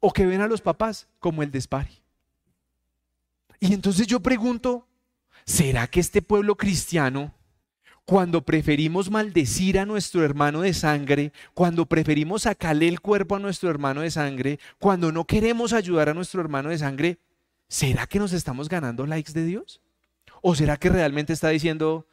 O 0.00 0.12
que 0.12 0.26
ven 0.26 0.40
a 0.40 0.46
los 0.46 0.60
papás 0.60 1.08
como 1.18 1.42
el 1.42 1.50
despari. 1.50 2.02
Y 3.60 3.74
entonces 3.74 4.06
yo 4.06 4.20
pregunto, 4.20 4.86
¿será 5.44 5.86
que 5.86 6.00
este 6.00 6.22
pueblo 6.22 6.56
cristiano 6.56 7.34
cuando 8.08 8.40
preferimos 8.42 9.10
maldecir 9.10 9.78
a 9.78 9.84
nuestro 9.84 10.24
hermano 10.24 10.62
de 10.62 10.72
sangre, 10.72 11.30
cuando 11.52 11.84
preferimos 11.84 12.42
sacarle 12.42 12.88
el 12.88 13.02
cuerpo 13.02 13.36
a 13.36 13.38
nuestro 13.38 13.68
hermano 13.68 14.00
de 14.00 14.10
sangre, 14.10 14.58
cuando 14.78 15.12
no 15.12 15.26
queremos 15.26 15.74
ayudar 15.74 16.08
a 16.08 16.14
nuestro 16.14 16.40
hermano 16.40 16.70
de 16.70 16.78
sangre, 16.78 17.18
¿será 17.68 18.06
que 18.06 18.18
nos 18.18 18.32
estamos 18.32 18.70
ganando 18.70 19.04
likes 19.04 19.34
de 19.34 19.44
Dios? 19.44 19.82
¿O 20.40 20.54
será 20.54 20.78
que 20.78 20.88
realmente 20.88 21.34
está 21.34 21.50
diciendo 21.50 22.06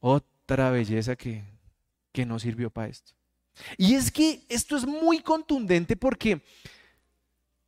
otra 0.00 0.70
belleza 0.70 1.16
que, 1.16 1.44
que 2.12 2.26
no 2.26 2.38
sirvió 2.38 2.70
para 2.70 2.88
esto? 2.88 3.12
Y 3.76 3.94
es 3.94 4.10
que 4.10 4.44
esto 4.48 4.76
es 4.76 4.86
muy 4.86 5.20
contundente 5.20 5.96
porque 5.96 6.42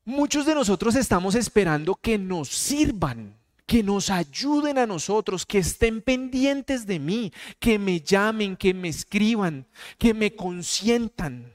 muchos 0.05 0.47
de 0.47 0.55
nosotros 0.55 0.95
estamos 0.95 1.35
esperando 1.35 1.95
que 1.95 2.19
nos 2.19 2.49
sirvan 2.49 3.37
que 3.73 3.83
nos 3.83 4.11
ayuden 4.11 4.77
a 4.77 4.87
nosotros, 4.87 5.47
que 5.47 5.57
estén 5.57 6.03
pendientes 6.03 6.87
de 6.87 6.99
mí, 6.99 7.33
que 7.59 7.79
me 7.79 8.03
llamen, 8.03 8.55
que 8.55 8.75
me 8.75 8.89
escriban, 8.89 9.67
que 9.97 10.13
me 10.13 10.37
consientan, 10.37 11.51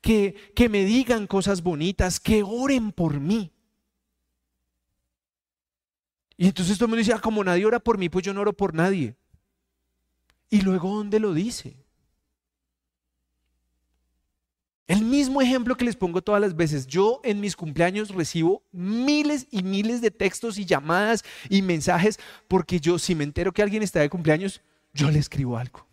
que, 0.00 0.52
que 0.54 0.70
me 0.70 0.86
digan 0.86 1.26
cosas 1.26 1.62
bonitas, 1.62 2.18
que 2.18 2.42
oren 2.42 2.92
por 2.92 3.20
mí. 3.20 3.52
Y 6.38 6.46
entonces 6.46 6.78
todo 6.78 6.86
el 6.86 6.90
mundo 6.92 7.00
dice, 7.00 7.12
ah, 7.12 7.20
como 7.20 7.44
nadie 7.44 7.66
ora 7.66 7.78
por 7.78 7.98
mí, 7.98 8.08
pues 8.08 8.24
yo 8.24 8.32
no 8.32 8.40
oro 8.40 8.54
por 8.54 8.72
nadie. 8.72 9.14
Y 10.48 10.62
luego, 10.62 10.96
¿dónde 10.96 11.20
lo 11.20 11.34
dice? 11.34 11.79
El 14.90 15.04
mismo 15.04 15.40
ejemplo 15.40 15.76
que 15.76 15.84
les 15.84 15.94
pongo 15.94 16.20
todas 16.20 16.40
las 16.40 16.56
veces. 16.56 16.84
Yo 16.84 17.20
en 17.22 17.38
mis 17.38 17.54
cumpleaños 17.54 18.08
recibo 18.08 18.64
miles 18.72 19.46
y 19.52 19.62
miles 19.62 20.00
de 20.00 20.10
textos 20.10 20.58
y 20.58 20.64
llamadas 20.64 21.24
y 21.48 21.62
mensajes 21.62 22.18
porque 22.48 22.80
yo 22.80 22.98
si 22.98 23.14
me 23.14 23.22
entero 23.22 23.52
que 23.52 23.62
alguien 23.62 23.84
está 23.84 24.00
de 24.00 24.10
cumpleaños, 24.10 24.62
yo 24.92 25.08
le 25.08 25.20
escribo 25.20 25.56
algo. 25.56 25.86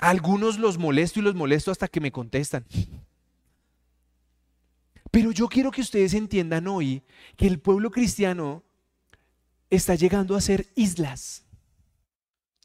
algunos 0.00 0.58
los 0.58 0.76
molesto 0.76 1.20
y 1.20 1.22
los 1.22 1.34
molesto 1.34 1.70
hasta 1.70 1.88
que 1.88 2.02
me 2.02 2.12
contestan. 2.12 2.66
Pero 5.10 5.32
yo 5.32 5.48
quiero 5.48 5.70
que 5.70 5.80
ustedes 5.80 6.12
entiendan 6.12 6.68
hoy 6.68 7.02
que 7.38 7.46
el 7.46 7.58
pueblo 7.58 7.90
cristiano 7.90 8.62
está 9.70 9.94
llegando 9.94 10.36
a 10.36 10.42
ser 10.42 10.66
islas. 10.74 11.46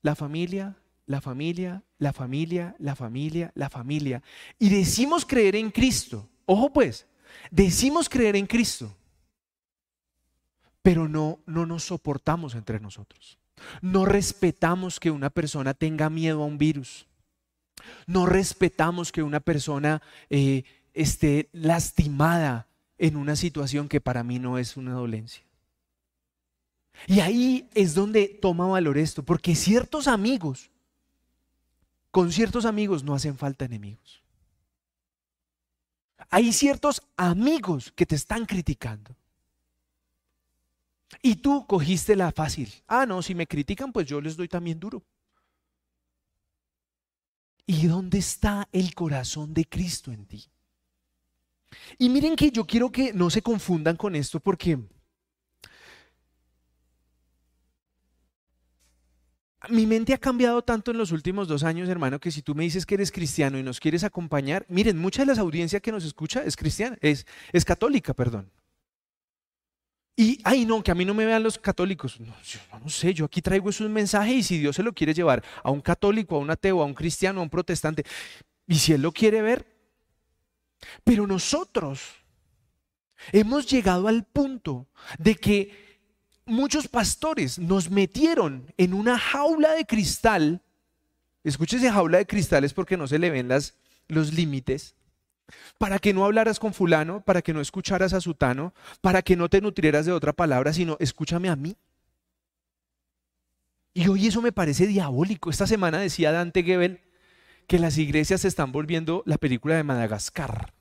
La 0.01 0.15
familia, 0.15 0.75
la 1.05 1.21
familia, 1.21 1.83
la 1.97 2.13
familia, 2.13 2.75
la 2.79 2.95
familia, 2.95 3.51
la 3.55 3.69
familia. 3.69 4.23
Y 4.59 4.69
decimos 4.69 5.25
creer 5.25 5.55
en 5.55 5.71
Cristo. 5.71 6.29
Ojo 6.45 6.71
pues, 6.71 7.07
decimos 7.51 8.09
creer 8.09 8.35
en 8.35 8.47
Cristo. 8.47 8.95
Pero 10.81 11.07
no, 11.07 11.39
no 11.45 11.65
nos 11.65 11.83
soportamos 11.83 12.55
entre 12.55 12.79
nosotros. 12.79 13.37
No 13.81 14.05
respetamos 14.05 14.99
que 14.99 15.11
una 15.11 15.29
persona 15.29 15.73
tenga 15.73 16.09
miedo 16.09 16.43
a 16.43 16.45
un 16.45 16.57
virus. 16.57 17.07
No 18.07 18.25
respetamos 18.25 19.11
que 19.11 19.23
una 19.23 19.39
persona 19.39 20.01
eh, 20.29 20.63
esté 20.93 21.49
lastimada 21.53 22.67
en 22.97 23.15
una 23.15 23.35
situación 23.35 23.89
que 23.89 24.01
para 24.01 24.23
mí 24.23 24.39
no 24.39 24.57
es 24.57 24.77
una 24.77 24.93
dolencia. 24.93 25.43
Y 27.07 27.19
ahí 27.19 27.69
es 27.73 27.95
donde 27.95 28.27
toma 28.27 28.67
valor 28.67 28.97
esto, 28.97 29.23
porque 29.23 29.55
ciertos 29.55 30.07
amigos 30.07 30.69
con 32.13 32.31
ciertos 32.31 32.65
amigos 32.65 33.03
no 33.03 33.15
hacen 33.15 33.39
falta 33.39 33.65
enemigos. 33.65 34.21
Hay 36.29 36.53
ciertos 36.53 37.01
amigos 37.17 37.91
que 37.95 38.05
te 38.05 38.13
están 38.13 38.45
criticando. 38.45 39.15
Y 41.23 41.37
tú 41.37 41.65
cogiste 41.65 42.15
la 42.15 42.31
fácil. 42.31 42.71
Ah, 42.85 43.07
no, 43.07 43.23
si 43.23 43.33
me 43.33 43.47
critican, 43.47 43.91
pues 43.91 44.05
yo 44.05 44.21
les 44.21 44.37
doy 44.37 44.47
también 44.47 44.79
duro. 44.79 45.01
¿Y 47.65 47.87
dónde 47.87 48.19
está 48.19 48.69
el 48.71 48.93
corazón 48.93 49.51
de 49.55 49.65
Cristo 49.65 50.11
en 50.11 50.27
ti? 50.27 50.45
Y 51.97 52.09
miren 52.09 52.35
que 52.35 52.51
yo 52.51 52.67
quiero 52.67 52.91
que 52.91 53.11
no 53.11 53.31
se 53.31 53.41
confundan 53.41 53.97
con 53.97 54.15
esto 54.15 54.39
porque 54.39 54.77
mi 59.69 59.85
mente 59.85 60.13
ha 60.13 60.17
cambiado 60.17 60.61
tanto 60.61 60.91
en 60.91 60.97
los 60.97 61.11
últimos 61.11 61.47
dos 61.47 61.63
años, 61.63 61.87
hermano, 61.89 62.19
que 62.19 62.31
si 62.31 62.41
tú 62.41 62.53
me 62.55 62.63
dices 62.63 62.85
que 62.85 62.95
eres 62.95 63.11
cristiano 63.11 63.57
y 63.57 63.63
nos 63.63 63.79
quieres 63.79 64.03
acompañar, 64.03 64.65
miren, 64.67 64.97
mucha 64.97 65.25
de 65.25 65.33
la 65.33 65.41
audiencia 65.41 65.79
que 65.79 65.91
nos 65.91 66.03
escucha 66.03 66.43
es 66.43 66.55
cristiana, 66.55 66.97
es, 67.01 67.25
es 67.51 67.63
católica, 67.63 68.13
perdón. 68.13 68.51
Y, 70.15 70.39
ay, 70.43 70.65
no, 70.65 70.83
que 70.83 70.91
a 70.91 70.95
mí 70.95 71.05
no 71.05 71.13
me 71.13 71.25
vean 71.25 71.41
los 71.41 71.57
católicos. 71.57 72.19
No, 72.19 72.89
sé, 72.89 73.13
yo 73.13 73.25
aquí 73.25 73.41
traigo 73.41 73.69
esos 73.69 73.89
mensajes 73.89 74.35
y 74.35 74.43
si 74.43 74.57
Dios 74.59 74.75
se 74.75 74.83
lo 74.83 74.93
quiere 74.93 75.13
llevar 75.13 75.43
a 75.63 75.71
un 75.71 75.81
católico, 75.81 76.35
a 76.35 76.39
un 76.39 76.51
ateo, 76.51 76.81
a 76.81 76.85
un 76.85 76.93
cristiano, 76.93 77.39
a 77.39 77.43
un 77.43 77.49
protestante, 77.49 78.03
y 78.67 78.75
si 78.75 78.93
Él 78.93 79.01
lo 79.01 79.11
quiere 79.11 79.41
ver, 79.41 79.65
pero 81.03 81.25
nosotros 81.25 82.01
hemos 83.31 83.65
llegado 83.65 84.07
al 84.07 84.25
punto 84.25 84.87
de 85.17 85.35
que 85.35 85.82
muchos 86.45 86.87
pastores 86.87 87.59
nos 87.59 87.89
metieron 87.89 88.71
en 88.77 88.93
una 88.93 89.17
jaula 89.17 89.73
de 89.73 89.85
cristal. 89.85 90.61
Escúchese, 91.43 91.91
jaula 91.91 92.19
de 92.19 92.27
cristal 92.27 92.63
es 92.63 92.73
porque 92.73 92.97
no 92.97 93.07
se 93.07 93.19
le 93.19 93.29
ven 93.29 93.47
las, 93.47 93.75
los 94.07 94.33
límites. 94.33 94.95
Para 95.77 95.99
que 95.99 96.13
no 96.13 96.23
hablaras 96.25 96.59
con 96.59 96.73
fulano, 96.73 97.21
para 97.21 97.41
que 97.41 97.53
no 97.53 97.61
escucharas 97.61 98.13
a 98.13 98.21
sutano, 98.21 98.73
para 99.01 99.21
que 99.21 99.35
no 99.35 99.49
te 99.49 99.61
nutrieras 99.61 100.05
de 100.05 100.13
otra 100.13 100.33
palabra, 100.33 100.73
sino 100.73 100.97
escúchame 100.99 101.49
a 101.49 101.55
mí. 101.55 101.75
Y 103.93 104.07
hoy 104.07 104.27
eso 104.27 104.41
me 104.41 104.51
parece 104.51 104.87
diabólico. 104.87 105.49
Esta 105.49 105.67
semana 105.67 105.99
decía 105.99 106.31
Dante 106.31 106.63
Gebel 106.63 107.01
que 107.67 107.79
las 107.79 107.97
iglesias 107.97 108.41
se 108.41 108.47
están 108.47 108.71
volviendo 108.71 109.23
la 109.25 109.37
película 109.37 109.75
de 109.75 109.83
Madagascar, 109.83 110.73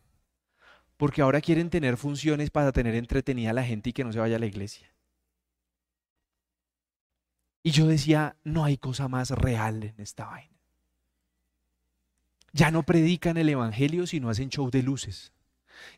porque 0.96 1.22
ahora 1.22 1.40
quieren 1.40 1.70
tener 1.70 1.96
funciones 1.96 2.51
para 2.51 2.72
tener 2.72 2.94
entretenida 2.94 3.51
a 3.51 3.55
la 3.55 3.64
gente 3.64 3.90
y 3.90 3.92
que 3.92 4.05
no 4.05 4.12
se 4.12 4.18
vaya 4.18 4.37
a 4.37 4.40
la 4.40 4.46
iglesia. 4.46 4.91
Y 7.62 7.70
yo 7.70 7.87
decía, 7.87 8.37
no 8.44 8.64
hay 8.64 8.77
cosa 8.77 9.09
más 9.09 9.31
real 9.31 9.85
en 9.85 9.94
esta 9.98 10.27
vaina. 10.27 10.53
Ya 12.53 12.70
no 12.70 12.83
predican 12.83 13.37
el 13.37 13.48
Evangelio 13.48 14.07
si 14.07 14.20
no 14.20 14.29
hacen 14.29 14.51
show 14.51 14.70
de 14.70 14.83
luces. 14.83 15.33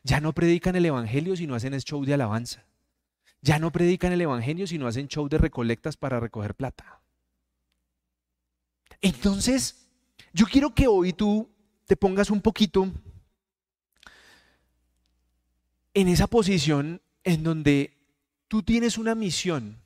Ya 0.03 0.21
no 0.21 0.33
predican 0.33 0.75
el 0.75 0.85
Evangelio 0.85 1.35
si 1.35 1.47
no 1.47 1.55
hacen 1.55 1.73
show 1.79 2.05
de 2.05 2.13
alabanza. 2.13 2.65
Ya 3.41 3.59
no 3.59 3.71
predican 3.71 4.13
el 4.13 4.21
Evangelio 4.21 4.67
si 4.67 4.77
no 4.77 4.87
hacen 4.87 5.07
show 5.07 5.27
de 5.27 5.37
recolectas 5.37 5.97
para 5.97 6.19
recoger 6.19 6.55
plata. 6.55 7.01
Entonces, 9.01 9.87
yo 10.33 10.45
quiero 10.45 10.73
que 10.73 10.87
hoy 10.87 11.13
tú 11.13 11.49
te 11.85 11.95
pongas 11.95 12.29
un 12.29 12.41
poquito 12.41 12.91
en 15.93 16.07
esa 16.07 16.27
posición 16.27 17.01
en 17.23 17.43
donde 17.43 17.97
tú 18.47 18.63
tienes 18.63 18.97
una 18.97 19.15
misión 19.15 19.81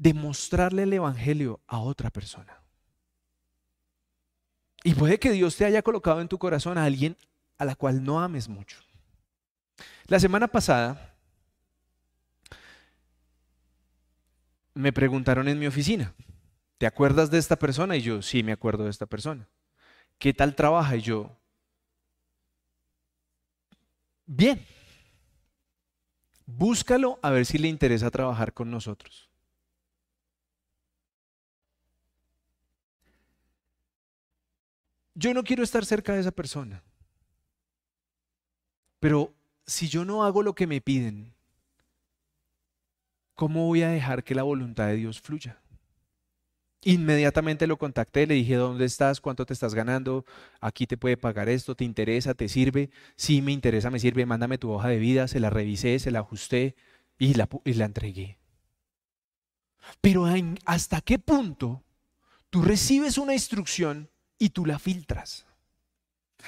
de 0.00 0.14
mostrarle 0.14 0.84
el 0.84 0.94
Evangelio 0.94 1.60
a 1.66 1.78
otra 1.78 2.08
persona. 2.08 2.58
Y 4.82 4.94
puede 4.94 5.18
que 5.18 5.30
Dios 5.30 5.56
te 5.56 5.66
haya 5.66 5.82
colocado 5.82 6.22
en 6.22 6.28
tu 6.28 6.38
corazón 6.38 6.78
a 6.78 6.84
alguien 6.84 7.18
a 7.58 7.66
la 7.66 7.74
cual 7.74 8.02
no 8.02 8.18
ames 8.18 8.48
mucho. 8.48 8.78
La 10.06 10.18
semana 10.18 10.48
pasada 10.48 11.14
me 14.72 14.90
preguntaron 14.90 15.48
en 15.48 15.58
mi 15.58 15.66
oficina, 15.66 16.14
¿te 16.78 16.86
acuerdas 16.86 17.30
de 17.30 17.36
esta 17.36 17.56
persona? 17.56 17.94
Y 17.94 18.00
yo, 18.00 18.22
sí, 18.22 18.42
me 18.42 18.52
acuerdo 18.52 18.84
de 18.84 18.90
esta 18.90 19.04
persona. 19.04 19.46
¿Qué 20.16 20.32
tal 20.32 20.54
trabaja? 20.54 20.96
Y 20.96 21.02
yo, 21.02 21.36
bien, 24.24 24.64
búscalo 26.46 27.18
a 27.20 27.28
ver 27.28 27.44
si 27.44 27.58
le 27.58 27.68
interesa 27.68 28.10
trabajar 28.10 28.54
con 28.54 28.70
nosotros. 28.70 29.29
Yo 35.14 35.34
no 35.34 35.42
quiero 35.42 35.62
estar 35.62 35.84
cerca 35.84 36.14
de 36.14 36.20
esa 36.20 36.30
persona. 36.30 36.82
Pero 39.00 39.34
si 39.66 39.88
yo 39.88 40.04
no 40.04 40.24
hago 40.24 40.42
lo 40.42 40.54
que 40.54 40.66
me 40.66 40.80
piden, 40.80 41.34
¿cómo 43.34 43.66
voy 43.66 43.82
a 43.82 43.88
dejar 43.88 44.22
que 44.22 44.34
la 44.34 44.42
voluntad 44.42 44.88
de 44.88 44.96
Dios 44.96 45.20
fluya? 45.20 45.60
Inmediatamente 46.82 47.66
lo 47.66 47.76
contacté, 47.76 48.26
le 48.26 48.34
dije, 48.34 48.54
¿dónde 48.54 48.86
estás? 48.86 49.20
¿Cuánto 49.20 49.44
te 49.44 49.52
estás 49.52 49.74
ganando? 49.74 50.24
Aquí 50.60 50.86
te 50.86 50.96
puede 50.96 51.18
pagar 51.18 51.50
esto, 51.50 51.74
¿te 51.74 51.84
interesa? 51.84 52.32
¿Te 52.32 52.48
sirve? 52.48 52.90
Sí, 53.16 53.42
me 53.42 53.52
interesa, 53.52 53.90
me 53.90 53.98
sirve, 53.98 54.24
mándame 54.24 54.56
tu 54.56 54.70
hoja 54.70 54.88
de 54.88 54.98
vida, 54.98 55.28
se 55.28 55.40
la 55.40 55.50
revisé, 55.50 55.98
se 55.98 56.10
la 56.10 56.20
ajusté 56.20 56.76
y 57.18 57.34
la, 57.34 57.84
entregué. 57.84 58.38
Pero 60.00 60.24
¿hasta 60.64 61.02
qué 61.02 61.18
punto 61.18 61.84
tú 62.48 62.62
recibes 62.62 63.18
una 63.18 63.34
instrucción 63.34 64.10
y 64.40 64.48
tú 64.50 64.66
la 64.66 64.80
filtras. 64.80 65.46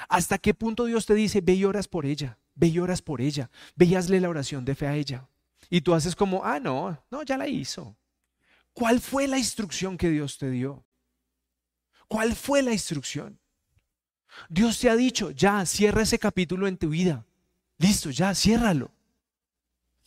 ¿Hasta 0.09 0.39
qué 0.39 0.55
punto 0.55 0.87
Dios 0.87 1.07
te 1.07 1.15
dice, 1.15 1.43
ve 1.43 1.55
y 1.55 1.65
oras 1.65 1.87
por 1.87 2.07
ella, 2.07 2.39
ve 2.55 2.69
y 2.69 2.79
oras 2.81 3.03
por 3.03 3.21
ella, 3.21 3.51
ve 3.77 3.85
y 3.87 3.95
hazle 3.95 4.19
la 4.19 4.31
oración 4.31 4.65
de 4.65 4.75
fe 4.75 4.87
a 4.89 4.97
ella? 4.97 5.29
Y 5.71 5.83
tú 5.83 5.95
haces 5.95 6.17
como, 6.17 6.45
ah, 6.45 6.59
no, 6.59 6.99
no, 7.11 7.23
ya 7.23 7.37
la 7.37 7.47
hizo. 7.47 7.95
¿Cuál 8.73 9.01
fue 9.01 9.29
la 9.29 9.39
instrucción 9.39 9.99
que 9.99 10.09
Dios 10.09 10.39
te 10.39 10.51
dio? 10.51 10.85
¿Cuál 12.09 12.35
fue 12.35 12.63
la 12.63 12.73
instrucción? 12.73 13.39
Dios 14.49 14.79
te 14.79 14.89
ha 14.89 14.97
dicho, 14.97 15.31
ya, 15.31 15.65
cierra 15.67 16.03
ese 16.03 16.19
capítulo 16.19 16.67
en 16.67 16.79
tu 16.79 16.89
vida. 16.89 17.27
Listo, 17.77 18.11
ya, 18.11 18.35
ciérralo. 18.35 18.91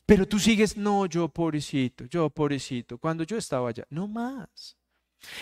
Pero 0.08 0.28
tú 0.28 0.40
sigues, 0.40 0.76
no, 0.76 1.06
yo 1.06 1.30
pobrecito, 1.30 2.06
yo 2.06 2.30
pobrecito, 2.30 2.98
cuando 2.98 3.24
yo 3.24 3.38
estaba 3.38 3.70
allá, 3.70 3.86
no 3.90 4.08
más. 4.08 4.76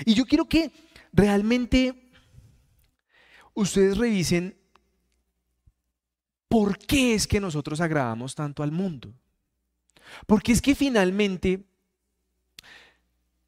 Y 0.05 0.13
yo 0.13 0.25
quiero 0.25 0.45
que 0.45 0.71
realmente 1.11 2.02
ustedes 3.53 3.97
revisen 3.97 4.57
por 6.47 6.77
qué 6.77 7.15
es 7.15 7.27
que 7.27 7.39
nosotros 7.39 7.81
agradamos 7.81 8.35
tanto 8.35 8.63
al 8.63 8.71
mundo. 8.71 9.13
Porque 10.27 10.51
es 10.51 10.61
que 10.61 10.75
finalmente, 10.75 11.63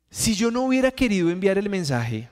si 0.10 0.36
yo 0.36 0.50
no 0.52 0.64
hubiera 0.64 0.92
querido 0.92 1.30
enviar 1.30 1.58
el 1.58 1.70
mensaje, 1.70 2.30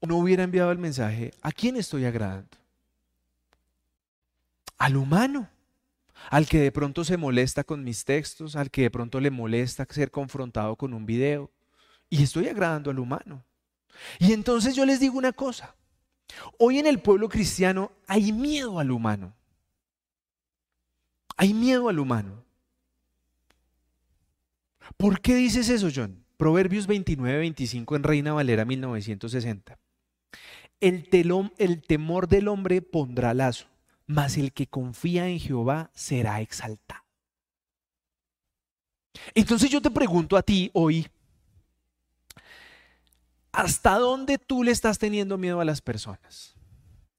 o 0.00 0.06
no 0.06 0.18
hubiera 0.18 0.42
enviado 0.42 0.72
el 0.72 0.78
mensaje, 0.78 1.32
¿a 1.40 1.52
quién 1.52 1.76
estoy 1.76 2.04
agradando? 2.04 2.56
Al 4.78 4.96
humano, 4.96 5.48
al 6.30 6.48
que 6.48 6.60
de 6.60 6.72
pronto 6.72 7.04
se 7.04 7.16
molesta 7.16 7.64
con 7.64 7.84
mis 7.84 8.04
textos, 8.04 8.56
al 8.56 8.70
que 8.70 8.82
de 8.82 8.90
pronto 8.90 9.20
le 9.20 9.30
molesta 9.30 9.86
ser 9.88 10.10
confrontado 10.10 10.76
con 10.76 10.92
un 10.92 11.06
video. 11.06 11.50
Y 12.10 12.22
estoy 12.22 12.48
agradando 12.48 12.90
al 12.90 12.98
humano. 12.98 13.44
Y 14.18 14.32
entonces 14.32 14.74
yo 14.74 14.84
les 14.84 15.00
digo 15.00 15.16
una 15.16 15.32
cosa, 15.32 15.74
Hoy 16.58 16.78
en 16.78 16.86
el 16.86 17.00
pueblo 17.00 17.28
cristiano 17.28 17.92
hay 18.06 18.32
miedo 18.32 18.78
al 18.78 18.90
humano. 18.90 19.34
Hay 21.36 21.54
miedo 21.54 21.88
al 21.88 21.98
humano. 21.98 22.44
¿Por 24.96 25.20
qué 25.20 25.34
dices 25.34 25.68
eso, 25.68 25.88
John? 25.94 26.24
Proverbios 26.36 26.86
29, 26.86 27.38
25 27.38 27.96
en 27.96 28.02
Reina 28.02 28.32
Valera 28.32 28.64
1960. 28.64 29.78
El, 30.80 31.08
el 31.58 31.82
temor 31.82 32.28
del 32.28 32.48
hombre 32.48 32.82
pondrá 32.82 33.32
lazo, 33.34 33.66
mas 34.06 34.36
el 34.36 34.52
que 34.52 34.66
confía 34.66 35.28
en 35.28 35.40
Jehová 35.40 35.90
será 35.94 36.40
exaltado. 36.40 37.02
Entonces 39.34 39.70
yo 39.70 39.80
te 39.80 39.90
pregunto 39.90 40.36
a 40.36 40.42
ti 40.42 40.70
hoy, 40.74 41.06
¿Hasta 43.56 43.98
dónde 43.98 44.36
tú 44.36 44.62
le 44.62 44.70
estás 44.70 44.98
teniendo 44.98 45.38
miedo 45.38 45.62
a 45.62 45.64
las 45.64 45.80
personas? 45.80 46.54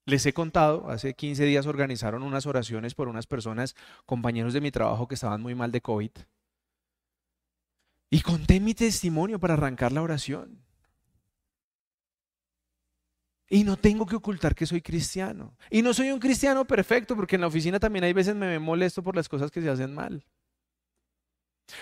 Les 0.06 0.24
he 0.28 0.34
contado, 0.34 0.88
hace 0.88 1.16
15 1.16 1.44
días 1.46 1.66
organizaron 1.66 2.22
unas 2.22 2.46
oraciones 2.46 2.94
por 2.94 3.08
unas 3.08 3.26
personas, 3.26 3.76
compañeros 4.06 4.54
de 4.54 4.62
mi 4.62 4.70
trabajo 4.70 5.08
que 5.08 5.16
estaban 5.16 5.42
muy 5.42 5.56
mal 5.56 5.72
de 5.72 5.82
COVID. 5.82 6.12
Y 8.12 8.22
conté 8.22 8.60
mi 8.60 8.76
testimonio 8.76 9.40
para 9.40 9.56
arrancar 9.56 9.92
la 9.92 10.04
oración. 10.04 10.64
Y 13.50 13.64
no 13.64 13.76
tengo 13.76 14.06
que 14.06 14.18
ocultar 14.18 14.54
que 14.54 14.68
soy 14.68 14.84
cristiano. 14.84 15.58
Y 15.72 15.82
no 15.82 15.92
soy 15.92 16.12
un 16.12 16.20
cristiano 16.20 16.66
perfecto, 16.66 17.16
porque 17.16 17.34
en 17.34 17.42
la 17.42 17.48
oficina 17.48 17.80
también 17.80 18.06
hay 18.06 18.14
veces 18.14 18.36
me 18.36 18.60
molesto 18.60 19.02
por 19.02 19.16
las 19.16 19.28
cosas 19.28 19.50
que 19.50 19.62
se 19.64 19.72
hacen 19.72 19.92
mal. 19.92 20.24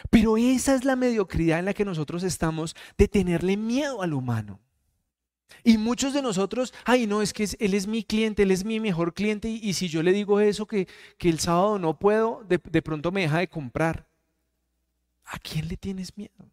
Pero 0.10 0.38
esa 0.38 0.76
es 0.76 0.84
la 0.84 0.96
mediocridad 0.96 1.60
en 1.60 1.66
la 1.66 1.74
que 1.74 1.86
nosotros 1.86 2.24
estamos 2.24 2.76
de 2.98 3.08
tenerle 3.08 3.58
miedo 3.58 4.02
al 4.02 4.14
humano. 4.14 4.60
Y 5.64 5.78
muchos 5.78 6.14
de 6.14 6.22
nosotros, 6.22 6.74
ay 6.86 7.08
no, 7.08 7.22
es 7.22 7.34
que 7.34 7.48
él 7.60 7.74
es 7.74 7.88
mi 7.88 8.04
cliente, 8.04 8.44
él 8.44 8.52
es 8.52 8.66
mi 8.66 8.80
mejor 8.80 9.14
cliente 9.14 9.48
y, 9.48 9.74
si 9.74 9.88
yo 9.88 10.04
le 10.04 10.12
digo 10.12 10.40
eso, 10.40 10.66
que, 10.66 10.88
el 11.20 11.40
sábado 11.40 11.80
no 11.80 11.98
puedo, 11.98 12.44
de, 12.48 12.60
de 12.64 12.82
pronto 12.82 13.12
me 13.12 13.22
deja 13.22 13.40
de 13.40 13.48
comprar. 13.48 14.08
¿A 15.26 15.40
quién 15.40 15.68
le 15.68 15.78
tienes 15.78 16.16
miedo? 16.18 16.52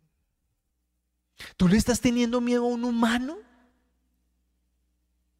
¿Tú 1.56 1.68
le 1.68 1.76
estás 1.76 2.00
teniendo 2.00 2.40
miedo 2.40 2.64
a 2.64 2.68
un 2.68 2.84
humano? 2.84 3.36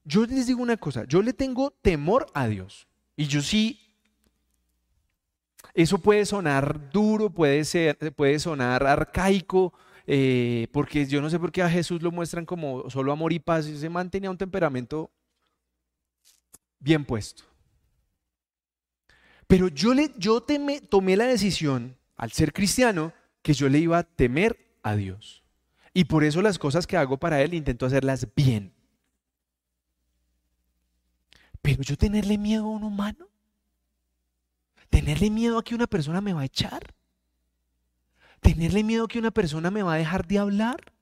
Yo 0.05 0.27
les 0.27 0.47
digo 0.47 0.61
una 0.63 0.77
cosa, 0.77 1.05
yo 1.05 1.23
le 1.23 1.33
tengo 1.33 1.71
temor 1.71 2.27
a 2.35 2.49
Dios. 2.49 2.89
Y 3.17 3.27
yo 3.27 3.41
sí 3.41 3.92
eso 5.75 5.99
puede 5.99 6.27
sonar 6.27 6.91
duro, 6.91 7.31
puede, 7.31 7.65
ser, 7.65 7.97
puede 8.15 8.39
sonar 8.39 8.87
arcaico, 8.87 9.73
eh, 10.07 10.67
porque 10.73 11.07
yo 11.07 11.23
no 11.23 11.31
sé 11.31 11.39
por 11.39 11.53
qué 11.53 11.63
a 11.63 11.71
Jesús 11.71 12.03
lo 12.03 12.11
muestran 12.11 12.45
como 12.45 12.89
solo 12.91 13.13
amor 13.13 13.33
y 13.33 13.39
paz. 13.39 13.67
Ese 13.67 13.89
man 13.89 14.11
tenía 14.11 14.31
un 14.31 14.39
temperamento 14.39 15.11
bien 16.79 17.05
puesto. 17.05 17.45
Pero 19.47 19.69
yo, 19.69 19.95
le, 19.95 20.13
yo 20.19 20.43
tomé 20.43 21.17
la 21.17 21.27
decisión, 21.27 21.97
al 22.17 22.33
ser 22.33 22.53
cristiano, 22.53 23.13
que 23.43 23.55
yo 23.55 23.69
le 23.69 23.79
iba 23.79 23.99
a 23.99 24.05
temer 24.05 24.79
a 24.83 24.95
Dios. 24.97 25.43
Y 25.95 26.05
por 26.05 26.25
eso 26.25 26.41
las 26.43 26.59
cosas 26.59 26.87
que 26.87 26.97
hago 26.97 27.19
para 27.19 27.43
Él 27.43 27.55
intento 27.55 27.87
hacerlas 27.87 28.27
bien. 28.35 28.73
Pero 31.61 31.83
yo 31.83 31.97
tenerle 31.97 32.39
miedo 32.39 32.65
a 32.65 32.71
un 32.71 32.83
humano. 32.83 33.29
Tenerle 34.93 35.31
miedo 35.31 35.57
a 35.59 35.65
que 35.65 35.75
una 35.75 35.87
persona 35.87 36.21
me 36.21 36.35
va 36.35 36.43
a 36.43 36.45
echar. 36.45 36.95
Tenerle 38.41 38.85
miedo 38.85 39.07
a 39.07 39.09
que 39.09 39.19
una 39.19 39.31
persona 39.31 39.71
me 39.71 39.83
va 39.83 39.95
a 39.95 39.97
dejar 39.97 40.27
de 40.27 40.39
hablar. 40.39 40.93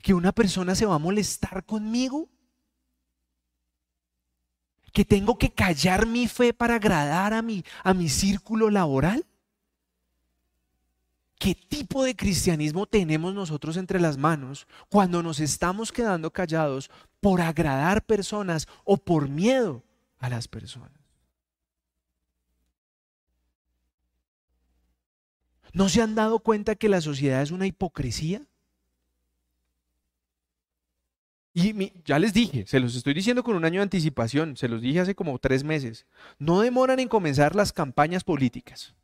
Que 0.00 0.14
una 0.14 0.32
persona 0.32 0.74
se 0.74 0.86
va 0.86 0.94
a 0.94 0.98
molestar 0.98 1.66
conmigo. 1.66 2.30
Que 4.94 5.04
tengo 5.04 5.36
que 5.36 5.52
callar 5.52 6.06
mi 6.06 6.26
fe 6.26 6.54
para 6.54 6.76
agradar 6.76 7.34
a 7.34 7.42
mi, 7.42 7.62
a 7.84 7.92
mi 7.92 8.08
círculo 8.08 8.70
laboral. 8.70 9.26
qué 11.38 11.54
tipo 11.54 12.04
de 12.04 12.16
cristianismo 12.16 12.86
tenemos 12.86 13.34
nosotros 13.34 13.76
entre 13.76 14.00
las 14.00 14.16
manos 14.16 14.66
cuando 14.88 15.22
nos 15.22 15.38
estamos 15.38 15.92
quedando 15.92 16.30
callados 16.30 16.88
por 17.20 17.42
agradar 17.42 18.06
personas 18.06 18.66
o 18.84 18.96
por 18.96 19.28
miedo 19.28 19.82
a 20.18 20.30
las 20.30 20.48
personas. 20.48 21.01
¿No 25.72 25.88
se 25.88 26.02
han 26.02 26.14
dado 26.14 26.40
cuenta 26.40 26.74
que 26.74 26.88
la 26.88 27.00
sociedad 27.00 27.42
es 27.42 27.50
una 27.50 27.66
hipocresía? 27.66 28.42
Y 31.54 31.92
ya 32.04 32.18
les 32.18 32.32
dije, 32.32 32.66
se 32.66 32.80
los 32.80 32.94
estoy 32.94 33.12
diciendo 33.12 33.42
con 33.42 33.56
un 33.56 33.64
año 33.64 33.80
de 33.80 33.84
anticipación, 33.84 34.56
se 34.56 34.68
los 34.68 34.80
dije 34.80 35.00
hace 35.00 35.14
como 35.14 35.38
tres 35.38 35.64
meses, 35.64 36.06
no 36.38 36.60
demoran 36.60 36.98
en 36.98 37.08
comenzar 37.08 37.54
las 37.54 37.72
campañas 37.72 38.24
políticas 38.24 38.94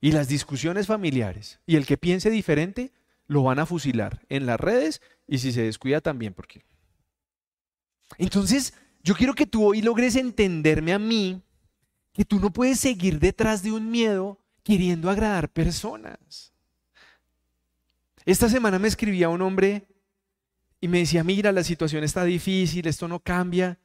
y 0.00 0.12
las 0.12 0.28
discusiones 0.28 0.86
familiares. 0.86 1.60
Y 1.66 1.76
el 1.76 1.86
que 1.86 1.96
piense 1.96 2.28
diferente 2.28 2.92
lo 3.26 3.42
van 3.44 3.58
a 3.58 3.66
fusilar 3.66 4.20
en 4.28 4.44
las 4.44 4.60
redes 4.60 5.00
y 5.26 5.38
si 5.38 5.52
se 5.52 5.62
descuida 5.62 6.02
también, 6.02 6.34
porque... 6.34 6.62
Entonces, 8.18 8.74
yo 9.02 9.14
quiero 9.14 9.34
que 9.34 9.46
tú 9.46 9.64
hoy 9.64 9.80
logres 9.80 10.16
entenderme 10.16 10.92
a 10.92 10.98
mí, 10.98 11.40
que 12.12 12.26
tú 12.26 12.38
no 12.38 12.52
puedes 12.52 12.80
seguir 12.80 13.18
detrás 13.18 13.62
de 13.62 13.72
un 13.72 13.90
miedo 13.90 14.41
queriendo 14.62 15.10
agradar 15.10 15.48
personas. 15.50 16.52
Esta 18.24 18.48
semana 18.48 18.78
me 18.78 18.88
escribía 18.88 19.28
un 19.28 19.42
hombre 19.42 19.86
y 20.80 20.88
me 20.88 20.98
decía, 20.98 21.24
mira, 21.24 21.52
la 21.52 21.64
situación 21.64 22.04
está 22.04 22.24
difícil, 22.24 22.86
esto 22.86 23.08
no 23.08 23.20
cambia. 23.20 23.78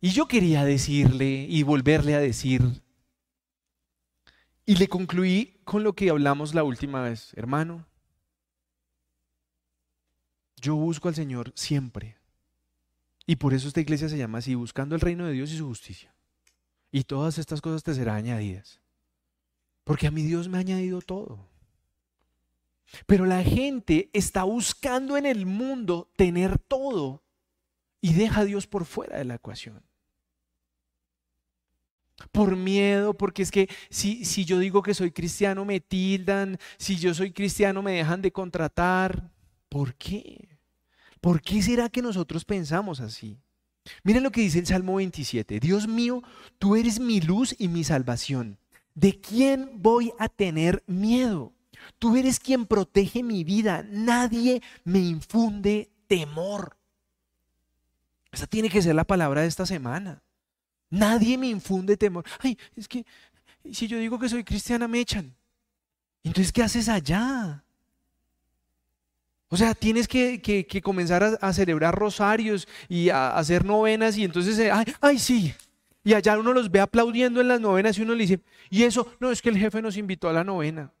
Y 0.00 0.10
yo 0.10 0.26
quería 0.26 0.64
decirle 0.64 1.46
y 1.48 1.62
volverle 1.62 2.14
a 2.14 2.20
decir. 2.20 2.62
Y 4.66 4.76
le 4.76 4.88
concluí 4.88 5.60
con 5.64 5.82
lo 5.82 5.94
que 5.94 6.10
hablamos 6.10 6.54
la 6.54 6.64
última 6.64 7.02
vez, 7.02 7.32
hermano. 7.34 7.86
Yo 10.56 10.74
busco 10.76 11.08
al 11.08 11.14
Señor 11.14 11.52
siempre. 11.54 12.16
Y 13.26 13.36
por 13.36 13.54
eso 13.54 13.68
esta 13.68 13.80
iglesia 13.80 14.08
se 14.08 14.18
llama 14.18 14.38
así, 14.38 14.54
buscando 14.54 14.94
el 14.94 15.00
reino 15.00 15.26
de 15.26 15.32
Dios 15.32 15.50
y 15.52 15.58
su 15.58 15.66
justicia. 15.66 16.14
Y 16.90 17.04
todas 17.04 17.38
estas 17.38 17.60
cosas 17.60 17.82
te 17.82 17.94
serán 17.94 18.16
añadidas. 18.16 18.80
Porque 19.84 20.06
a 20.06 20.10
mi 20.10 20.22
Dios 20.22 20.48
me 20.48 20.56
ha 20.56 20.60
añadido 20.60 21.00
todo. 21.00 21.46
Pero 23.06 23.26
la 23.26 23.42
gente 23.42 24.10
está 24.12 24.44
buscando 24.44 25.16
en 25.16 25.26
el 25.26 25.46
mundo 25.46 26.10
tener 26.16 26.58
todo 26.58 27.22
y 28.00 28.14
deja 28.14 28.42
a 28.42 28.44
Dios 28.44 28.66
por 28.66 28.84
fuera 28.84 29.18
de 29.18 29.24
la 29.24 29.36
ecuación. 29.36 29.82
Por 32.30 32.56
miedo, 32.56 33.14
porque 33.14 33.42
es 33.42 33.50
que 33.50 33.68
si, 33.90 34.24
si 34.24 34.44
yo 34.44 34.58
digo 34.58 34.82
que 34.82 34.94
soy 34.94 35.10
cristiano 35.10 35.64
me 35.64 35.80
tildan, 35.80 36.58
si 36.78 36.96
yo 36.96 37.12
soy 37.12 37.32
cristiano 37.32 37.82
me 37.82 37.92
dejan 37.92 38.22
de 38.22 38.32
contratar. 38.32 39.30
¿Por 39.68 39.94
qué? 39.96 40.48
¿Por 41.20 41.42
qué 41.42 41.62
será 41.62 41.88
que 41.88 42.02
nosotros 42.02 42.44
pensamos 42.44 43.00
así? 43.00 43.40
Miren 44.02 44.22
lo 44.22 44.30
que 44.30 44.40
dice 44.42 44.58
el 44.58 44.66
Salmo 44.66 44.96
27. 44.96 45.58
Dios 45.58 45.88
mío, 45.88 46.22
tú 46.58 46.76
eres 46.76 47.00
mi 47.00 47.20
luz 47.20 47.54
y 47.58 47.68
mi 47.68 47.84
salvación. 47.84 48.58
¿De 48.94 49.20
quién 49.20 49.70
voy 49.74 50.12
a 50.18 50.28
tener 50.28 50.82
miedo? 50.86 51.52
Tú 51.98 52.16
eres 52.16 52.38
quien 52.38 52.66
protege 52.66 53.22
mi 53.22 53.44
vida. 53.44 53.84
Nadie 53.88 54.62
me 54.84 55.00
infunde 55.00 55.90
temor. 56.06 56.76
Esa 58.30 58.46
tiene 58.46 58.70
que 58.70 58.82
ser 58.82 58.94
la 58.94 59.04
palabra 59.04 59.42
de 59.42 59.48
esta 59.48 59.66
semana. 59.66 60.22
Nadie 60.90 61.38
me 61.38 61.48
infunde 61.48 61.96
temor. 61.96 62.24
Ay, 62.40 62.58
es 62.76 62.88
que 62.88 63.04
si 63.72 63.86
yo 63.86 63.98
digo 63.98 64.18
que 64.18 64.28
soy 64.28 64.44
cristiana 64.44 64.88
me 64.88 65.00
echan. 65.00 65.34
Entonces, 66.22 66.52
¿qué 66.52 66.62
haces 66.62 66.88
allá? 66.88 67.64
O 69.48 69.56
sea, 69.56 69.74
tienes 69.74 70.08
que, 70.08 70.80
comenzar 70.82 71.38
a, 71.40 71.52
celebrar 71.52 71.94
rosarios 71.94 72.66
y 72.88 73.10
a, 73.10 73.36
hacer 73.36 73.64
novenas 73.64 74.16
y 74.16 74.24
entonces, 74.24 74.58
eh, 74.58 74.70
ay, 74.70 74.84
ay, 75.00 75.18
sí. 75.18 75.54
Y 76.04 76.12
allá 76.12 76.38
uno 76.38 76.52
los 76.52 76.70
ve 76.70 76.80
aplaudiendo 76.80 77.40
en 77.40 77.48
las 77.48 77.60
novenas 77.60 77.96
y 77.96 78.02
uno 78.02 78.14
le 78.14 78.26
dice, 78.26 78.40
y 78.68 78.82
eso, 78.84 79.10
no, 79.18 79.30
es 79.30 79.40
que 79.40 79.48
el 79.48 79.58
jefe 79.58 79.80
nos 79.80 79.96
invitó 79.96 80.28
a 80.28 80.34
la 80.34 80.44
novena. 80.44 80.92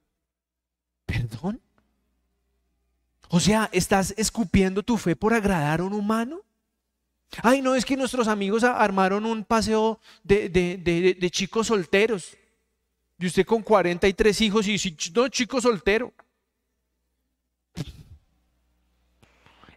¿Perdón? 1.04 1.60
O 3.28 3.38
sea, 3.38 3.68
¿estás 3.72 4.14
escupiendo 4.16 4.82
tu 4.82 4.96
fe 4.96 5.14
por 5.14 5.34
agradar 5.34 5.80
a 5.80 5.84
un 5.84 5.92
humano? 5.92 6.40
Ay, 7.42 7.60
no, 7.60 7.74
es 7.74 7.84
que 7.84 7.96
nuestros 7.96 8.28
amigos 8.28 8.64
armaron 8.64 9.26
un 9.26 9.44
paseo 9.44 10.00
de, 10.22 11.28
chicos 11.30 11.66
solteros. 11.66 12.36
Y 13.18 13.26
usted 13.26 13.44
con 13.44 13.62
43 13.62 14.40
hijos 14.40 14.66
y 14.66 14.96
no, 15.14 15.28
chico 15.28 15.60
soltero. 15.60 16.14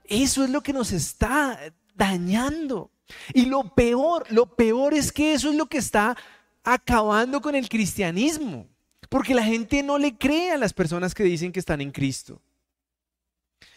Eso 0.06 0.44
es 0.44 0.50
lo 0.50 0.62
que 0.62 0.72
nos 0.72 0.92
está 0.92 1.60
dañando. 1.96 2.92
Y 3.34 3.46
lo 3.46 3.74
peor, 3.74 4.26
lo 4.32 4.46
peor 4.56 4.94
es 4.94 5.12
que 5.12 5.34
eso 5.34 5.50
es 5.50 5.56
lo 5.56 5.68
que 5.68 5.78
está 5.78 6.18
acabando 6.64 7.42
con 7.42 7.56
el 7.56 7.70
cristianismo. 7.70 8.68
Porque 9.10 9.34
la 9.34 9.44
gente 9.44 9.84
no 9.84 9.98
le 9.98 10.18
cree 10.18 10.52
a 10.52 10.58
las 10.58 10.74
personas 10.74 11.14
que 11.14 11.24
dicen 11.24 11.52
que 11.52 11.60
están 11.60 11.82
en 11.82 11.92
Cristo. 11.92 12.42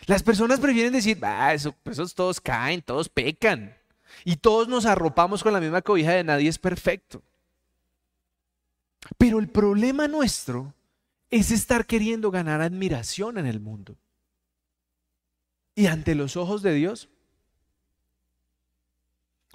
Las 0.06 0.22
personas 0.22 0.58
prefieren 0.58 0.92
decir, 0.92 1.18
ah, 1.22 1.54
eso, 1.54 1.74
esos 1.84 2.14
todos 2.14 2.40
caen, 2.40 2.82
todos 2.82 3.08
pecan. 3.08 3.76
Y 4.24 4.36
todos 4.36 4.66
nos 4.66 4.86
arropamos 4.86 5.42
con 5.42 5.52
la 5.52 5.60
misma 5.60 5.82
cobija 5.82 6.12
de 6.12 6.24
nadie 6.24 6.48
es 6.48 6.58
perfecto. 6.58 7.22
Pero 9.18 9.38
el 9.38 9.48
problema 9.48 10.08
nuestro 10.08 10.74
es 11.30 11.50
estar 11.50 11.86
queriendo 11.86 12.30
ganar 12.30 12.60
admiración 12.60 13.38
en 13.38 13.46
el 13.46 13.60
mundo. 13.60 13.96
Y 15.74 15.86
ante 15.86 16.14
los 16.14 16.36
ojos 16.36 16.62
de 16.62 16.74
Dios. 16.74 17.08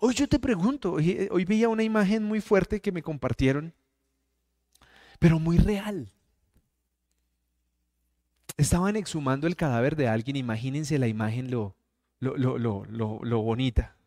Hoy 0.07 0.13
yo 0.13 0.27
te 0.27 0.37
pregunto, 0.37 0.93
hoy, 0.93 1.27
hoy 1.31 1.45
veía 1.45 1.67
una 1.67 1.81
imagen 1.81 2.23
muy 2.23 2.39
fuerte 2.39 2.79
que 2.79 2.91
me 2.91 3.01
compartieron 3.01 3.73
pero 5.17 5.39
muy 5.39 5.57
real. 5.57 6.11
Estaban 8.55 8.97
exhumando 8.97 9.47
el 9.47 9.55
cadáver 9.55 9.95
de 9.95 10.07
alguien, 10.07 10.35
imagínense 10.35 10.99
la 10.99 11.07
imagen 11.07 11.49
lo, 11.49 11.75
lo, 12.19 12.37
lo, 12.37 12.85
lo, 12.85 13.41
bonita. 13.41 13.97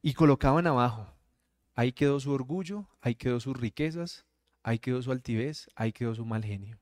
Y 0.00 0.14
colocaban 0.14 0.66
abajo, 0.66 1.14
ahí 1.74 1.92
quedó 1.92 2.18
su 2.20 2.32
orgullo, 2.32 2.88
ahí 3.02 3.14
quedó 3.14 3.40
sus 3.40 3.54
riquezas, 3.54 4.24
ahí 4.62 4.78
quedó 4.78 5.02
su 5.02 5.12
altivez, 5.12 5.68
ahí 5.74 5.92
quedó 5.92 6.14
su 6.14 6.24
mal 6.24 6.42
genio. 6.42 6.80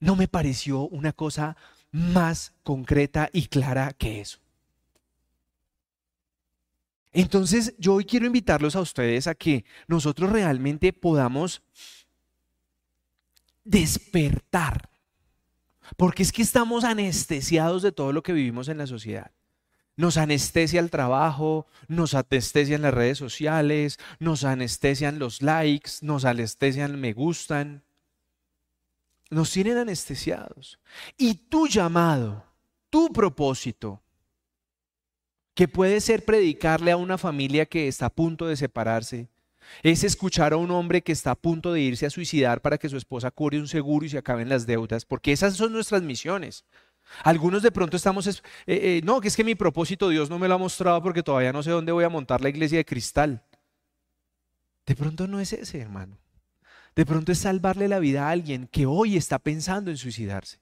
No 0.00 0.16
me 0.16 0.26
pareció 0.26 0.80
una 0.88 1.12
cosa 1.12 1.56
más 1.92 2.52
concreta 2.64 3.30
y 3.32 3.46
clara 3.46 3.92
que 3.92 4.20
eso. 4.20 4.40
Entonces 7.12 7.74
yo 7.78 7.94
hoy 7.94 8.04
quiero 8.04 8.26
invitarlos 8.26 8.76
a 8.76 8.80
ustedes 8.80 9.26
a 9.26 9.34
que 9.34 9.64
nosotros 9.86 10.30
realmente 10.30 10.92
podamos 10.92 11.62
despertar. 13.64 14.88
Porque 15.96 16.22
es 16.22 16.32
que 16.32 16.42
estamos 16.42 16.84
anestesiados 16.84 17.82
de 17.82 17.92
todo 17.92 18.12
lo 18.12 18.22
que 18.22 18.32
vivimos 18.32 18.68
en 18.68 18.78
la 18.78 18.86
sociedad. 18.86 19.30
Nos 19.96 20.16
anestesia 20.16 20.80
el 20.80 20.90
trabajo, 20.90 21.66
nos 21.88 22.14
anestesian 22.14 22.82
las 22.82 22.94
redes 22.94 23.18
sociales, 23.18 23.98
nos 24.20 24.44
anestesian 24.44 25.18
los 25.18 25.42
likes, 25.42 25.90
nos 26.02 26.24
anestesian 26.24 27.00
me 27.00 27.12
gustan. 27.12 27.82
Nos 29.30 29.50
tienen 29.50 29.76
anestesiados. 29.76 30.78
Y 31.16 31.34
tu 31.34 31.66
llamado, 31.66 32.44
tu 32.90 33.12
propósito, 33.12 34.02
que 35.58 35.66
puede 35.66 36.00
ser 36.00 36.24
predicarle 36.24 36.92
a 36.92 36.96
una 36.96 37.18
familia 37.18 37.66
que 37.66 37.88
está 37.88 38.06
a 38.06 38.14
punto 38.14 38.46
de 38.46 38.54
separarse, 38.54 39.28
es 39.82 40.04
escuchar 40.04 40.52
a 40.52 40.56
un 40.56 40.70
hombre 40.70 41.02
que 41.02 41.10
está 41.10 41.32
a 41.32 41.34
punto 41.34 41.72
de 41.72 41.80
irse 41.80 42.06
a 42.06 42.10
suicidar 42.10 42.62
para 42.62 42.78
que 42.78 42.88
su 42.88 42.96
esposa 42.96 43.32
cubre 43.32 43.58
un 43.58 43.66
seguro 43.66 44.06
y 44.06 44.08
se 44.08 44.18
acaben 44.18 44.48
las 44.48 44.68
deudas, 44.68 45.04
porque 45.04 45.32
esas 45.32 45.56
son 45.56 45.72
nuestras 45.72 46.04
misiones. 46.04 46.64
Algunos 47.24 47.64
de 47.64 47.72
pronto 47.72 47.96
estamos, 47.96 48.28
eh, 48.28 48.40
eh, 48.66 49.00
no, 49.02 49.20
que 49.20 49.26
es 49.26 49.34
que 49.34 49.42
mi 49.42 49.56
propósito 49.56 50.10
Dios 50.10 50.30
no 50.30 50.38
me 50.38 50.46
lo 50.46 50.54
ha 50.54 50.58
mostrado 50.58 51.02
porque 51.02 51.24
todavía 51.24 51.52
no 51.52 51.64
sé 51.64 51.72
dónde 51.72 51.90
voy 51.90 52.04
a 52.04 52.08
montar 52.08 52.40
la 52.40 52.50
iglesia 52.50 52.78
de 52.78 52.84
cristal. 52.84 53.42
De 54.86 54.94
pronto 54.94 55.26
no 55.26 55.40
es 55.40 55.52
ese, 55.52 55.80
hermano. 55.80 56.20
De 56.94 57.04
pronto 57.04 57.32
es 57.32 57.38
salvarle 57.40 57.88
la 57.88 57.98
vida 57.98 58.28
a 58.28 58.30
alguien 58.30 58.68
que 58.68 58.86
hoy 58.86 59.16
está 59.16 59.40
pensando 59.40 59.90
en 59.90 59.96
suicidarse. 59.96 60.60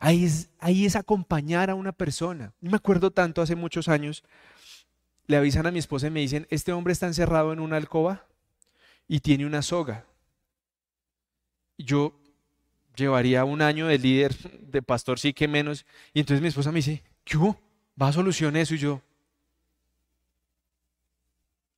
Ahí 0.00 0.24
es, 0.24 0.50
ahí 0.58 0.86
es 0.86 0.96
acompañar 0.96 1.70
a 1.70 1.74
una 1.74 1.92
persona. 1.92 2.52
Me 2.60 2.76
acuerdo 2.76 3.10
tanto 3.10 3.42
hace 3.42 3.56
muchos 3.56 3.88
años 3.88 4.24
le 5.26 5.36
avisan 5.36 5.66
a 5.66 5.70
mi 5.70 5.78
esposa 5.78 6.06
y 6.06 6.10
me 6.10 6.20
dicen, 6.20 6.46
este 6.50 6.72
hombre 6.72 6.92
está 6.92 7.06
encerrado 7.06 7.52
en 7.52 7.60
una 7.60 7.76
alcoba 7.76 8.26
y 9.08 9.20
tiene 9.20 9.46
una 9.46 9.62
soga. 9.62 10.04
Yo 11.78 12.18
llevaría 12.96 13.44
un 13.44 13.62
año 13.62 13.86
de 13.86 13.98
líder, 13.98 14.34
de 14.60 14.82
pastor, 14.82 15.18
sí 15.18 15.32
que 15.32 15.48
menos. 15.48 15.84
Y 16.14 16.20
entonces 16.20 16.40
mi 16.40 16.48
esposa 16.48 16.72
me 16.72 16.76
dice, 16.76 17.02
¿qué 17.24 17.38
¿Va 18.00 18.08
a 18.08 18.12
solucionar 18.12 18.60
eso? 18.60 18.74
Y 18.74 18.78
yo, 18.78 19.00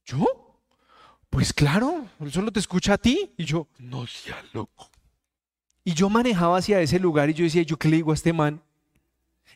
¿yo? 0.04 0.26
Pues 1.30 1.52
claro, 1.52 2.08
solo 2.30 2.50
te 2.50 2.58
escucha 2.58 2.94
a 2.94 2.98
ti. 2.98 3.32
Y 3.36 3.44
yo, 3.44 3.68
no 3.78 4.06
sea 4.06 4.42
loco. 4.52 4.90
Y 5.88 5.94
yo 5.94 6.10
manejaba 6.10 6.58
hacia 6.58 6.82
ese 6.82 7.00
lugar 7.00 7.30
y 7.30 7.32
yo 7.32 7.44
decía, 7.44 7.62
¿yo 7.62 7.78
qué 7.78 7.88
le 7.88 7.96
digo 7.96 8.10
a 8.10 8.14
este 8.14 8.34
man? 8.34 8.60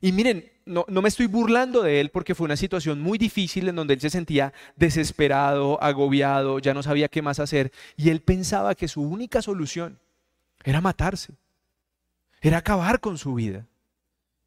Y 0.00 0.12
miren, 0.12 0.50
no, 0.64 0.86
me 0.88 1.08
estoy 1.10 1.26
burlando 1.26 1.82
de 1.82 2.00
él 2.00 2.08
porque 2.08 2.34
fue 2.34 2.46
una 2.46 2.56
situación 2.56 3.02
muy 3.02 3.18
difícil 3.18 3.68
en 3.68 3.76
donde 3.76 3.92
él 3.92 4.00
se 4.00 4.08
sentía 4.08 4.54
desesperado, 4.74 5.78
agobiado, 5.82 6.58
ya 6.58 6.72
no 6.72 6.82
sabía 6.82 7.08
qué 7.08 7.20
más 7.20 7.38
hacer. 7.38 7.70
Y 7.98 8.08
él 8.08 8.22
pensaba 8.22 8.74
que 8.74 8.88
su 8.88 9.02
única 9.02 9.42
solución 9.42 9.98
era 10.64 10.80
matarse, 10.80 11.34
era 12.40 12.56
acabar 12.56 13.00
con 13.00 13.18
su 13.18 13.34
vida. 13.34 13.66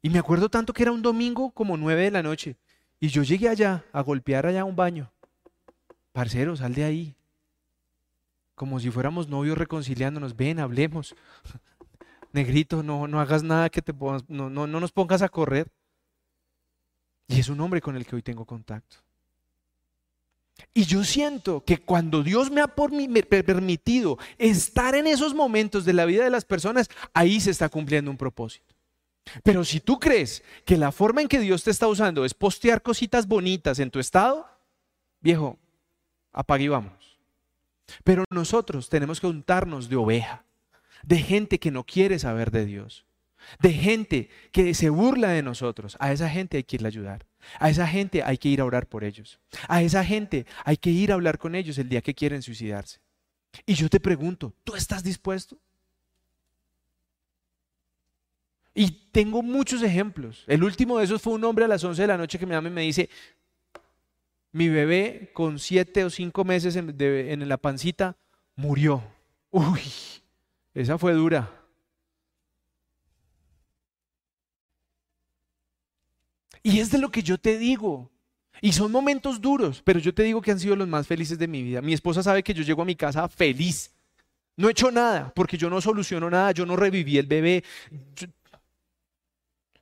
Y 0.02 0.10
me 0.10 0.18
acuerdo 0.18 0.48
tanto 0.48 0.72
que 0.72 0.82
era 0.82 0.90
un 0.90 1.02
domingo 1.02 1.52
como 1.52 1.76
nueve 1.76 2.02
de 2.02 2.10
la 2.10 2.24
noche. 2.24 2.56
Y 2.98 3.10
yo 3.10 3.22
llegué 3.22 3.48
allá 3.48 3.84
a 3.92 4.00
golpear 4.00 4.44
allá 4.44 4.64
un 4.64 4.74
baño. 4.74 5.12
Parcero, 6.12 6.56
sal 6.56 6.74
de 6.74 6.82
ahí. 6.82 7.14
Como 8.56 8.80
si 8.80 8.90
fuéramos 8.90 9.28
novios 9.28 9.56
reconciliándonos. 9.56 10.34
Ven, 10.34 10.58
hablemos. 10.58 11.14
Negrito, 12.32 12.82
no, 12.82 13.06
no 13.06 13.20
hagas 13.20 13.42
nada 13.42 13.70
que 13.70 13.82
te 13.82 13.94
pongas, 13.94 14.24
no, 14.28 14.50
no, 14.50 14.66
no 14.66 14.80
nos 14.80 14.92
pongas 14.92 15.22
a 15.22 15.28
correr. 15.28 15.70
Y 17.28 17.40
es 17.40 17.48
un 17.48 17.60
hombre 17.60 17.80
con 17.80 17.96
el 17.96 18.06
que 18.06 18.16
hoy 18.16 18.22
tengo 18.22 18.44
contacto. 18.44 18.98
Y 20.72 20.84
yo 20.84 21.04
siento 21.04 21.64
que 21.64 21.78
cuando 21.78 22.22
Dios 22.22 22.50
me 22.50 22.60
ha 22.60 22.68
permitido 22.68 24.18
estar 24.38 24.94
en 24.94 25.06
esos 25.06 25.34
momentos 25.34 25.84
de 25.84 25.92
la 25.92 26.04
vida 26.04 26.24
de 26.24 26.30
las 26.30 26.44
personas, 26.44 26.88
ahí 27.12 27.40
se 27.40 27.50
está 27.50 27.68
cumpliendo 27.68 28.10
un 28.10 28.16
propósito. 28.16 28.74
Pero 29.42 29.64
si 29.64 29.80
tú 29.80 29.98
crees 29.98 30.42
que 30.64 30.76
la 30.76 30.92
forma 30.92 31.20
en 31.20 31.28
que 31.28 31.40
Dios 31.40 31.64
te 31.64 31.70
está 31.70 31.88
usando 31.88 32.24
es 32.24 32.34
postear 32.34 32.80
cositas 32.80 33.26
bonitas 33.26 33.78
en 33.78 33.90
tu 33.90 33.98
estado, 33.98 34.48
viejo, 35.20 35.58
apague 36.32 36.64
y 36.64 36.68
vamos. 36.68 37.18
Pero 38.04 38.24
nosotros 38.30 38.88
tenemos 38.88 39.20
que 39.20 39.26
untarnos 39.26 39.88
de 39.88 39.96
oveja, 39.96 40.44
de 41.06 41.18
gente 41.18 41.58
que 41.58 41.70
no 41.70 41.84
quiere 41.84 42.18
saber 42.18 42.50
de 42.50 42.66
Dios, 42.66 43.06
de 43.60 43.72
gente 43.72 44.28
que 44.50 44.74
se 44.74 44.90
burla 44.90 45.28
de 45.28 45.42
nosotros. 45.42 45.96
A 46.00 46.12
esa 46.12 46.28
gente 46.28 46.56
hay 46.58 46.64
que 46.64 46.76
ir 46.76 46.84
a 46.84 46.88
ayudar. 46.88 47.26
A 47.60 47.70
esa 47.70 47.86
gente 47.86 48.24
hay 48.24 48.38
que 48.38 48.48
ir 48.48 48.60
a 48.60 48.64
orar 48.64 48.88
por 48.88 49.04
ellos. 49.04 49.38
A 49.68 49.82
esa 49.82 50.04
gente 50.04 50.46
hay 50.64 50.76
que 50.76 50.90
ir 50.90 51.12
a 51.12 51.14
hablar 51.14 51.38
con 51.38 51.54
ellos 51.54 51.78
el 51.78 51.88
día 51.88 52.02
que 52.02 52.14
quieren 52.14 52.42
suicidarse. 52.42 52.98
Y 53.64 53.74
yo 53.74 53.88
te 53.88 54.00
pregunto, 54.00 54.52
¿tú 54.64 54.74
estás 54.74 55.04
dispuesto? 55.04 55.56
Y 58.74 58.90
tengo 59.12 59.42
muchos 59.42 59.82
ejemplos. 59.82 60.42
El 60.48 60.64
último 60.64 60.98
de 60.98 61.04
esos 61.04 61.22
fue 61.22 61.34
un 61.34 61.44
hombre 61.44 61.64
a 61.64 61.68
las 61.68 61.84
11 61.84 62.02
de 62.02 62.08
la 62.08 62.18
noche 62.18 62.38
que 62.38 62.46
me 62.46 62.54
llama 62.54 62.68
y 62.68 62.72
me 62.72 62.82
dice, 62.82 63.08
mi 64.50 64.68
bebé 64.68 65.30
con 65.32 65.60
siete 65.60 66.04
o 66.04 66.10
cinco 66.10 66.44
meses 66.44 66.74
en, 66.74 67.00
en 67.00 67.48
la 67.48 67.56
pancita 67.58 68.16
murió. 68.56 69.04
Uy, 69.50 69.80
esa 70.76 70.98
fue 70.98 71.14
dura. 71.14 71.50
Y 76.62 76.80
es 76.80 76.90
de 76.90 76.98
lo 76.98 77.10
que 77.10 77.22
yo 77.22 77.38
te 77.38 77.56
digo. 77.58 78.10
Y 78.60 78.72
son 78.72 78.92
momentos 78.92 79.40
duros, 79.40 79.80
pero 79.82 79.98
yo 80.00 80.12
te 80.14 80.22
digo 80.22 80.42
que 80.42 80.50
han 80.50 80.60
sido 80.60 80.76
los 80.76 80.86
más 80.86 81.06
felices 81.06 81.38
de 81.38 81.48
mi 81.48 81.62
vida. 81.62 81.80
Mi 81.80 81.94
esposa 81.94 82.22
sabe 82.22 82.42
que 82.42 82.52
yo 82.52 82.62
llego 82.62 82.82
a 82.82 82.86
mi 82.86 82.94
casa 82.94 83.26
feliz. 83.28 83.90
No 84.56 84.68
he 84.68 84.72
hecho 84.72 84.90
nada, 84.90 85.32
porque 85.34 85.56
yo 85.56 85.70
no 85.70 85.80
soluciono 85.80 86.28
nada, 86.28 86.52
yo 86.52 86.66
no 86.66 86.76
reviví 86.76 87.16
el 87.16 87.26
bebé. 87.26 87.64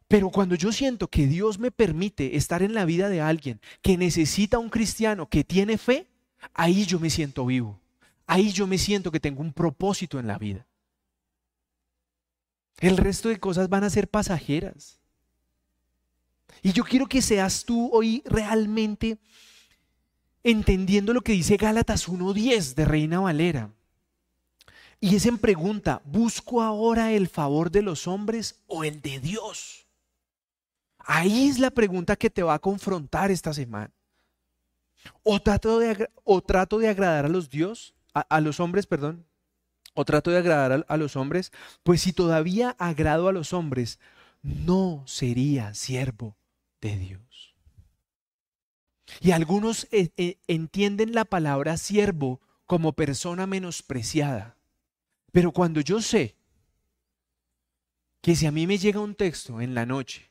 Pero 0.07 0.31
cuando 0.31 0.55
yo 0.55 0.71
siento 0.71 1.09
que 1.09 1.27
Dios 1.27 1.59
me 1.59 1.73
permite 1.73 2.37
estar 2.37 2.63
en 2.63 2.73
la 2.73 2.85
vida 2.85 3.09
de 3.09 3.21
alguien 3.21 3.61
que 3.83 3.97
necesita 3.97 4.61
un 4.61 4.71
cristiano 4.71 5.29
que 5.29 5.43
tiene 5.43 5.77
fe, 5.77 6.07
ahí 6.53 6.85
yo 6.85 7.01
me 7.01 7.11
siento 7.11 7.47
vivo. 7.47 7.81
Ahí 8.27 8.53
yo 8.53 8.69
me 8.69 8.79
siento 8.79 9.11
que 9.11 9.19
tengo 9.19 9.41
un 9.41 9.53
propósito 9.53 10.21
en 10.21 10.29
la 10.29 10.39
vida. 10.39 10.67
El 12.79 12.97
resto 12.97 13.29
de 13.29 13.39
cosas 13.39 13.69
van 13.69 13.85
a 13.85 13.91
ser 13.91 14.09
pasajeras. 14.09 14.99
Y 16.63 16.73
yo 16.73 16.85
quiero 16.85 17.07
que 17.07 17.23
seas 17.23 17.65
tú 17.65 17.91
hoy 17.93 18.23
realmente 18.27 19.19
entendiendo 20.43 21.13
lo 21.13 21.23
que 21.23 21.33
dice 21.33 21.57
Gálatas 21.57 22.09
1.10 22.09 22.75
de 22.75 22.85
Reina 22.85 23.21
Valera. 23.21 23.71
Y 25.01 25.17
es 25.17 25.27
en 25.27 25.39
pregunta, 25.39 26.01
¿busco 26.05 26.63
ahora 26.63 27.13
el 27.13 27.29
favor 27.29 27.71
de 27.71 27.83
los 27.83 28.07
hombres 28.07 28.63
o 28.67 28.85
el 28.85 29.03
de 29.03 29.21
Dios? 29.21 29.87
Ahí 30.99 31.49
es 31.49 31.59
la 31.59 31.71
pregunta 31.71 32.17
que 32.17 32.31
te 32.31 32.43
va 32.43 32.55
a 32.55 32.59
confrontar 32.59 33.31
esta 33.31 33.53
semana. 33.53 33.93
O 35.23 35.41
trato 35.41 35.79
de, 35.79 36.09
o 36.25 36.41
trato 36.41 36.79
de 36.79 36.89
agradar 36.89 37.27
a 37.27 37.29
los 37.29 37.51
Dios, 37.51 37.95
a, 38.15 38.41
los 38.41 38.61
hombres, 38.61 38.87
perdón. 38.87 39.27
O 39.95 40.05
trato 40.05 40.31
de 40.31 40.39
agradar 40.39 40.85
a, 40.89 40.97
los 40.97 41.17
hombres. 41.17 41.53
Pues 41.83 42.03
si 42.03 42.13
todavía 42.13 42.77
agrado 42.79 43.29
a 43.29 43.33
los 43.33 43.53
hombres, 43.53 43.99
no 44.43 45.03
sería 45.07 45.73
siervo 45.75 46.37
de 46.81 46.97
Dios. 46.97 47.55
Y 49.21 49.31
algunos 49.31 49.87
eh, 49.91 50.11
eh, 50.17 50.39
entienden 50.49 51.15
la 51.15 51.25
palabra 51.25 51.77
siervo 51.77 52.41
como 52.67 52.93
persona 52.93 53.47
menospreciada. 53.47 54.57
Pero 55.33 55.53
cuando 55.53 55.81
yo 55.81 56.01
sé 56.01 56.37
que 58.21 58.37
si 58.37 58.47
a 58.47 58.51
mí 58.51 58.67
me 58.67 58.79
llega 58.79 59.01
un 59.01 59.15
texto 59.15 59.61
en 59.61 59.75
la 59.75 59.87
noche 59.87 60.31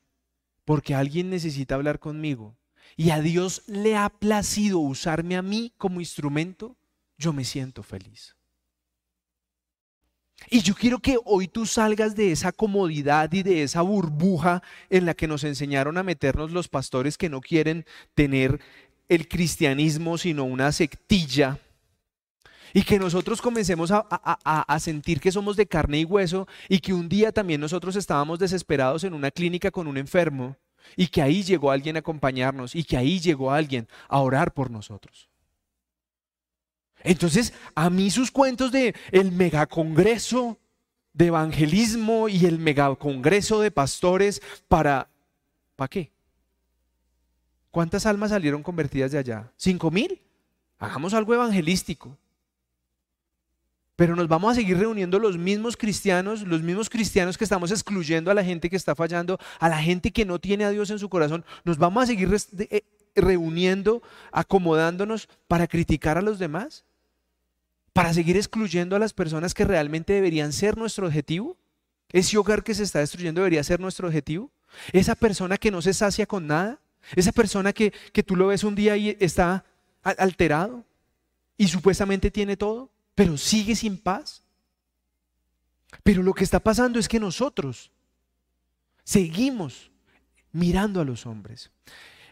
porque 0.66 0.96
alguien 0.96 1.30
necesita 1.30 1.76
hablar 1.76 2.00
conmigo 2.00 2.58
y 2.96 3.10
a 3.12 3.20
Dios 3.20 3.64
le 3.68 3.96
ha 3.96 4.10
placido 4.10 4.80
usarme 4.80 5.36
a 5.36 5.42
mí 5.42 5.74
como 5.78 6.00
instrumento, 6.00 6.78
yo 7.18 7.34
me 7.34 7.46
siento 7.46 7.84
feliz. 7.84 8.36
Y 10.50 10.62
yo 10.62 10.76
quiero 10.76 11.00
que 11.00 11.18
hoy 11.26 11.48
tú 11.48 11.66
salgas 11.66 12.16
de 12.16 12.32
esa 12.32 12.52
comodidad 12.52 13.32
y 13.32 13.44
de 13.44 13.64
esa 13.64 13.82
burbuja 13.82 14.62
en 14.90 15.06
la 15.06 15.14
que 15.14 15.28
nos 15.28 15.44
enseñaron 15.44 15.98
a 15.98 16.04
meternos 16.04 16.52
los 16.52 16.68
pastores 16.68 17.18
que 17.18 17.30
no 17.30 17.42
quieren 17.42 17.86
tener 18.14 18.60
el 19.10 19.28
cristianismo 19.28 20.18
sino 20.18 20.44
una 20.44 20.72
sectilla 20.72 21.60
y 22.74 22.84
que 22.84 22.98
nosotros 22.98 23.42
comencemos 23.42 23.92
a, 23.92 24.80
sentir 24.80 25.20
que 25.20 25.32
somos 25.32 25.56
de 25.56 25.68
carne 25.68 26.00
y 26.00 26.06
hueso 26.06 26.48
y 26.68 26.80
que 26.80 26.94
un 26.94 27.08
día 27.08 27.32
también 27.32 27.62
nosotros 27.62 27.96
estábamos 27.96 28.40
desesperados 28.40 29.04
en 29.04 29.14
una 29.14 29.30
clínica 29.30 29.70
con 29.70 29.88
un 29.88 29.98
enfermo 29.98 30.58
y 30.98 31.08
que 31.08 31.22
ahí 31.22 31.44
llegó 31.44 31.72
alguien 31.72 31.96
a 31.96 32.00
acompañarnos 32.00 32.76
y 32.76 32.84
que 32.84 32.98
ahí 32.98 33.20
llegó 33.20 33.52
alguien 33.52 33.88
a 34.10 34.20
orar 34.20 34.54
por 34.54 34.72
nosotros. 34.72 35.30
Entonces, 37.04 37.54
a 37.76 37.90
mí 37.90 38.10
sus 38.10 38.32
cuentos 38.32 38.72
de 38.72 38.96
el 39.12 39.32
megacongreso 39.32 40.58
de 41.14 41.28
evangelismo 41.28 42.28
y 42.30 42.46
el 42.46 42.60
megacongreso 42.60 43.60
de 43.60 43.72
pastores 43.72 44.42
para 44.68 45.10
¿para 45.76 45.88
qué? 45.88 46.12
¿Cuántas 47.72 48.06
almas 48.06 48.30
salieron 48.30 48.64
convertidas 48.64 49.12
de 49.12 49.18
allá? 49.18 49.52
¿Cinco 49.58 49.90
mil? 49.90 50.22
Hagamos 50.78 51.14
algo 51.14 51.34
evangelístico. 51.34 52.18
Pero 53.96 54.16
nos 54.16 54.28
vamos 54.28 54.52
a 54.52 54.56
seguir 54.56 54.78
reuniendo 54.78 55.20
los 55.20 55.38
mismos 55.38 55.78
cristianos, 55.78 56.42
los 56.48 56.62
mismos 56.62 56.90
cristianos 56.90 57.38
que 57.38 57.44
estamos 57.44 57.72
excluyendo 57.72 58.32
a 58.32 58.34
la 58.34 58.44
gente 58.44 58.70
que 58.70 58.76
está 58.76 58.96
fallando, 58.96 59.40
a 59.60 59.70
la 59.70 59.78
gente 59.78 60.12
que 60.12 60.26
no 60.26 60.40
tiene 60.40 60.66
a 60.66 60.72
Dios 60.72 60.90
en 60.90 61.00
su 61.00 61.10
corazón. 61.10 61.46
Nos 61.64 61.78
vamos 61.78 62.04
a 62.04 62.08
seguir 62.08 62.30
eh, 62.58 62.82
reuniendo, 63.16 64.02
acomodándonos 64.32 65.30
para 65.48 65.68
criticar 65.68 66.18
a 66.18 66.22
los 66.22 66.40
demás, 66.40 66.86
para 67.94 68.14
seguir 68.14 68.38
excluyendo 68.38 68.96
a 68.96 69.00
las 69.00 69.14
personas 69.14 69.54
que 69.54 69.66
realmente 69.66 70.14
deberían 70.14 70.52
ser 70.52 70.78
nuestro 70.78 71.08
objetivo. 71.08 71.58
Ese 72.10 72.38
hogar 72.38 72.64
que 72.64 72.76
se 72.76 72.84
está 72.84 73.00
destruyendo 73.00 73.42
debería 73.42 73.64
ser 73.64 73.80
nuestro 73.80 74.08
objetivo. 74.08 74.52
Esa 74.92 75.16
persona 75.16 75.58
que 75.58 75.72
no 75.72 75.82
se 75.82 75.94
sacia 75.94 76.26
con 76.26 76.48
nada, 76.48 76.80
esa 77.16 77.32
persona 77.32 77.74
que, 77.74 77.94
que 78.12 78.24
tú 78.24 78.36
lo 78.36 78.48
ves 78.48 78.64
un 78.64 78.76
día 78.76 78.98
y 78.98 79.16
está 79.20 79.64
alterado 80.04 80.84
y 81.58 81.68
supuestamente 81.68 82.32
tiene 82.32 82.58
todo 82.58 82.90
pero 83.16 83.38
sigue 83.38 83.76
sin 83.76 83.98
paz. 83.98 84.44
Pero 86.04 86.24
lo 86.24 86.34
que 86.34 86.44
está 86.44 86.60
pasando 86.60 87.00
es 87.00 87.08
que 87.08 87.20
nosotros 87.20 87.92
seguimos 89.04 89.92
mirando 90.52 91.02
a 91.02 91.06
los 91.06 91.26
hombres. 91.26 91.72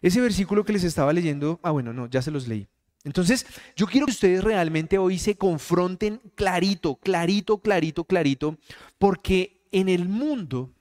Ese 0.02 0.20
versículo 0.20 0.66
que 0.66 0.74
les 0.74 0.84
estaba 0.84 1.14
leyendo, 1.14 1.60
ah 1.62 1.72
bueno, 1.72 1.94
no, 1.94 2.08
ya 2.08 2.22
se 2.22 2.32
los 2.32 2.48
leí. 2.48 2.68
Entonces, 3.04 3.46
yo 3.76 3.88
quiero 3.88 4.06
que 4.06 4.12
ustedes 4.12 4.44
realmente 4.44 4.98
hoy 4.98 5.18
se 5.18 5.36
confronten 5.36 6.22
clarito, 6.36 6.96
clarito, 6.98 7.58
clarito, 7.58 8.04
clarito, 8.04 8.58
porque 9.00 9.62
en 9.72 9.90
el 9.90 10.08
mundo 10.08 10.72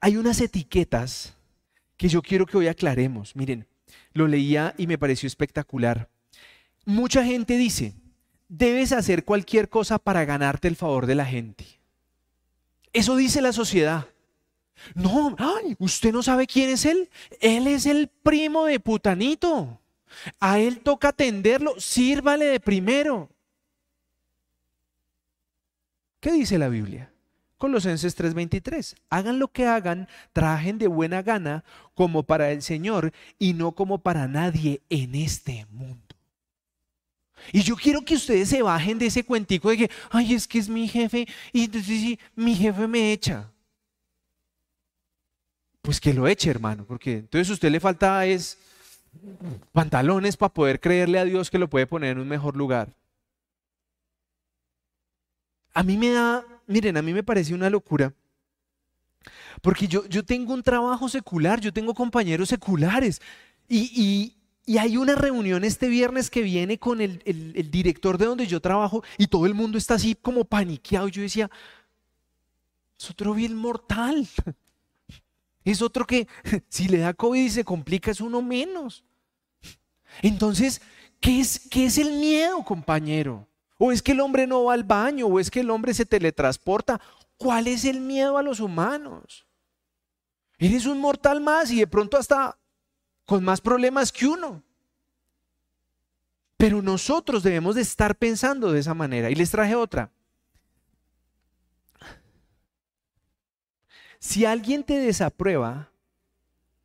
hay 0.00 0.16
unas 0.16 0.40
etiquetas 0.40 1.36
que 1.96 2.08
yo 2.08 2.22
quiero 2.22 2.46
que 2.46 2.56
hoy 2.56 2.66
aclaremos. 2.66 3.36
Miren, 3.36 3.66
lo 4.12 4.26
leía 4.26 4.74
y 4.78 4.86
me 4.86 4.98
pareció 4.98 5.26
espectacular. 5.26 6.08
Mucha 6.84 7.24
gente 7.24 7.56
dice, 7.56 7.94
debes 8.48 8.92
hacer 8.92 9.24
cualquier 9.24 9.68
cosa 9.68 9.98
para 9.98 10.24
ganarte 10.24 10.66
el 10.66 10.76
favor 10.76 11.06
de 11.06 11.14
la 11.14 11.26
gente. 11.26 11.66
Eso 12.92 13.16
dice 13.16 13.40
la 13.40 13.52
sociedad. 13.52 14.08
No, 14.94 15.36
usted 15.78 16.12
no 16.12 16.22
sabe 16.22 16.46
quién 16.46 16.70
es 16.70 16.84
él. 16.84 17.10
Él 17.40 17.66
es 17.66 17.86
el 17.86 18.08
primo 18.08 18.64
de 18.64 18.80
putanito. 18.80 19.80
A 20.38 20.58
él 20.58 20.80
toca 20.80 21.08
atenderlo, 21.08 21.74
sírvale 21.78 22.46
de 22.46 22.60
primero. 22.60 23.30
¿Qué 26.20 26.32
dice 26.32 26.58
la 26.58 26.68
Biblia? 26.68 27.12
Colosenses 27.56 28.16
3:23. 28.16 28.96
Hagan 29.10 29.38
lo 29.38 29.48
que 29.48 29.66
hagan, 29.66 30.08
trajen 30.32 30.78
de 30.78 30.86
buena 30.86 31.22
gana 31.22 31.64
como 31.94 32.22
para 32.22 32.50
el 32.52 32.62
Señor 32.62 33.12
y 33.38 33.52
no 33.52 33.72
como 33.72 33.98
para 33.98 34.28
nadie 34.28 34.80
en 34.88 35.14
este 35.14 35.66
mundo. 35.70 36.16
Y 37.52 37.62
yo 37.62 37.76
quiero 37.76 38.02
que 38.02 38.14
ustedes 38.14 38.48
se 38.48 38.62
bajen 38.62 38.98
de 38.98 39.06
ese 39.06 39.24
cuentico 39.24 39.70
de 39.70 39.76
que, 39.76 39.90
ay, 40.10 40.34
es 40.34 40.46
que 40.46 40.58
es 40.58 40.68
mi 40.68 40.88
jefe 40.88 41.26
y 41.52 41.64
entonces 41.64 42.18
mi 42.34 42.54
jefe 42.54 42.86
me 42.86 43.12
echa. 43.12 43.50
Pues 45.82 46.00
que 46.00 46.12
lo 46.12 46.28
eche, 46.28 46.50
hermano, 46.50 46.84
porque 46.84 47.18
entonces 47.18 47.50
a 47.50 47.54
usted 47.54 47.70
le 47.70 47.80
falta 47.80 48.24
es 48.26 48.58
pantalones 49.72 50.36
para 50.36 50.52
poder 50.52 50.80
creerle 50.80 51.18
a 51.18 51.24
Dios 51.24 51.50
que 51.50 51.58
lo 51.58 51.68
puede 51.68 51.86
poner 51.86 52.12
en 52.12 52.20
un 52.20 52.28
mejor 52.28 52.56
lugar. 52.56 52.94
A 55.72 55.82
mí 55.82 55.96
me 55.96 56.10
da, 56.10 56.44
miren, 56.66 56.96
a 56.96 57.02
mí 57.02 57.12
me 57.12 57.22
parece 57.22 57.54
una 57.54 57.70
locura. 57.70 58.12
Porque 59.62 59.86
yo, 59.86 60.06
yo 60.06 60.24
tengo 60.24 60.54
un 60.54 60.62
trabajo 60.62 61.08
secular, 61.08 61.60
yo 61.60 61.72
tengo 61.72 61.94
compañeros 61.94 62.48
seculares 62.48 63.20
y, 63.68 64.34
y 64.70 64.78
hay 64.78 64.96
una 64.96 65.16
reunión 65.16 65.64
este 65.64 65.88
viernes 65.88 66.30
que 66.30 66.42
viene 66.42 66.78
con 66.78 67.00
el, 67.00 67.20
director 67.72 68.18
de 68.18 68.26
donde 68.26 68.46
yo 68.46 68.60
trabajo 68.60 69.02
y 69.18 69.26
todo 69.26 69.46
el 69.46 69.52
mundo 69.52 69.76
está 69.78 69.94
así 69.94 70.14
como 70.14 70.44
paniqueado. 70.44 71.08
Yo 71.08 71.22
decía, 71.22 71.50
es 72.96 73.10
otro 73.10 73.34
bien 73.34 73.56
mortal. 73.56 74.28
Es 75.64 75.82
otro 75.82 76.06
que 76.06 76.26
si 76.68 76.88
le 76.88 76.98
da 76.98 77.14
COVID 77.14 77.44
y 77.44 77.50
se 77.50 77.64
complica 77.64 78.10
es 78.10 78.20
uno 78.20 78.42
menos. 78.42 79.04
Entonces, 80.22 80.80
¿qué 81.20 81.40
es, 81.40 81.68
qué 81.70 81.86
es 81.86 81.98
el 81.98 82.12
miedo, 82.12 82.64
compañero? 82.64 83.46
¿O 83.78 83.92
es 83.92 84.02
que 84.02 84.12
el 84.12 84.20
hombre 84.20 84.46
no 84.46 84.64
va 84.64 84.74
al 84.74 84.84
baño? 84.84 85.26
¿O 85.26 85.40
es 85.40 85.50
que 85.50 85.60
el 85.60 85.70
hombre 85.70 85.94
se 85.94 86.04
teletransporta? 86.04 87.00
¿Cuál 87.36 87.66
es 87.68 87.84
el 87.84 88.00
miedo 88.00 88.36
a 88.36 88.42
los 88.42 88.60
humanos? 88.60 89.46
Eres 90.58 90.84
un 90.84 90.98
mortal 91.00 91.40
más 91.40 91.70
y 91.70 91.78
de 91.78 91.86
pronto 91.86 92.18
hasta 92.18 92.58
con 93.24 93.42
más 93.42 93.60
problemas 93.60 94.12
que 94.12 94.26
uno. 94.26 94.62
Pero 96.58 96.82
nosotros 96.82 97.42
debemos 97.42 97.76
de 97.76 97.80
estar 97.80 98.14
pensando 98.16 98.70
de 98.70 98.80
esa 98.80 98.92
manera. 98.92 99.30
Y 99.30 99.34
les 99.34 99.50
traje 99.50 99.74
otra. 99.74 100.10
Si 104.20 104.44
alguien 104.44 104.84
te 104.84 104.98
desaprueba, 104.98 105.90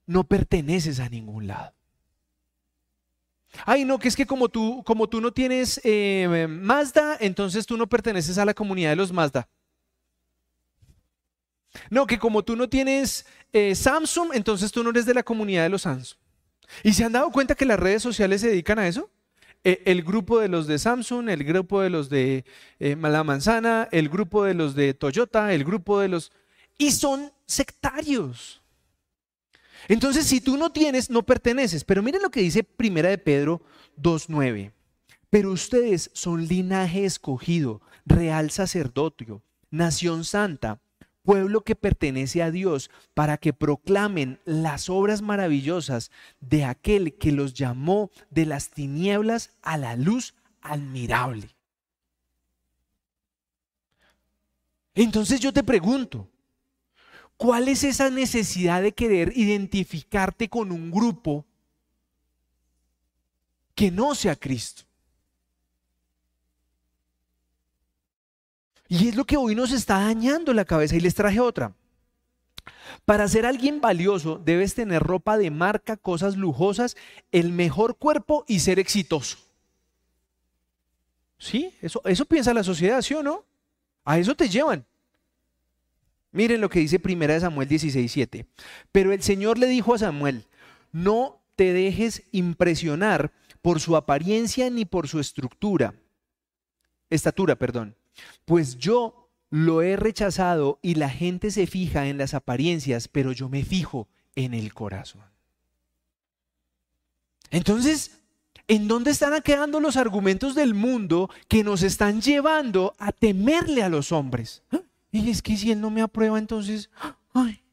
no 0.07 0.23
perteneces 0.23 0.99
a 0.99 1.09
ningún 1.09 1.47
lado. 1.47 1.73
Ay, 3.65 3.85
no, 3.85 3.99
que 3.99 4.07
es 4.07 4.15
que 4.15 4.25
como 4.25 4.49
tú, 4.49 4.83
como 4.85 5.07
tú 5.07 5.21
no 5.21 5.31
tienes 5.31 5.79
eh, 5.83 6.47
Mazda, 6.49 7.17
entonces 7.19 7.65
tú 7.65 7.77
no 7.77 7.87
perteneces 7.87 8.37
a 8.37 8.45
la 8.45 8.53
comunidad 8.53 8.89
de 8.89 8.95
los 8.95 9.11
Mazda. 9.11 9.47
No, 11.89 12.07
que 12.07 12.17
como 12.17 12.43
tú 12.43 12.55
no 12.55 12.69
tienes 12.69 13.25
eh, 13.53 13.75
Samsung, 13.75 14.31
entonces 14.33 14.71
tú 14.71 14.83
no 14.83 14.89
eres 14.89 15.05
de 15.05 15.13
la 15.13 15.23
comunidad 15.23 15.63
de 15.63 15.69
los 15.69 15.83
Samsung. 15.83 16.17
¿Y 16.83 16.93
se 16.93 17.03
han 17.03 17.11
dado 17.11 17.31
cuenta 17.31 17.55
que 17.55 17.65
las 17.65 17.79
redes 17.79 18.01
sociales 18.01 18.41
se 18.41 18.49
dedican 18.49 18.79
a 18.79 18.87
eso? 18.87 19.09
E, 19.63 19.81
el 19.85 20.03
grupo 20.03 20.39
de 20.39 20.47
los 20.47 20.67
de 20.67 20.79
Samsung, 20.79 21.29
el 21.29 21.43
grupo 21.43 21.81
de 21.81 21.89
los 21.89 22.09
de 22.09 22.45
eh, 22.79 22.95
la 22.95 23.23
manzana, 23.23 23.87
el 23.91 24.09
grupo 24.09 24.43
de 24.43 24.53
los 24.53 24.75
de 24.75 24.93
Toyota, 24.93 25.53
el 25.53 25.63
grupo 25.63 25.99
de 25.99 26.07
los... 26.07 26.31
Y 26.77 26.91
son 26.91 27.31
sectarios. 27.45 28.61
Entonces, 29.87 30.25
si 30.25 30.41
tú 30.41 30.57
no 30.57 30.71
tienes, 30.71 31.09
no 31.09 31.23
perteneces. 31.23 31.83
Pero 31.83 32.01
miren 32.01 32.21
lo 32.21 32.31
que 32.31 32.41
dice 32.41 32.63
Primera 32.63 33.09
de 33.09 33.17
Pedro 33.17 33.61
2.9. 34.01 34.71
Pero 35.29 35.51
ustedes 35.51 36.09
son 36.13 36.47
linaje 36.47 37.05
escogido, 37.05 37.81
real 38.05 38.51
sacerdocio, 38.51 39.41
nación 39.69 40.23
santa, 40.23 40.79
pueblo 41.23 41.61
que 41.61 41.75
pertenece 41.75 42.41
a 42.41 42.51
Dios, 42.51 42.89
para 43.13 43.37
que 43.37 43.51
proclamen 43.51 44.39
las 44.45 44.89
obras 44.89 45.21
maravillosas 45.21 46.11
de 46.39 46.63
aquel 46.63 47.15
que 47.17 47.31
los 47.31 47.53
llamó 47.53 48.11
de 48.29 48.45
las 48.45 48.69
tinieblas 48.69 49.51
a 49.61 49.77
la 49.77 49.95
luz 49.95 50.35
admirable. 50.61 51.49
Entonces 54.93 55.41
yo 55.41 55.51
te 55.51 55.63
pregunto, 55.63 56.29
¿cuál 57.37 57.67
es 57.67 57.83
esa 57.83 58.09
necesidad 58.09 58.81
de 58.81 58.93
querer 58.93 59.33
identificarte 59.35 60.49
con 60.49 60.71
un 60.71 60.91
grupo 60.91 61.45
que 63.73 63.91
no 63.91 64.15
sea 64.15 64.35
Cristo? 64.35 64.83
Y 68.87 69.09
es 69.09 69.15
lo 69.15 69.25
que 69.25 69.37
hoy 69.37 69.55
nos 69.55 69.71
está 69.71 69.99
dañando 69.99 70.53
la 70.53 70.65
cabeza. 70.65 70.95
Y 70.95 70.99
les 70.99 71.15
traje 71.15 71.39
otra. 71.39 71.73
Para 73.03 73.27
ser 73.27 73.45
alguien 73.45 73.81
valioso 73.81 74.41
debes 74.43 74.73
tener 74.75 75.01
ropa 75.01 75.37
de 75.37 75.51
marca, 75.51 75.97
cosas 75.97 76.35
lujosas, 76.35 76.95
el 77.31 77.51
mejor 77.51 77.97
cuerpo 77.97 78.45
y 78.47 78.59
ser 78.59 78.79
exitoso. 78.79 79.37
¿Sí? 81.37 81.73
Eso, 81.81 82.01
eso 82.05 82.25
piensa 82.25 82.53
la 82.53 82.63
sociedad, 82.63 83.01
¿sí 83.01 83.13
o 83.13 83.21
no? 83.21 83.43
A 84.03 84.17
eso 84.17 84.35
te 84.35 84.49
llevan. 84.49 84.85
Miren 86.35 86.61
lo 86.61 86.69
que 86.69 86.79
dice 86.79 86.99
1 87.03 87.39
Samuel 87.39 87.67
16:7. 87.67 88.45
Pero 88.91 89.11
el 89.11 89.23
Señor 89.23 89.57
le 89.57 89.67
dijo 89.67 89.95
a 89.95 89.99
Samuel, 89.99 90.45
no 90.91 91.41
te 91.55 91.73
dejes 91.73 92.23
impresionar 92.31 93.31
por 93.61 93.79
su 93.79 93.95
apariencia 93.95 94.69
ni 94.69 94.85
por 94.85 95.07
su 95.07 95.19
estructura, 95.19 95.95
estatura, 97.09 97.55
perdón 97.55 97.95
pues 98.45 98.77
yo 98.77 99.29
lo 99.49 99.81
he 99.81 99.95
rechazado 99.95 100.79
y 100.81 100.95
la 100.95 101.09
gente 101.09 101.51
se 101.51 101.67
fija 101.67 102.07
en 102.07 102.17
las 102.17 102.33
apariencias, 102.33 103.07
pero 103.07 103.31
yo 103.31 103.49
me 103.49 103.63
fijo 103.63 104.07
en 104.35 104.53
el 104.53 104.73
corazón. 104.73 105.23
Entonces, 107.51 108.19
¿en 108.67 108.87
dónde 108.87 109.11
están 109.11 109.39
quedando 109.41 109.79
los 109.79 109.97
argumentos 109.97 110.55
del 110.55 110.73
mundo 110.73 111.29
que 111.47 111.63
nos 111.63 111.83
están 111.83 112.21
llevando 112.21 112.95
a 112.97 113.11
temerle 113.11 113.83
a 113.83 113.89
los 113.89 114.11
hombres? 114.11 114.63
¿Ah? 114.71 114.81
Y 115.15 115.29
es 115.29 115.41
que 115.41 115.55
si 115.55 115.71
él 115.71 115.79
no 115.79 115.89
me 115.89 116.01
aprueba, 116.01 116.37
entonces, 116.37 116.89
ay, 117.33 117.63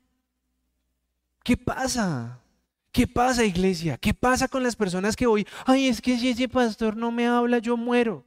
¿qué 1.43 1.57
pasa? 1.57 2.41
¿Qué 2.93 3.09
pasa, 3.09 3.45
iglesia? 3.45 3.99
¿Qué 3.99 4.15
pasa 4.15 4.47
con 4.47 4.63
las 4.63 4.77
personas 4.77 5.17
que 5.17 5.27
hoy, 5.27 5.45
ay, 5.67 5.89
es 5.89 6.01
que 6.01 6.17
si 6.17 6.29
ese 6.29 6.49
pastor 6.49 6.97
no 6.97 7.11
me 7.11 7.27
habla, 7.27 7.59
yo 7.59 7.77
muero? 7.77 8.25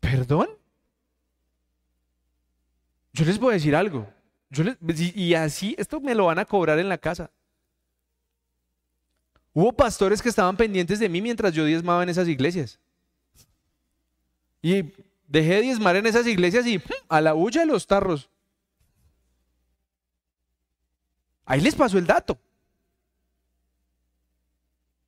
¿Perdón? 0.00 0.48
Yo 3.12 3.26
les 3.26 3.38
voy 3.38 3.50
a 3.50 3.54
decir 3.56 3.76
algo. 3.76 4.08
y 4.96 5.34
así, 5.34 5.74
esto 5.76 6.00
me 6.00 6.14
lo 6.14 6.24
van 6.24 6.38
a 6.38 6.46
cobrar 6.46 6.78
en 6.78 6.88
la 6.88 6.96
casa. 6.96 7.30
Hubo 9.52 9.74
pastores 9.74 10.22
que 10.22 10.30
estaban 10.30 10.56
pendientes 10.56 10.98
de 10.98 11.08
mí 11.10 11.20
mientras 11.20 11.52
yo 11.52 11.66
diezmaba 11.66 12.02
en 12.02 12.08
esas 12.08 12.28
iglesias. 12.28 12.80
Y 14.62 14.84
dejé 15.26 15.54
de 15.54 15.62
diezmar 15.62 15.96
en 15.96 16.06
esas 16.06 16.26
iglesias 16.26 16.66
y 16.66 16.80
a 17.08 17.20
la 17.20 17.34
huya 17.34 17.62
de 17.62 17.66
los 17.66 17.86
tarros. 17.86 18.28
Ahí 21.44 21.60
les 21.60 21.74
pasó 21.74 21.98
el 21.98 22.06
dato. 22.06 22.38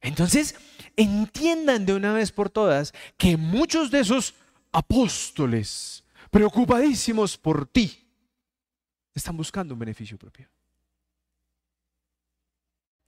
Entonces, 0.01 0.55
entiendan 0.97 1.87
de 1.87 1.95
una 1.95 2.13
vez 2.13 2.31
por 2.31 2.51
todas 2.51 2.93
que 3.17 3.37
muchos 3.37 3.91
de 3.91 4.01
esos 4.01 4.35
apóstoles, 4.71 6.05
preocupadísimos 6.31 7.37
por 7.37 7.67
ti, 7.67 8.07
están 9.15 9.37
buscando 9.37 9.75
un 9.75 9.81
beneficio 9.81 10.19
propio. 10.19 10.49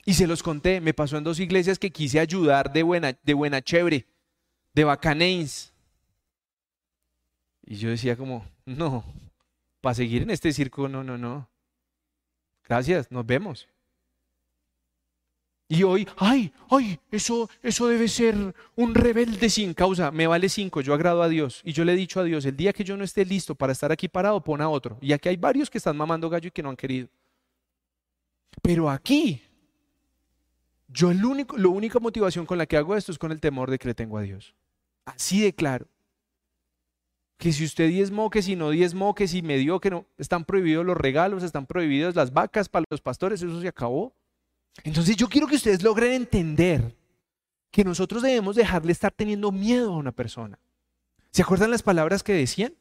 Y 0.05 0.15
se 0.15 0.27
los 0.27 0.43
conté, 0.43 0.81
me 0.81 0.95
pasó 0.95 1.19
en 1.19 1.25
dos 1.25 1.39
iglesias 1.39 1.79
que 1.79 1.91
quise 1.91 2.19
ayudar 2.19 2.73
de 2.73 2.83
buena, 2.83 3.19
de 3.23 3.35
buena 3.35 3.61
chévere, 3.61 4.07
de 4.73 4.85
bacanéis. 4.85 5.75
Y 7.71 7.77
yo 7.77 7.91
decía 7.91 8.17
como, 8.17 8.47
no, 8.65 9.05
para 9.83 9.95
seguir 9.95 10.23
en 10.23 10.31
este 10.31 10.55
circo, 10.55 10.89
no, 10.89 11.05
no, 11.05 11.19
no. 11.19 11.51
Gracias, 12.67 13.13
nos 13.13 13.27
vemos. 13.27 13.69
Y 15.69 15.83
hoy, 15.83 16.09
ay, 16.17 16.51
ay, 16.71 16.99
eso, 17.11 17.51
eso 17.63 17.89
debe 17.89 18.09
ser 18.09 18.55
un 18.75 18.95
rebelde 18.95 19.51
sin 19.51 19.75
causa. 19.75 20.11
Me 20.11 20.27
vale 20.27 20.49
cinco, 20.49 20.81
yo 20.81 20.95
agrado 20.95 21.23
a 21.23 21.29
Dios. 21.29 21.61
Y 21.63 21.75
yo 21.75 21.85
le 21.85 21.93
he 21.93 21.97
dicho 21.97 22.21
a 22.21 22.25
Dios, 22.25 22.47
el 22.47 22.57
día 22.57 22.73
que 22.73 22.85
yo 22.85 22.97
no 22.97 23.05
esté 23.05 23.27
listo 23.27 23.55
para 23.55 23.75
estar 23.75 23.93
aquí 23.93 24.09
parado, 24.09 24.43
pon 24.43 24.63
a 24.63 24.71
otro. 24.71 24.97
Y 25.03 25.13
aquí 25.13 25.29
hay 25.29 25.37
varios 25.37 25.69
que 25.69 25.77
están 25.77 25.95
mamando 25.95 26.31
gallo 26.31 26.49
y 26.49 26.53
que 26.53 26.63
no 26.63 26.71
han 26.71 26.77
querido. 26.77 27.09
Pero 28.63 28.89
aquí, 28.89 29.43
yo 30.89 31.11
el 31.11 31.23
único, 31.23 31.59
la 31.59 31.69
única 31.69 31.99
motivación 31.99 32.47
con 32.47 32.57
la 32.57 32.65
que 32.65 32.79
hago 32.79 32.97
esto 32.97 33.13
es 33.13 33.19
con 33.19 33.31
el 33.31 33.41
temor 33.41 33.71
de 33.71 33.79
que 33.79 33.89
le 33.89 33.95
tengo 33.95 34.17
a 34.17 34.23
Dios. 34.23 34.55
Así 35.05 35.43
de 35.43 35.53
claro. 35.55 35.87
Que 37.39 37.53
si 37.53 37.65
usted 37.65 37.89
diezmó, 37.89 38.31
que 38.31 38.43
si 38.43 38.57
no 38.57 38.71
diezmó, 38.71 39.15
que 39.15 39.29
si 39.29 39.43
me 39.43 39.57
dio, 39.57 39.81
que 39.81 39.91
no. 39.91 40.07
Están 40.19 40.45
prohibidos 40.45 40.85
los 40.85 40.97
regalos, 40.97 41.43
están 41.43 41.67
prohibidos 41.67 42.15
las 42.15 42.33
vacas 42.33 42.69
para 42.69 42.85
los 42.91 43.01
pastores, 43.01 43.41
eso 43.41 43.61
se 43.61 43.69
acabó. 43.69 44.13
Entonces 44.85 45.17
yo 45.17 45.29
quiero 45.29 45.47
que 45.47 45.57
ustedes 45.57 45.83
logren 45.83 46.13
entender 46.13 46.95
que 47.71 47.85
nosotros 47.85 48.23
debemos 48.23 48.57
dejarle 48.57 48.93
estar 48.93 49.13
teniendo 49.13 49.53
miedo 49.53 49.93
a 49.93 49.97
una 49.97 50.13
persona. 50.13 50.59
¿Se 51.31 51.43
acuerdan 51.43 51.71
las 51.71 51.83
palabras 51.83 52.23
que 52.23 52.33
decían? 52.33 52.75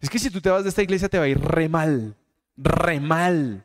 Es 0.00 0.10
que 0.10 0.18
si 0.18 0.30
tú 0.30 0.40
te 0.40 0.50
vas 0.50 0.62
de 0.62 0.68
esta 0.68 0.82
iglesia 0.82 1.08
te 1.08 1.18
va 1.18 1.24
a 1.24 1.28
ir 1.28 1.40
re 1.40 1.68
mal, 1.68 2.16
re 2.56 3.00
mal. 3.00 3.64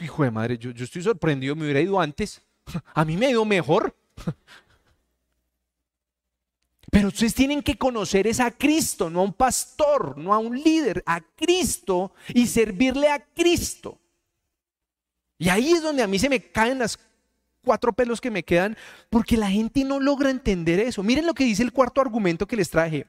Hijo 0.00 0.24
de 0.24 0.30
madre, 0.30 0.58
yo, 0.58 0.70
yo 0.70 0.84
estoy 0.84 1.02
sorprendido, 1.02 1.54
me 1.54 1.64
hubiera 1.64 1.80
ido 1.80 2.00
antes. 2.00 2.42
A 2.94 3.04
mí 3.04 3.16
me 3.16 3.26
ha 3.26 3.30
ido 3.30 3.44
mejor. 3.44 3.94
Pero 6.90 7.08
ustedes 7.08 7.34
tienen 7.34 7.62
que 7.62 7.78
conocer 7.78 8.26
es 8.26 8.40
a 8.40 8.50
Cristo, 8.50 9.10
no 9.10 9.20
a 9.20 9.24
un 9.24 9.32
pastor, 9.32 10.18
no 10.18 10.34
a 10.34 10.38
un 10.38 10.60
líder, 10.60 11.02
a 11.06 11.20
Cristo 11.20 12.12
y 12.34 12.46
servirle 12.48 13.08
a 13.08 13.24
Cristo. 13.24 13.98
Y 15.38 15.48
ahí 15.48 15.72
es 15.72 15.82
donde 15.82 16.02
a 16.02 16.08
mí 16.08 16.18
se 16.18 16.28
me 16.28 16.40
caen 16.40 16.80
las 16.80 16.98
cuatro 17.62 17.92
pelos 17.92 18.20
que 18.20 18.30
me 18.30 18.42
quedan, 18.42 18.76
porque 19.08 19.36
la 19.36 19.50
gente 19.50 19.84
no 19.84 20.00
logra 20.00 20.30
entender 20.30 20.80
eso. 20.80 21.02
Miren 21.02 21.26
lo 21.26 21.34
que 21.34 21.44
dice 21.44 21.62
el 21.62 21.72
cuarto 21.72 22.00
argumento 22.00 22.46
que 22.46 22.56
les 22.56 22.70
traje. 22.70 23.06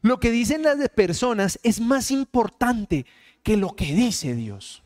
Lo 0.00 0.18
que 0.20 0.30
dicen 0.30 0.62
las 0.62 0.76
personas 0.88 1.58
es 1.62 1.80
más 1.80 2.10
importante 2.10 3.04
que 3.42 3.56
lo 3.56 3.74
que 3.74 3.94
dice 3.94 4.34
Dios. 4.34 4.82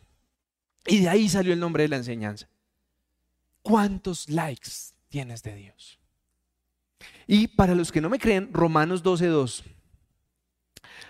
Y 0.86 1.00
de 1.00 1.08
ahí 1.08 1.28
salió 1.28 1.52
el 1.52 1.60
nombre 1.60 1.84
de 1.84 1.90
la 1.90 1.96
enseñanza. 1.96 2.48
¿Cuántos 3.62 4.28
likes 4.28 4.70
tienes 5.08 5.42
de 5.42 5.54
Dios? 5.54 6.01
Y 7.32 7.48
para 7.48 7.74
los 7.74 7.90
que 7.90 8.02
no 8.02 8.10
me 8.10 8.18
creen, 8.18 8.50
Romanos 8.52 9.02
12.2. 9.02 9.64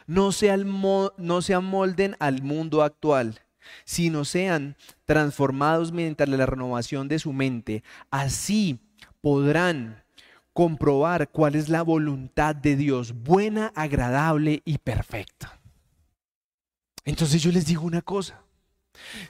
No, 0.06 0.30
se 0.30 0.56
no 0.56 1.42
se 1.42 1.52
amolden 1.52 2.14
al 2.20 2.42
mundo 2.44 2.84
actual, 2.84 3.40
sino 3.84 4.24
sean 4.24 4.76
transformados 5.04 5.90
mediante 5.90 6.24
la 6.28 6.46
renovación 6.46 7.08
de 7.08 7.18
su 7.18 7.32
mente. 7.32 7.82
Así 8.12 8.78
podrán 9.20 10.04
comprobar 10.52 11.28
cuál 11.28 11.56
es 11.56 11.68
la 11.68 11.82
voluntad 11.82 12.54
de 12.54 12.76
Dios, 12.76 13.14
buena, 13.14 13.72
agradable 13.74 14.62
y 14.64 14.78
perfecta. 14.78 15.58
Entonces 17.04 17.42
yo 17.42 17.50
les 17.50 17.66
digo 17.66 17.82
una 17.82 18.00
cosa, 18.00 18.44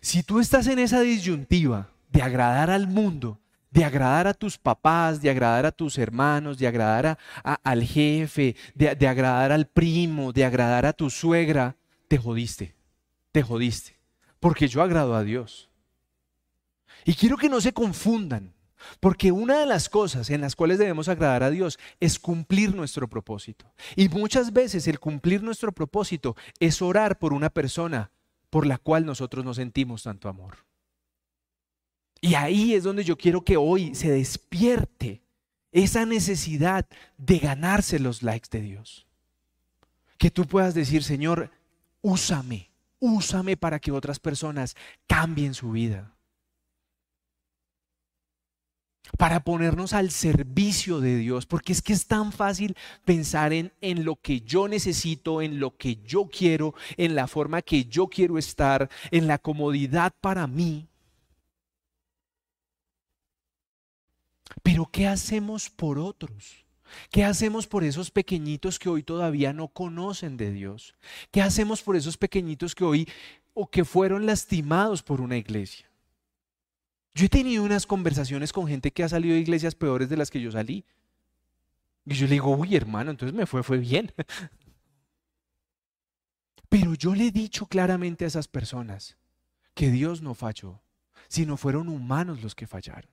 si 0.02 0.22
tú 0.22 0.40
estás 0.40 0.66
en 0.66 0.78
esa 0.78 1.00
disyuntiva 1.00 1.88
de 2.10 2.20
agradar 2.20 2.68
al 2.68 2.86
mundo 2.86 3.41
de 3.72 3.84
agradar 3.84 4.28
a 4.28 4.34
tus 4.34 4.58
papás, 4.58 5.20
de 5.20 5.30
agradar 5.30 5.64
a 5.66 5.72
tus 5.72 5.96
hermanos, 5.98 6.58
de 6.58 6.66
agradar 6.66 7.18
al 7.42 7.82
jefe, 7.82 8.54
de, 8.74 8.94
de 8.94 9.08
agradar 9.08 9.50
al 9.50 9.66
primo, 9.66 10.32
de 10.32 10.44
agradar 10.44 10.84
a 10.84 10.92
tu 10.92 11.08
suegra, 11.08 11.76
te 12.06 12.18
jodiste, 12.18 12.74
te 13.32 13.42
jodiste, 13.42 13.98
porque 14.38 14.68
yo 14.68 14.82
agrado 14.82 15.16
a 15.16 15.24
Dios. 15.24 15.70
Y 17.04 17.14
quiero 17.14 17.38
que 17.38 17.48
no 17.48 17.60
se 17.60 17.72
confundan, 17.72 18.52
porque 19.00 19.32
una 19.32 19.60
de 19.60 19.66
las 19.66 19.88
cosas 19.88 20.28
en 20.28 20.42
las 20.42 20.54
cuales 20.54 20.78
debemos 20.78 21.08
agradar 21.08 21.42
a 21.42 21.50
Dios 21.50 21.78
es 21.98 22.18
cumplir 22.18 22.74
nuestro 22.74 23.08
propósito. 23.08 23.72
Y 23.96 24.08
muchas 24.10 24.52
veces 24.52 24.86
el 24.86 25.00
cumplir 25.00 25.42
nuestro 25.42 25.72
propósito 25.72 26.36
es 26.60 26.82
orar 26.82 27.18
por 27.18 27.32
una 27.32 27.48
persona 27.48 28.10
por 28.50 28.66
la 28.66 28.76
cual 28.76 29.06
nosotros 29.06 29.46
no 29.46 29.54
sentimos 29.54 30.02
tanto 30.02 30.28
amor. 30.28 30.58
Y 32.24 32.36
ahí 32.36 32.74
es 32.74 32.84
donde 32.84 33.02
yo 33.02 33.18
quiero 33.18 33.42
que 33.42 33.56
hoy 33.56 33.96
se 33.96 34.08
despierte 34.08 35.22
esa 35.72 36.06
necesidad 36.06 36.86
de 37.18 37.38
ganarse 37.40 37.98
los 37.98 38.22
likes 38.22 38.46
de 38.48 38.60
Dios. 38.62 39.08
Que 40.18 40.30
tú 40.30 40.46
puedas 40.46 40.72
decir, 40.72 41.02
Señor, 41.02 41.50
úsame, 42.00 42.70
úsame 43.00 43.56
para 43.56 43.80
que 43.80 43.90
otras 43.90 44.20
personas 44.20 44.76
cambien 45.08 45.52
su 45.52 45.72
vida. 45.72 46.14
Para 49.18 49.42
ponernos 49.42 49.92
al 49.92 50.12
servicio 50.12 51.00
de 51.00 51.16
Dios, 51.16 51.44
porque 51.44 51.72
es 51.72 51.82
que 51.82 51.92
es 51.92 52.06
tan 52.06 52.30
fácil 52.30 52.76
pensar 53.04 53.52
en, 53.52 53.72
en 53.80 54.04
lo 54.04 54.14
que 54.14 54.42
yo 54.42 54.68
necesito, 54.68 55.42
en 55.42 55.58
lo 55.58 55.76
que 55.76 55.96
yo 56.04 56.28
quiero, 56.28 56.72
en 56.96 57.16
la 57.16 57.26
forma 57.26 57.62
que 57.62 57.86
yo 57.86 58.06
quiero 58.06 58.38
estar, 58.38 58.88
en 59.10 59.26
la 59.26 59.38
comodidad 59.38 60.12
para 60.20 60.46
mí. 60.46 60.86
Pero 64.62 64.88
¿qué 64.90 65.06
hacemos 65.06 65.70
por 65.70 65.98
otros? 65.98 66.62
¿Qué 67.10 67.24
hacemos 67.24 67.66
por 67.66 67.84
esos 67.84 68.10
pequeñitos 68.10 68.78
que 68.78 68.88
hoy 68.88 69.02
todavía 69.02 69.52
no 69.52 69.68
conocen 69.68 70.36
de 70.36 70.52
Dios? 70.52 70.94
¿Qué 71.30 71.40
hacemos 71.40 71.82
por 71.82 71.96
esos 71.96 72.16
pequeñitos 72.16 72.74
que 72.74 72.84
hoy 72.84 73.08
o 73.54 73.70
que 73.70 73.84
fueron 73.84 74.26
lastimados 74.26 75.02
por 75.02 75.20
una 75.20 75.36
iglesia? 75.36 75.90
Yo 77.14 77.26
he 77.26 77.28
tenido 77.28 77.62
unas 77.62 77.86
conversaciones 77.86 78.52
con 78.52 78.66
gente 78.66 78.90
que 78.90 79.04
ha 79.04 79.08
salido 79.08 79.34
de 79.34 79.40
iglesias 79.40 79.74
peores 79.74 80.08
de 80.08 80.16
las 80.16 80.30
que 80.30 80.40
yo 80.40 80.50
salí. 80.50 80.84
Y 82.06 82.14
yo 82.14 82.26
le 82.26 82.32
digo, 82.32 82.56
uy 82.56 82.74
hermano, 82.74 83.10
entonces 83.10 83.36
me 83.36 83.46
fue, 83.46 83.62
fue 83.62 83.78
bien. 83.78 84.12
Pero 86.68 86.94
yo 86.94 87.14
le 87.14 87.26
he 87.26 87.30
dicho 87.30 87.66
claramente 87.66 88.24
a 88.24 88.28
esas 88.28 88.48
personas 88.48 89.18
que 89.74 89.90
Dios 89.90 90.22
no 90.22 90.34
falló, 90.34 90.80
sino 91.28 91.58
fueron 91.58 91.88
humanos 91.88 92.42
los 92.42 92.54
que 92.54 92.66
fallaron. 92.66 93.11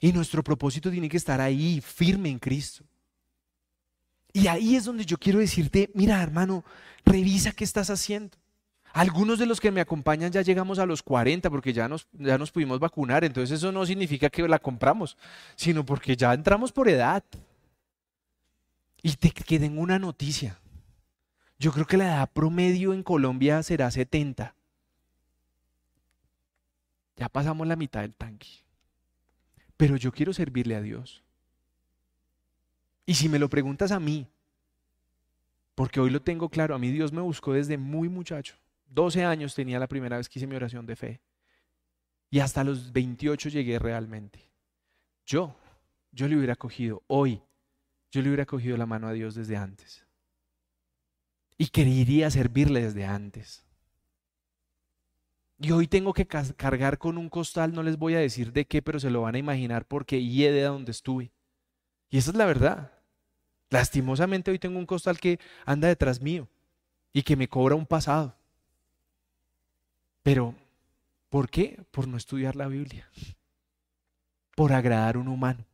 Y 0.00 0.12
nuestro 0.12 0.42
propósito 0.42 0.90
tiene 0.90 1.08
que 1.08 1.16
estar 1.16 1.40
ahí, 1.40 1.80
firme 1.80 2.28
en 2.28 2.38
Cristo. 2.38 2.84
Y 4.32 4.48
ahí 4.48 4.74
es 4.74 4.84
donde 4.84 5.06
yo 5.06 5.16
quiero 5.16 5.38
decirte, 5.38 5.90
mira 5.94 6.20
hermano, 6.20 6.64
revisa 7.04 7.52
qué 7.52 7.62
estás 7.62 7.88
haciendo. 7.88 8.36
Algunos 8.92 9.38
de 9.38 9.46
los 9.46 9.60
que 9.60 9.70
me 9.70 9.80
acompañan 9.80 10.32
ya 10.32 10.42
llegamos 10.42 10.78
a 10.78 10.86
los 10.86 11.02
40 11.02 11.50
porque 11.50 11.72
ya 11.72 11.88
nos, 11.88 12.08
ya 12.12 12.36
nos 12.38 12.50
pudimos 12.50 12.80
vacunar, 12.80 13.24
entonces 13.24 13.58
eso 13.58 13.72
no 13.72 13.86
significa 13.86 14.30
que 14.30 14.46
la 14.46 14.58
compramos, 14.58 15.16
sino 15.56 15.84
porque 15.84 16.16
ya 16.16 16.32
entramos 16.32 16.72
por 16.72 16.88
edad. 16.88 17.22
Y 19.02 19.14
te 19.14 19.30
queden 19.30 19.78
una 19.78 19.98
noticia. 19.98 20.58
Yo 21.58 21.72
creo 21.72 21.86
que 21.86 21.96
la 21.96 22.06
edad 22.06 22.30
promedio 22.32 22.92
en 22.92 23.02
Colombia 23.02 23.62
será 23.62 23.90
70. 23.90 24.54
Ya 27.16 27.28
pasamos 27.28 27.66
la 27.66 27.76
mitad 27.76 28.00
del 28.00 28.14
tanque 28.14 28.63
pero 29.76 29.96
yo 29.96 30.12
quiero 30.12 30.32
servirle 30.32 30.76
a 30.76 30.80
Dios. 30.80 31.22
Y 33.06 33.14
si 33.14 33.28
me 33.28 33.38
lo 33.38 33.48
preguntas 33.48 33.92
a 33.92 34.00
mí, 34.00 34.26
porque 35.74 36.00
hoy 36.00 36.10
lo 36.10 36.22
tengo 36.22 36.48
claro, 36.48 36.74
a 36.74 36.78
mí 36.78 36.90
Dios 36.90 37.12
me 37.12 37.20
buscó 37.20 37.52
desde 37.52 37.76
muy 37.76 38.08
muchacho. 38.08 38.56
12 38.86 39.24
años 39.24 39.54
tenía 39.54 39.78
la 39.78 39.88
primera 39.88 40.16
vez 40.16 40.28
que 40.28 40.38
hice 40.38 40.46
mi 40.46 40.56
oración 40.56 40.86
de 40.86 40.96
fe. 40.96 41.20
Y 42.30 42.40
hasta 42.40 42.64
los 42.64 42.92
28 42.92 43.48
llegué 43.48 43.78
realmente. 43.78 44.48
Yo, 45.26 45.56
yo 46.12 46.28
le 46.28 46.36
hubiera 46.36 46.56
cogido 46.56 47.02
hoy, 47.06 47.42
yo 48.10 48.22
le 48.22 48.28
hubiera 48.28 48.46
cogido 48.46 48.76
la 48.76 48.86
mano 48.86 49.08
a 49.08 49.12
Dios 49.12 49.34
desde 49.34 49.56
antes. 49.56 50.06
Y 51.56 51.68
quería 51.68 52.30
servirle 52.30 52.82
desde 52.82 53.04
antes. 53.04 53.63
Y 55.64 55.72
hoy 55.72 55.86
tengo 55.86 56.12
que 56.12 56.26
cargar 56.26 56.98
con 56.98 57.16
un 57.16 57.30
costal, 57.30 57.72
no 57.72 57.82
les 57.82 57.96
voy 57.96 58.14
a 58.14 58.18
decir 58.18 58.52
de 58.52 58.66
qué, 58.66 58.82
pero 58.82 59.00
se 59.00 59.08
lo 59.08 59.22
van 59.22 59.34
a 59.34 59.38
imaginar 59.38 59.86
porque 59.86 60.18
y 60.18 60.42
de 60.42 60.60
donde 60.60 60.90
estuve. 60.90 61.32
Y 62.10 62.18
esa 62.18 62.32
es 62.32 62.36
la 62.36 62.44
verdad. 62.44 62.92
Lastimosamente 63.70 64.50
hoy 64.50 64.58
tengo 64.58 64.78
un 64.78 64.84
costal 64.84 65.18
que 65.18 65.40
anda 65.64 65.88
detrás 65.88 66.20
mío 66.20 66.46
y 67.14 67.22
que 67.22 67.34
me 67.34 67.48
cobra 67.48 67.76
un 67.76 67.86
pasado. 67.86 68.36
Pero, 70.22 70.54
¿por 71.30 71.48
qué? 71.48 71.82
Por 71.90 72.08
no 72.08 72.18
estudiar 72.18 72.56
la 72.56 72.68
Biblia. 72.68 73.08
Por 74.54 74.74
agradar 74.74 75.16
a 75.16 75.18
un 75.18 75.28
humano. 75.28 75.64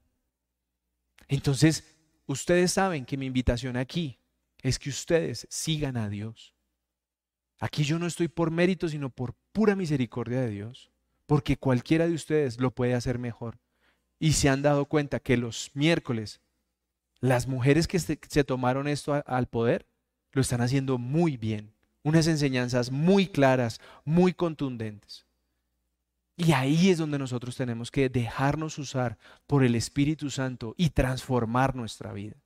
Entonces, 1.27 1.97
ustedes 2.27 2.71
saben 2.71 3.05
que 3.05 3.17
mi 3.17 3.27
invitación 3.27 3.77
aquí 3.77 4.21
es 4.63 4.79
que 4.79 4.91
ustedes 4.91 5.49
sigan 5.51 5.97
a 5.97 6.09
Dios. 6.09 6.55
Aquí 7.61 7.85
yo 7.85 7.99
no 7.99 8.07
estoy 8.07 8.29
por 8.29 8.51
mérito, 8.51 8.89
sino 8.89 9.11
por 9.11 9.35
pura 9.53 9.77
misericordia 9.77 10.41
de 10.41 10.49
Dios, 10.49 10.91
porque 11.27 11.59
cualquiera 11.59 12.09
de 12.09 12.15
ustedes 12.15 12.59
lo 12.59 12.71
puede 12.71 12.95
hacer 12.95 13.19
mejor. 13.19 13.59
Y 14.19 14.33
se 14.33 14.49
han 14.49 14.63
dado 14.63 14.87
cuenta 14.87 15.21
que 15.21 15.37
los 15.37 15.71
miércoles, 15.75 16.41
las 17.21 17.47
mujeres 17.47 17.87
que 17.87 17.99
se, 17.99 18.45
tomaron 18.45 18.89
esto 18.89 19.23
al 19.27 19.47
poder, 19.47 19.87
lo 20.33 20.41
están 20.41 20.63
haciendo 20.63 20.97
muy 20.97 21.37
bien. 21.37 21.75
Unas 22.03 22.27
enseñanzas 22.27 22.91
muy 22.91 23.27
claras, 23.27 23.79
muy 24.07 24.33
contundentes. 24.33 25.27
Y 26.37 26.53
ahí 26.53 26.89
es 26.89 26.97
donde 26.97 27.19
nosotros 27.19 27.57
tenemos 27.57 27.91
que 27.91 28.09
dejarnos 28.09 28.79
usar 28.79 29.19
por 29.47 29.65
el 29.65 29.75
Espíritu 29.75 30.31
Santo 30.31 30.75
y 30.79 30.91
transformar 30.91 31.77
nuestra 31.77 32.15
vida. 32.15 32.37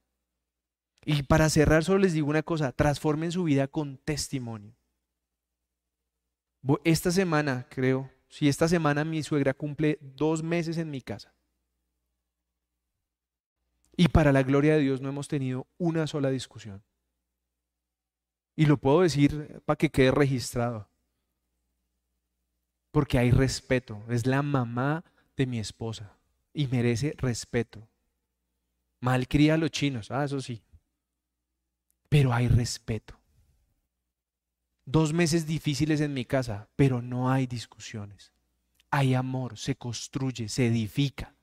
Y 1.04 1.22
para 1.22 1.48
cerrar, 1.48 1.84
solo 1.84 2.00
les 2.00 2.14
digo 2.14 2.28
una 2.28 2.42
cosa, 2.42 2.72
transformen 2.72 3.30
su 3.30 3.44
vida 3.44 3.68
con 3.68 3.98
testimonio. 3.98 4.74
Esta 6.84 7.10
semana, 7.10 7.66
creo, 7.68 8.10
si 8.28 8.48
esta 8.48 8.68
semana 8.68 9.04
mi 9.04 9.22
suegra 9.22 9.54
cumple 9.54 9.98
dos 10.00 10.42
meses 10.42 10.78
en 10.78 10.90
mi 10.90 11.02
casa. 11.02 11.34
Y 13.96 14.08
para 14.08 14.32
la 14.32 14.42
gloria 14.42 14.74
de 14.74 14.80
Dios 14.80 15.00
no 15.00 15.08
hemos 15.08 15.28
tenido 15.28 15.66
una 15.78 16.06
sola 16.06 16.30
discusión. 16.30 16.82
Y 18.56 18.66
lo 18.66 18.76
puedo 18.76 19.02
decir 19.02 19.62
para 19.64 19.76
que 19.76 19.90
quede 19.90 20.10
registrado. 20.10 20.88
Porque 22.90 23.18
hay 23.18 23.30
respeto. 23.30 24.02
Es 24.08 24.26
la 24.26 24.42
mamá 24.42 25.04
de 25.36 25.46
mi 25.46 25.58
esposa. 25.58 26.16
Y 26.52 26.66
merece 26.68 27.14
respeto. 27.18 27.88
Malcría 29.00 29.54
a 29.54 29.58
los 29.58 29.70
chinos, 29.70 30.10
ah, 30.10 30.24
eso 30.24 30.40
sí. 30.40 30.62
pero 32.08 32.32
hay 32.32 32.48
respeto. 32.48 33.18
Dos 34.86 35.12
meses 35.12 35.46
difíciles 35.46 36.00
en 36.00 36.12
mi 36.12 36.24
casa, 36.24 36.68
pero 36.76 37.00
no 37.00 37.30
hay 37.30 37.46
discusiones. 37.46 38.32
Hay 38.90 39.14
amor, 39.14 39.56
se 39.58 39.76
construye, 39.76 40.48
se 40.48 40.66
edifica. 40.66 41.34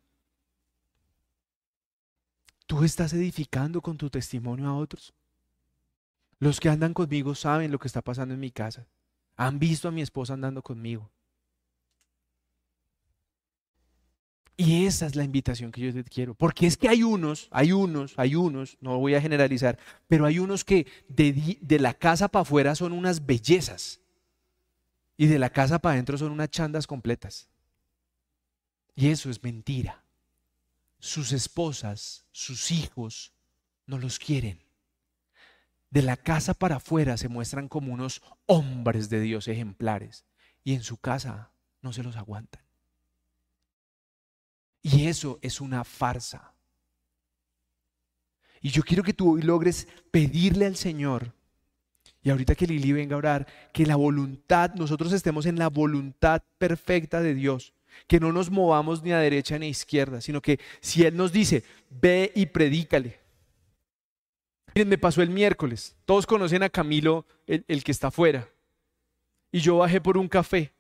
¿Tú 2.68 2.84
estás 2.84 3.14
edificando 3.14 3.82
con 3.82 3.98
tu 3.98 4.10
testimonio 4.10 4.68
a 4.70 4.78
otros? 4.78 5.14
Los 6.40 6.60
que 6.60 6.70
andan 6.70 6.94
conmigo 6.94 7.36
saben 7.36 7.72
lo 7.72 7.80
que 7.80 7.88
está 7.88 8.02
pasando 8.02 8.34
en 8.34 8.40
mi 8.40 8.52
casa. 8.52 8.88
Han 9.36 9.60
visto 9.60 9.88
a 9.88 9.92
mi 9.92 10.02
esposa 10.02 10.34
andando 10.34 10.62
conmigo. 10.62 11.12
Y 14.64 14.86
esa 14.86 15.08
es 15.08 15.16
la 15.16 15.24
invitación 15.24 15.72
que 15.72 15.82
yo 15.82 15.92
te 15.92 16.04
quiero. 16.04 16.36
Porque 16.36 16.68
es 16.68 16.78
que 16.78 16.88
hay 16.88 17.02
unos, 17.02 17.48
hay 17.50 17.72
unos, 17.72 18.14
hay 18.16 18.36
unos, 18.36 18.78
no 18.80 19.00
voy 19.00 19.16
a 19.16 19.22
generalizar, 19.22 19.80
pero 20.08 20.24
hay 20.24 20.38
unos 20.38 20.64
que 20.64 20.86
de, 21.08 21.58
de 21.60 21.80
la 21.80 21.96
casa 21.96 22.28
para 22.28 22.44
afuera 22.44 22.76
son 22.76 22.92
unas 22.92 23.26
bellezas. 23.26 24.02
Y 25.18 25.26
de 25.26 25.40
la 25.40 25.50
casa 25.50 25.80
para 25.80 25.94
adentro 25.94 26.16
son 26.16 26.32
unas 26.32 26.52
chandas 26.52 26.86
completas. 26.86 27.50
Y 28.94 29.08
eso 29.08 29.32
es 29.32 29.42
mentira. 29.42 30.04
Sus 31.00 31.32
esposas, 31.32 32.28
sus 32.32 32.70
hijos, 32.70 33.34
no 33.88 33.98
los 33.98 34.20
quieren. 34.20 34.62
De 35.90 36.04
la 36.04 36.18
casa 36.18 36.54
para 36.54 36.76
afuera 36.76 37.18
se 37.18 37.30
muestran 37.30 37.68
como 37.68 37.92
unos 37.92 38.22
hombres 38.46 39.10
de 39.10 39.22
Dios 39.22 39.48
ejemplares. 39.48 40.24
Y 40.64 40.76
en 40.76 40.84
su 40.84 40.98
casa 40.98 41.52
no 41.82 41.94
se 41.94 42.04
los 42.04 42.16
aguantan. 42.16 42.62
Y 44.82 45.08
eso 45.08 45.40
es 45.42 45.62
una 45.62 45.84
farsa. 45.84 46.54
Y 48.62 48.70
yo 48.70 48.84
quiero 48.84 49.04
que 49.04 49.14
tú 49.14 49.34
hoy 49.34 49.42
logres 49.42 49.88
pedirle 50.12 50.66
al 50.66 50.76
Señor, 50.76 51.34
y 52.24 52.30
ahorita 52.30 52.54
que 52.54 52.68
Lili 52.68 52.92
venga 52.92 53.16
a 53.16 53.18
orar, 53.18 53.48
que 53.74 53.86
la 53.86 53.96
voluntad, 53.96 54.76
nosotros 54.76 55.12
estemos 55.14 55.48
en 55.48 55.58
la 55.58 55.70
voluntad 55.70 56.44
perfecta 56.60 57.22
de 57.22 57.34
Dios, 57.34 57.74
que 58.08 58.20
no 58.20 58.32
nos 58.32 58.52
movamos 58.52 59.02
ni 59.02 59.12
a 59.12 59.18
derecha 59.18 59.58
ni 59.58 59.66
a 59.66 59.70
izquierda, 59.70 60.22
sino 60.22 60.42
que 60.42 60.60
si 60.80 61.04
Él 61.04 61.18
nos 61.18 61.32
dice, 61.32 61.64
ve 61.90 62.32
y 62.36 62.46
predícale. 62.46 63.20
Miren, 64.76 64.90
me 64.90 65.00
pasó 65.00 65.24
el 65.24 65.32
miércoles, 65.32 65.96
todos 66.06 66.28
conocen 66.28 66.64
a 66.64 66.70
Camilo, 66.70 67.26
el, 67.48 67.66
el 67.68 67.84
que 67.84 67.92
está 67.92 68.08
afuera, 68.08 68.48
y 69.52 69.60
yo 69.60 69.78
bajé 69.78 70.00
por 70.00 70.18
un 70.18 70.28
café, 70.28 70.72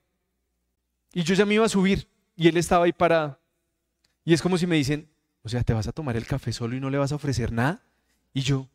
y 1.13 1.23
yo 1.23 1.33
ya 1.33 1.45
me 1.45 1.55
iba 1.55 1.65
a 1.65 1.69
subir, 1.69 2.07
y 2.35 2.47
él 2.47 2.57
estaba 2.57 2.85
ahí 2.85 2.93
parado. 2.93 3.40
Y 4.23 4.33
es 4.33 4.41
como 4.41 4.57
si 4.57 4.67
me 4.67 4.75
dicen, 4.75 5.09
o 5.43 5.49
sea, 5.49 5.63
¿te 5.63 5.73
vas 5.73 5.87
a 5.87 5.91
tomar 5.91 6.15
el 6.15 6.27
café 6.27 6.53
solo 6.53 6.75
y 6.75 6.79
no 6.79 6.89
le 6.89 6.97
vas 6.97 7.11
a 7.11 7.15
ofrecer 7.15 7.51
nada? 7.51 7.83
Y 8.33 8.41
yo, 8.41 8.69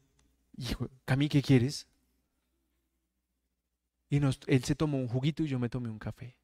hijo, 0.56 0.88
Cami, 1.04 1.28
¿qué 1.28 1.42
quieres? 1.42 1.86
Y 4.08 4.18
él 4.18 4.64
se 4.64 4.74
tomó 4.74 4.98
un 4.98 5.08
juguito 5.08 5.42
y 5.42 5.48
yo 5.48 5.58
me 5.58 5.68
tomé 5.68 5.88
un 5.88 5.98
café. 5.98 6.36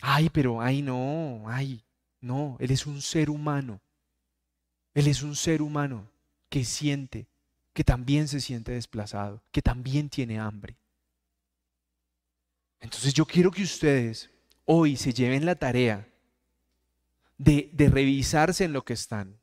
Ay, 0.00 0.28
pero, 0.30 0.60
ay, 0.60 0.82
no, 0.82 1.44
ay, 1.46 1.82
no, 2.20 2.56
él 2.60 2.70
es 2.70 2.86
un 2.86 3.00
ser 3.00 3.30
humano. 3.30 3.80
Él 4.92 5.08
es 5.08 5.22
un 5.22 5.34
ser 5.34 5.62
humano 5.62 6.08
que 6.48 6.64
siente, 6.64 7.26
que 7.72 7.84
también 7.84 8.28
se 8.28 8.40
siente 8.40 8.72
desplazado, 8.72 9.42
que 9.50 9.62
también 9.62 10.08
tiene 10.08 10.38
hambre. 10.38 10.76
Entonces 12.80 13.14
yo 13.14 13.24
quiero 13.24 13.50
que 13.50 13.62
ustedes 13.62 14.30
hoy 14.64 14.96
se 14.96 15.12
lleven 15.12 15.46
la 15.46 15.54
tarea 15.54 16.08
de, 17.38 17.70
revisarse 17.90 18.64
en 18.64 18.72
lo 18.72 18.84
que 18.84 18.92
están. 18.92 19.36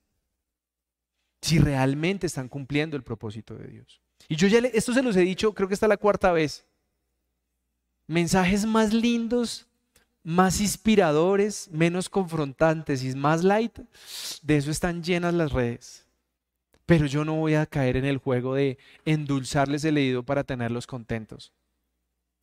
Si 1.42 1.60
realmente 1.60 2.28
están 2.28 2.48
cumpliendo 2.48 2.96
el 2.96 3.04
propósito 3.04 3.56
de 3.56 3.68
Dios. 3.68 4.02
Y 4.28 4.36
yo 4.36 4.48
ya, 4.48 4.60
esto 4.60 4.94
se 4.94 5.02
los 5.02 5.16
he 5.16 5.22
dicho, 5.22 5.54
creo 5.54 5.68
que 5.68 5.74
esta 5.74 5.88
es 5.88 5.90
la 5.90 5.98
cuarta 5.98 6.32
vez. 6.32 6.66
Mensajes 8.08 8.66
más 8.66 8.94
lindos, 8.94 9.66
más 10.24 10.62
inspiradores, 10.62 11.70
menos 11.72 12.10
confrontantes 12.10 13.04
y 13.04 13.16
más 13.16 13.44
light, 13.44 13.80
de 14.42 14.58
eso 14.58 14.70
están 14.70 15.04
llenas 15.04 15.34
las 15.34 15.52
redes. 15.52 16.06
Pero 16.86 17.06
yo 17.06 17.26
no 17.26 17.36
voy 17.36 17.56
a 17.56 17.66
caer 17.66 17.98
en 17.98 18.06
el 18.06 18.18
juego 18.18 18.56
de 18.56 18.78
endulzarles 19.06 19.84
el 19.86 19.98
oído 19.98 20.24
para 20.24 20.44
tenerlos 20.44 20.88
contentos, 20.88 21.52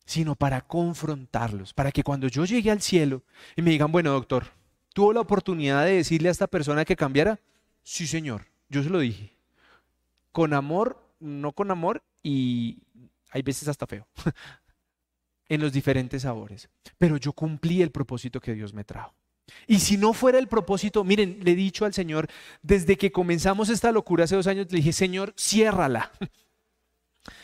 sino 0.05 0.35
para 0.35 0.61
confrontarlos, 0.61 1.73
para 1.73 1.91
que 1.91 2.03
cuando 2.03 2.27
yo 2.27 2.45
llegue 2.45 2.71
al 2.71 2.81
cielo 2.81 3.23
y 3.55 3.61
me 3.61 3.71
digan, 3.71 3.91
bueno, 3.91 4.11
doctor, 4.11 4.58
¿Tuvo 4.93 5.13
la 5.13 5.21
oportunidad 5.21 5.85
de 5.85 5.93
decirle 5.93 6.29
a 6.29 6.31
esta 6.31 6.47
persona 6.47 6.85
que 6.85 6.95
cambiara? 6.95 7.39
Sí, 7.83 8.07
señor, 8.07 8.45
yo 8.69 8.83
se 8.83 8.89
lo 8.89 8.99
dije. 8.99 9.33
Con 10.31 10.53
amor, 10.53 11.01
no 11.19 11.51
con 11.51 11.71
amor 11.71 12.03
y 12.23 12.79
hay 13.31 13.41
veces 13.41 13.67
hasta 13.67 13.87
feo. 13.87 14.07
en 15.49 15.61
los 15.61 15.73
diferentes 15.73 16.21
sabores. 16.21 16.69
Pero 16.97 17.17
yo 17.17 17.33
cumplí 17.33 17.81
el 17.81 17.91
propósito 17.91 18.39
que 18.39 18.53
Dios 18.53 18.73
me 18.73 18.83
trajo. 18.83 19.13
Y 19.67 19.79
si 19.79 19.97
no 19.97 20.13
fuera 20.13 20.37
el 20.37 20.47
propósito, 20.47 21.03
miren, 21.03 21.39
le 21.41 21.51
he 21.51 21.55
dicho 21.55 21.85
al 21.85 21.93
Señor, 21.93 22.27
desde 22.61 22.97
que 22.97 23.11
comenzamos 23.11 23.69
esta 23.69 23.91
locura 23.91 24.25
hace 24.25 24.35
dos 24.35 24.45
años, 24.45 24.67
le 24.69 24.77
dije, 24.77 24.93
Señor, 24.93 25.33
ciérrala. 25.37 26.11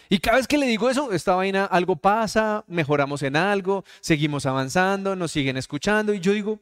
Y 0.08 0.20
cada 0.20 0.38
vez 0.38 0.48
que 0.48 0.60
le 0.60 0.68
digo 0.68 0.88
eso, 0.88 1.12
esta 1.12 1.34
vaina, 1.34 1.66
algo 1.66 1.96
pasa, 1.96 2.64
mejoramos 2.68 3.24
en 3.24 3.36
algo, 3.36 3.84
seguimos 4.02 4.46
avanzando, 4.46 5.16
nos 5.16 5.32
siguen 5.32 5.58
escuchando. 5.58 6.14
Y 6.14 6.20
yo 6.20 6.32
digo, 6.32 6.60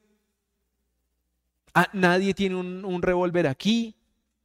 Ah, 1.74 1.90
nadie 1.94 2.34
tiene 2.34 2.56
un, 2.56 3.02
revólver 3.02 3.48
aquí 3.48 3.96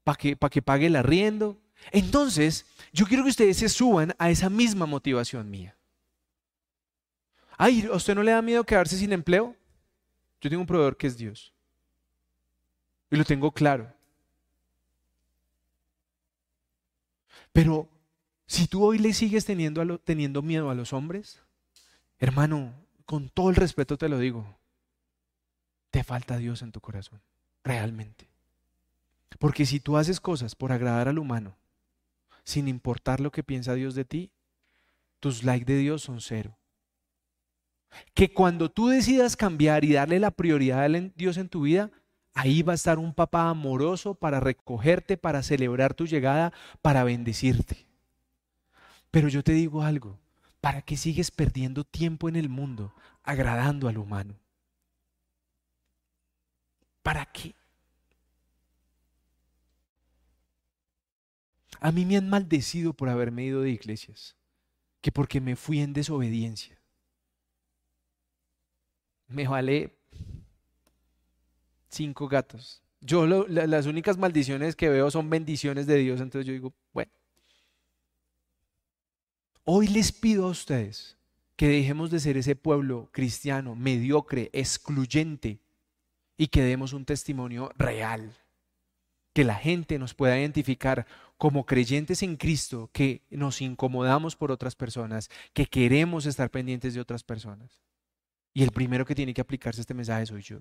para 0.03 0.17
que, 0.17 0.37
que 0.37 0.63
pague 0.63 0.87
el 0.87 0.97
arriendo. 0.97 1.61
Entonces, 1.93 2.67
yo 2.93 3.07
quiero 3.07 3.23
que 3.23 3.31
ustedes 3.31 3.59
se 3.59 3.69
suban 3.69 4.15
a 4.19 4.31
esa 4.31 4.49
misma 4.49 4.87
motivación 4.87 5.51
mía. 5.51 5.77
Ay, 7.57 7.89
¿a 7.93 7.97
usted 7.97 8.15
no 8.15 8.23
le 8.23 8.31
da 8.31 8.41
miedo 8.41 8.65
quedarse 8.65 8.97
sin 8.97 9.13
empleo? 9.13 9.55
Yo 10.41 10.49
tengo 10.49 10.61
un 10.61 10.67
proveedor 10.67 10.97
que 10.97 11.07
es 11.07 11.17
Dios. 11.17 11.53
Y 13.11 13.17
lo 13.17 13.25
tengo 13.25 13.51
claro. 13.51 13.93
Pero 17.53 17.89
si 18.47 18.67
tú 18.67 18.85
hoy 18.85 18.99
le 18.99 19.13
sigues 19.13 19.45
teniendo, 19.45 19.99
teniendo 19.99 20.43
miedo 20.43 20.71
a 20.71 20.75
los 20.75 20.93
hombres, 20.93 21.43
hermano, 22.19 22.73
con 23.05 23.29
todo 23.29 23.51
el 23.51 23.57
respeto 23.57 23.99
te 23.99 24.09
lo 24.09 24.19
digo, 24.19 24.58
te 25.91 26.05
falta 26.05 26.37
Dios 26.37 26.63
en 26.63 26.73
tu 26.73 26.81
corazón, 26.81 27.21
realmente. 27.65 28.29
Porque 29.39 29.67
si 29.67 29.81
tú 29.81 29.97
haces 29.97 30.21
cosas 30.21 30.55
por 30.55 30.73
agradar 30.73 31.09
al 31.09 31.19
humano, 31.19 31.57
sin 32.45 32.67
importar 32.69 33.21
lo 33.21 33.31
que 33.31 33.43
piensa 33.45 33.75
Dios 33.75 33.95
de 33.95 34.05
ti, 34.05 34.31
tus 35.21 35.45
likes 35.45 35.65
de 35.71 35.79
Dios 35.79 36.03
son 36.03 36.21
cero. 36.21 36.57
Que 38.15 38.33
cuando 38.33 38.71
tú 38.71 38.89
decidas 38.89 39.37
cambiar 39.37 39.85
y 39.85 39.93
darle 39.93 40.19
la 40.19 40.31
prioridad 40.31 40.85
a 40.85 40.89
Dios 41.15 41.37
en 41.37 41.49
tu 41.49 41.63
vida, 41.63 41.91
ahí 42.35 42.63
va 42.63 42.73
a 42.73 42.77
estar 42.77 42.99
un 42.99 43.15
papá 43.15 43.49
amoroso 43.49 44.15
para 44.15 44.41
recogerte, 44.41 45.17
para 45.17 45.43
celebrar 45.43 45.95
tu 45.95 46.07
llegada, 46.07 46.53
para 46.83 47.05
bendecirte. 47.05 47.87
Pero 49.11 49.29
yo 49.29 49.43
te 49.43 49.53
digo 49.53 49.83
algo, 49.83 50.19
¿para 50.61 50.83
qué 50.83 50.97
sigues 50.97 51.31
perdiendo 51.31 51.85
tiempo 51.85 52.29
en 52.29 52.37
el 52.37 52.49
mundo 52.49 52.95
agradando 53.23 53.89
al 53.89 53.99
humano? 53.99 54.35
¿Para 57.09 57.25
qué? 57.25 57.55
A 61.81 61.91
mí 61.91 62.05
me 62.05 62.19
han 62.19 62.29
maldecido 62.29 62.93
por 62.93 63.09
haberme 63.09 63.45
ido 63.45 63.63
de 63.63 63.71
iglesias, 63.71 64.37
que 65.01 65.11
porque 65.11 65.41
me 65.41 65.57
fui 65.57 65.81
en 65.81 65.95
desobediencia. 65.95 66.79
Me 69.27 69.49
vale 69.49 69.97
cinco 71.89 72.29
gatos. 72.29 72.83
Yo 73.01 73.27
las 73.27 73.87
únicas 73.87 74.19
maldiciones 74.19 74.77
que 74.77 74.91
veo 74.91 75.11
son 75.11 75.31
bendiciones 75.31 75.87
de 75.87 75.97
Dios, 75.97 76.21
entonces 76.21 76.47
yo 76.47 76.53
digo, 76.53 76.75
bueno. 76.93 77.11
Hoy 79.65 79.89
les 79.89 80.13
pido 80.13 80.45
a 80.45 80.51
ustedes 80.51 81.17
que 81.57 81.69
dejemos 81.69 82.11
de 82.11 82.21
ser 82.21 82.37
ese 82.37 82.55
pueblo 82.55 83.09
cristiano, 83.13 83.75
mediocre, 83.75 84.51
excluyente, 84.53 85.63
y 86.39 86.47
que 86.47 86.63
demos 86.63 86.95
un 86.95 87.05
testimonio 87.05 87.71
real, 87.77 88.33
que 89.35 89.45
la 89.45 89.57
gente 89.57 89.99
nos 89.99 90.15
pueda 90.15 90.39
identificar 90.39 91.07
como 91.37 91.67
creyentes 91.67 92.23
en 92.23 92.37
Cristo, 92.37 92.89
que 92.93 93.23
nos 93.29 93.61
incomodamos 93.61 94.37
por 94.37 94.51
otras 94.51 94.75
personas, 94.75 95.29
que 95.53 95.67
queremos 95.67 96.25
estar 96.25 96.51
pendientes 96.51 96.95
de 96.95 97.01
otras 97.01 97.23
personas. 97.23 97.83
Y 98.55 98.63
el 98.63 98.71
primero 98.71 99.05
que 99.05 99.15
tiene 99.15 99.35
que 99.35 99.41
aplicarse 99.41 99.81
este 99.81 99.95
mensaje 99.95 100.27
soy 100.27 100.43
yo. 100.43 100.61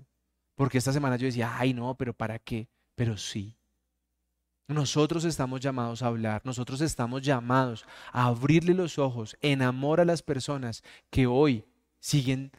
Porque 0.54 0.78
esta 0.78 0.92
semana 0.92 1.16
yo 1.16 1.26
decía, 1.26 1.56
ay 1.56 1.72
no, 1.72 1.96
pero 1.96 2.12
¿para 2.12 2.38
qué? 2.38 2.68
Pero 2.94 3.16
sí. 3.16 3.56
Nosotros 4.66 5.24
estamos 5.24 5.60
llamados 5.60 6.02
a 6.02 6.08
hablar, 6.08 6.42
nosotros 6.44 6.80
estamos 6.80 7.22
llamados 7.22 7.86
a 8.12 8.26
abrirle 8.26 8.74
los 8.74 8.98
ojos 8.98 9.36
en 9.40 9.62
amor 9.62 10.00
a 10.00 10.04
las 10.04 10.22
personas 10.22 10.82
que 11.10 11.26
hoy 11.26 11.64
siguen 12.00 12.52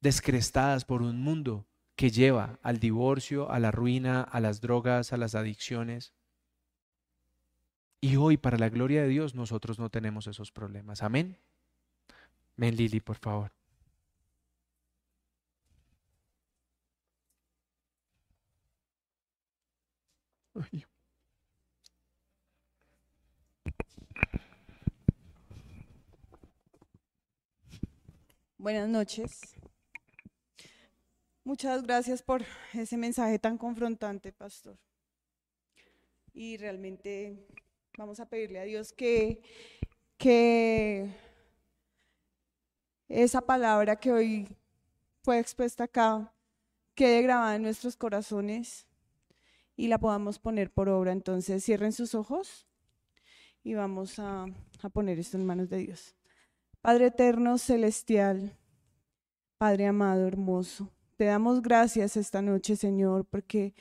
descrestadas 0.00 0.84
por 0.84 1.02
un 1.02 1.20
mundo 1.20 1.66
que 1.96 2.10
lleva 2.10 2.58
al 2.62 2.78
divorcio, 2.78 3.50
a 3.50 3.58
la 3.58 3.70
ruina, 3.70 4.22
a 4.22 4.40
las 4.40 4.60
drogas, 4.60 5.12
a 5.12 5.16
las 5.16 5.34
adicciones. 5.34 6.12
Y 8.00 8.16
hoy, 8.16 8.36
para 8.36 8.58
la 8.58 8.68
gloria 8.68 9.02
de 9.02 9.08
Dios, 9.08 9.34
nosotros 9.34 9.78
no 9.78 9.90
tenemos 9.90 10.28
esos 10.28 10.52
problemas. 10.52 11.02
Amén. 11.02 11.38
Ven, 12.56 12.76
Lili, 12.76 13.00
por 13.00 13.16
favor. 13.16 13.52
Buenas 28.58 28.88
noches. 28.88 29.58
Muchas 31.48 31.82
gracias 31.82 32.20
por 32.20 32.44
ese 32.74 32.98
mensaje 32.98 33.38
tan 33.38 33.56
confrontante, 33.56 34.32
pastor. 34.32 34.76
Y 36.34 36.58
realmente 36.58 37.38
vamos 37.96 38.20
a 38.20 38.28
pedirle 38.28 38.58
a 38.58 38.64
Dios 38.64 38.92
que, 38.92 39.40
esa 43.08 43.40
palabra 43.40 43.96
que 43.96 44.12
hoy 44.12 44.46
fue 45.22 45.38
expuesta 45.38 45.84
acá 45.84 46.34
quede 46.94 47.22
grabada 47.22 47.56
en 47.56 47.62
nuestros 47.62 47.96
corazones 47.96 48.86
y 49.74 49.88
la 49.88 49.96
podamos 49.96 50.38
poner 50.38 50.70
por 50.70 50.90
obra. 50.90 51.12
Entonces 51.12 51.64
cierren 51.64 51.92
sus 51.92 52.14
ojos 52.14 52.66
y 53.64 53.72
vamos 53.72 54.18
a 54.18 54.44
poner 54.92 55.18
esto 55.18 55.38
en 55.38 55.46
manos 55.46 55.70
de 55.70 55.78
Dios. 55.78 56.14
Padre 56.82 57.06
eterno, 57.06 57.56
celestial, 57.56 58.54
Padre 59.56 59.86
amado, 59.86 60.26
hermoso, 60.26 60.92
te 61.18 61.24
damos 61.24 61.62
gracias 61.62 62.16
esta 62.16 62.42
noche, 62.42 62.76
Señor, 62.76 63.24
porque 63.24 63.74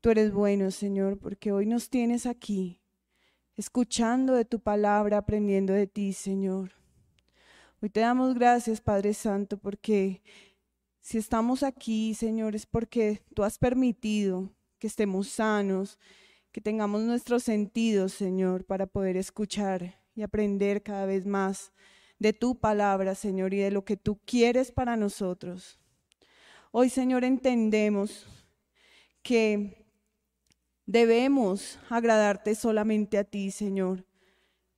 tú 0.00 0.08
eres 0.08 0.32
bueno, 0.32 0.70
Señor, 0.70 1.18
porque 1.18 1.52
hoy 1.52 1.66
nos 1.66 1.90
tienes 1.90 2.24
aquí, 2.24 2.80
escuchando 3.54 4.32
de 4.32 4.46
tu 4.46 4.60
palabra, 4.60 5.18
aprendiendo 5.18 5.74
de 5.74 5.86
ti, 5.86 6.14
Señor. 6.14 6.72
Hoy 7.82 7.90
te 7.90 8.00
damos 8.00 8.34
gracias, 8.34 8.80
Padre 8.80 9.12
Santo, 9.12 9.58
porque 9.58 10.22
si 11.02 11.18
estamos 11.18 11.62
aquí, 11.62 12.14
Señor, 12.14 12.56
es 12.56 12.64
porque 12.64 13.20
tú 13.34 13.42
has 13.42 13.58
permitido 13.58 14.50
que 14.78 14.86
estemos 14.86 15.28
sanos, 15.28 15.98
que 16.50 16.62
tengamos 16.62 17.02
nuestros 17.02 17.42
sentidos, 17.42 18.14
Señor, 18.14 18.64
para 18.64 18.86
poder 18.86 19.18
escuchar 19.18 20.00
y 20.14 20.22
aprender 20.22 20.82
cada 20.82 21.04
vez 21.04 21.26
más 21.26 21.74
de 22.18 22.32
tu 22.32 22.58
palabra, 22.58 23.14
Señor, 23.14 23.52
y 23.52 23.58
de 23.58 23.70
lo 23.70 23.84
que 23.84 23.98
tú 23.98 24.18
quieres 24.24 24.72
para 24.72 24.96
nosotros. 24.96 25.79
Hoy, 26.70 26.88
Señor, 26.88 27.24
entendemos 27.24 28.26
que 29.22 29.86
debemos 30.86 31.78
agradarte 31.88 32.54
solamente 32.54 33.18
a 33.18 33.24
ti, 33.24 33.50
Señor. 33.50 34.04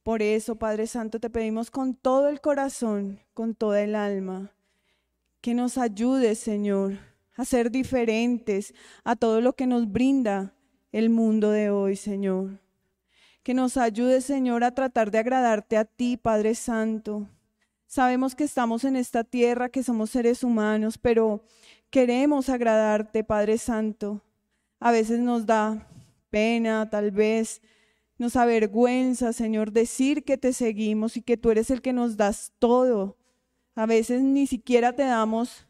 Por 0.03 0.23
eso, 0.23 0.57
Padre 0.57 0.87
Santo, 0.87 1.21
te 1.21 1.31
pedimos 1.31 1.71
con 1.71 1.95
todo 1.95 2.29
el 2.29 2.41
corazón, 2.41 3.21
con 3.35 3.55
toda 3.55 3.83
el 3.83 3.95
alma, 3.95 4.53
que 5.41 5.55
nos 5.55 5.79
ayudes, 5.79 6.39
Señor, 6.39 6.99
a 7.37 7.45
ser 7.45 7.71
diferentes 7.71 8.75
a 9.05 9.17
todo 9.17 9.41
lo 9.41 9.55
que 9.55 9.67
nos 9.67 9.91
brinda 9.91 10.55
el 10.91 11.11
mundo 11.11 11.51
de 11.51 11.71
hoy, 11.71 11.97
Señor 11.97 12.63
que 13.43 13.55
nos 13.55 13.77
ayude, 13.77 14.21
Señor, 14.21 14.63
a 14.65 14.75
tratar 14.75 15.11
de 15.11 15.19
agradarte 15.19 15.77
a 15.77 15.85
ti, 15.85 16.17
Padre 16.17 16.55
Santo. 16.55 17.29
Sabemos 17.87 18.35
que 18.35 18.45
estamos 18.45 18.85
en 18.85 18.97
esta 18.97 19.25
tierra, 19.25 19.69
que 19.69 19.83
somos 19.83 20.11
seres 20.11 20.45
humanos, 20.45 20.97
pero 20.97 21.45
queremos 21.93 22.49
agradarte, 22.49 23.23
Padre 23.23 23.57
Santo. 23.59 24.21
A 24.81 24.91
veces 24.91 25.21
nos 25.21 25.47
da 25.47 25.87
pena, 26.31 26.91
tal 26.91 27.13
vez 27.13 27.63
nos 28.19 28.35
avergüenza, 28.35 29.33
Señor, 29.33 29.71
decir 29.71 30.25
que 30.25 30.37
te 30.37 30.53
seguimos 30.53 31.17
y 31.17 31.23
que 31.23 31.37
tú 31.37 31.53
eres 31.53 31.71
el 31.71 31.83
que 31.83 31.93
nos 31.93 32.17
das 32.17 32.53
todo. 32.59 33.17
A 33.77 33.87
veces 33.87 34.23
ni 34.23 34.49
siquiera 34.49 34.95
te 34.95 35.05
damos 35.05 35.69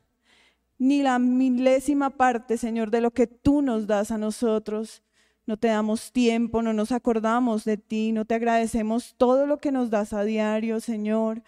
ni 0.78 1.02
la 1.02 1.18
milésima 1.18 2.08
parte, 2.08 2.56
Señor, 2.56 2.90
de 2.90 3.02
lo 3.02 3.10
que 3.10 3.26
tú 3.26 3.60
nos 3.60 3.86
das 3.86 4.10
a 4.10 4.16
nosotros 4.16 5.02
no 5.46 5.56
te 5.56 5.68
damos 5.68 6.12
tiempo, 6.12 6.62
no 6.62 6.72
nos 6.72 6.92
acordamos 6.92 7.64
de 7.64 7.76
ti, 7.76 8.12
no 8.12 8.24
te 8.24 8.34
agradecemos 8.34 9.14
todo 9.16 9.46
lo 9.46 9.58
que 9.58 9.72
nos 9.72 9.90
das 9.90 10.12
a 10.12 10.22
diario, 10.24 10.80
Señor. 10.80 11.42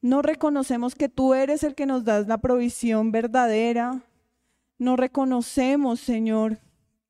No 0.00 0.22
reconocemos 0.22 0.94
que 0.94 1.08
tú 1.08 1.34
eres 1.34 1.64
el 1.64 1.74
que 1.74 1.86
nos 1.86 2.04
das 2.04 2.28
la 2.28 2.38
provisión 2.38 3.10
verdadera. 3.10 4.04
No 4.78 4.96
reconocemos, 4.96 5.98
Señor, 5.98 6.60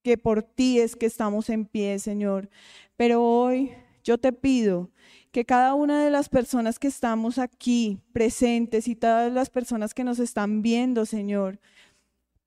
que 0.02 0.16
por 0.16 0.42
ti 0.42 0.80
es 0.80 0.96
que 0.96 1.06
estamos 1.06 1.50
en 1.50 1.66
pie, 1.66 1.98
Señor. 1.98 2.48
Pero 2.96 3.22
hoy 3.22 3.72
yo 4.04 4.16
te 4.16 4.32
pido 4.32 4.90
que 5.32 5.44
cada 5.44 5.74
una 5.74 6.02
de 6.02 6.10
las 6.10 6.30
personas 6.30 6.78
que 6.78 6.88
estamos 6.88 7.36
aquí 7.38 8.00
presentes 8.12 8.88
y 8.88 8.96
todas 8.96 9.30
las 9.30 9.50
personas 9.50 9.92
que 9.92 10.02
nos 10.04 10.18
están 10.18 10.62
viendo, 10.62 11.04
Señor, 11.04 11.60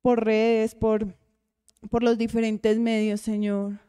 por 0.01 0.25
redes, 0.25 0.73
por 0.73 1.13
los 2.01 2.17
diferentes 2.17 2.79
medios, 2.79 3.21
Señor. 3.21 3.79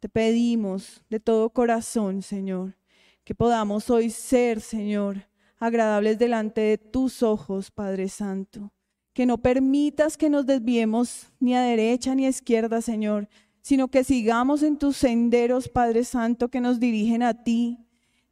Te 0.00 0.10
pedimos 0.10 1.02
de 1.08 1.18
todo 1.18 1.48
corazón, 1.48 2.20
Señor, 2.20 2.76
que 3.24 3.34
podamos 3.34 3.88
hoy 3.88 4.10
ser, 4.10 4.60
Señor, 4.60 5.27
agradables 5.58 6.18
delante 6.18 6.60
de 6.60 6.78
tus 6.78 7.22
ojos, 7.22 7.70
Padre 7.70 8.08
Santo. 8.08 8.72
Que 9.12 9.26
no 9.26 9.38
permitas 9.38 10.16
que 10.16 10.30
nos 10.30 10.46
desviemos 10.46 11.32
ni 11.40 11.54
a 11.54 11.62
derecha 11.62 12.14
ni 12.14 12.26
a 12.26 12.28
izquierda, 12.28 12.80
Señor, 12.80 13.28
sino 13.60 13.88
que 13.88 14.04
sigamos 14.04 14.62
en 14.62 14.78
tus 14.78 14.96
senderos, 14.96 15.68
Padre 15.68 16.04
Santo, 16.04 16.48
que 16.48 16.60
nos 16.60 16.80
dirigen 16.80 17.22
a 17.22 17.42
ti. 17.42 17.78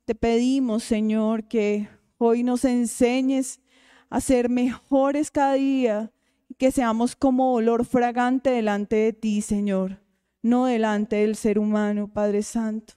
Te 0.05 0.15
pedimos, 0.15 0.85
Señor, 0.85 1.49
que 1.49 1.89
hoy 2.19 2.43
nos 2.43 2.65
enseñes 2.65 3.61
a 4.09 4.21
ser 4.21 4.49
mejores 4.49 5.31
cada 5.31 5.55
día, 5.55 6.13
que 6.59 6.71
seamos 6.71 7.17
como 7.17 7.53
olor 7.53 7.85
fragante 7.85 8.51
delante 8.51 8.97
de 8.97 9.13
ti, 9.13 9.43
Señor, 9.43 10.01
no 10.43 10.67
delante 10.67 11.17
del 11.17 11.37
ser 11.37 11.59
humano, 11.59 12.09
Padre 12.09 12.43
Santo. 12.43 12.95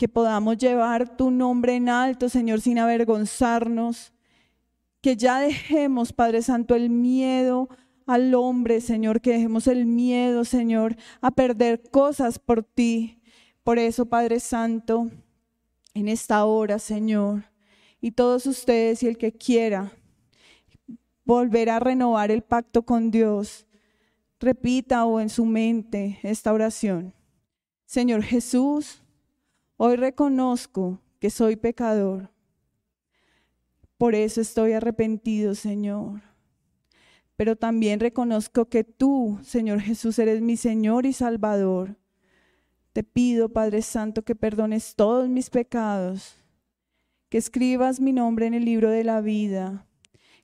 Que 0.00 0.08
podamos 0.08 0.56
llevar 0.56 1.14
tu 1.18 1.30
nombre 1.30 1.76
en 1.76 1.90
alto, 1.90 2.30
Señor, 2.30 2.62
sin 2.62 2.78
avergonzarnos. 2.78 4.14
Que 5.02 5.14
ya 5.14 5.40
dejemos, 5.40 6.14
Padre 6.14 6.40
Santo, 6.40 6.74
el 6.74 6.88
miedo 6.88 7.68
al 8.06 8.34
hombre, 8.34 8.80
Señor, 8.80 9.20
que 9.20 9.32
dejemos 9.32 9.66
el 9.66 9.84
miedo, 9.84 10.46
Señor, 10.46 10.96
a 11.20 11.32
perder 11.32 11.82
cosas 11.90 12.38
por 12.38 12.62
ti. 12.62 13.20
Por 13.62 13.78
eso, 13.78 14.06
Padre 14.06 14.40
Santo, 14.40 15.10
en 15.92 16.08
esta 16.08 16.46
hora, 16.46 16.78
Señor, 16.78 17.44
y 18.00 18.12
todos 18.12 18.46
ustedes 18.46 19.02
y 19.02 19.06
el 19.06 19.18
que 19.18 19.32
quiera, 19.32 19.92
volver 21.26 21.68
a 21.68 21.78
renovar 21.78 22.30
el 22.30 22.40
pacto 22.40 22.86
con 22.86 23.10
Dios, 23.10 23.66
repita 24.38 25.04
o 25.04 25.20
en 25.20 25.28
su 25.28 25.44
mente 25.44 26.20
esta 26.22 26.54
oración. 26.54 27.12
Señor 27.84 28.22
Jesús, 28.22 29.02
hoy 29.82 29.96
reconozco 29.96 31.00
que 31.20 31.30
soy 31.30 31.56
pecador. 31.56 32.28
Por 33.96 34.14
eso 34.14 34.42
estoy 34.42 34.74
arrepentido, 34.74 35.54
Señor. 35.54 36.20
Pero 37.34 37.56
también 37.56 37.98
reconozco 37.98 38.66
que 38.66 38.84
tú, 38.84 39.38
Señor 39.42 39.80
Jesús, 39.80 40.18
eres 40.18 40.42
mi 40.42 40.58
Señor 40.58 41.06
y 41.06 41.14
Salvador. 41.14 41.96
Te 42.92 43.02
pido, 43.02 43.48
Padre 43.48 43.80
Santo, 43.80 44.22
que 44.22 44.34
perdones 44.34 44.96
todos 44.96 45.30
mis 45.30 45.48
pecados, 45.48 46.36
que 47.30 47.38
escribas 47.38 48.00
mi 48.00 48.12
nombre 48.12 48.44
en 48.44 48.52
el 48.52 48.66
libro 48.66 48.90
de 48.90 49.04
la 49.04 49.22
vida 49.22 49.86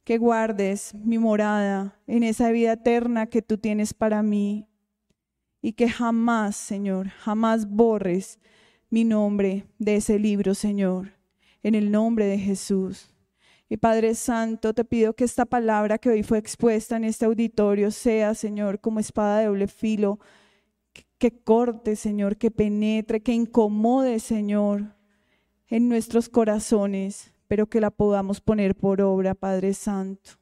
que 0.02 0.16
guardes 0.16 0.94
mi 0.94 1.18
morada 1.18 2.00
en 2.06 2.22
esa 2.22 2.52
vida 2.52 2.74
eterna 2.74 3.26
que 3.26 3.42
tú 3.42 3.58
tienes 3.58 3.92
para 3.92 4.22
mí 4.22 4.66
y 5.60 5.72
que 5.72 5.90
jamás, 5.90 6.56
Señor, 6.56 7.08
jamás 7.08 7.68
borres 7.68 8.38
mi 8.90 9.04
nombre 9.04 9.64
de 9.78 9.96
ese 9.96 10.18
libro, 10.18 10.54
Señor, 10.54 11.12
en 11.62 11.74
el 11.74 11.90
nombre 11.90 12.26
de 12.26 12.38
Jesús. 12.38 13.12
Y 13.68 13.76
Padre 13.78 14.14
Santo, 14.14 14.74
te 14.74 14.84
pido 14.84 15.14
que 15.14 15.24
esta 15.24 15.44
palabra 15.44 15.98
que 15.98 16.10
hoy 16.10 16.22
fue 16.22 16.38
expuesta 16.38 16.96
en 16.96 17.04
este 17.04 17.24
auditorio 17.24 17.90
sea, 17.90 18.34
Señor, 18.34 18.80
como 18.80 19.00
espada 19.00 19.40
de 19.40 19.46
doble 19.46 19.66
filo, 19.66 20.20
que 21.18 21.32
corte, 21.32 21.96
Señor, 21.96 22.36
que 22.36 22.50
penetre, 22.50 23.20
que 23.22 23.32
incomode, 23.32 24.20
Señor, 24.20 24.94
en 25.68 25.88
nuestros 25.88 26.28
corazones 26.28 27.32
pero 27.48 27.66
que 27.66 27.80
la 27.80 27.90
podamos 27.90 28.40
poner 28.40 28.74
por 28.74 29.00
obra, 29.00 29.34
Padre 29.34 29.74
Santo. 29.74 30.32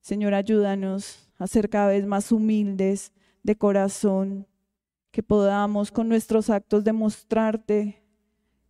Señor, 0.00 0.34
ayúdanos 0.34 1.30
a 1.38 1.46
ser 1.46 1.68
cada 1.68 1.88
vez 1.88 2.06
más 2.06 2.32
humildes 2.32 3.12
de 3.42 3.56
corazón, 3.56 4.46
que 5.14 5.22
podamos 5.22 5.92
con 5.92 6.08
nuestros 6.08 6.50
actos 6.50 6.82
demostrarte 6.82 8.02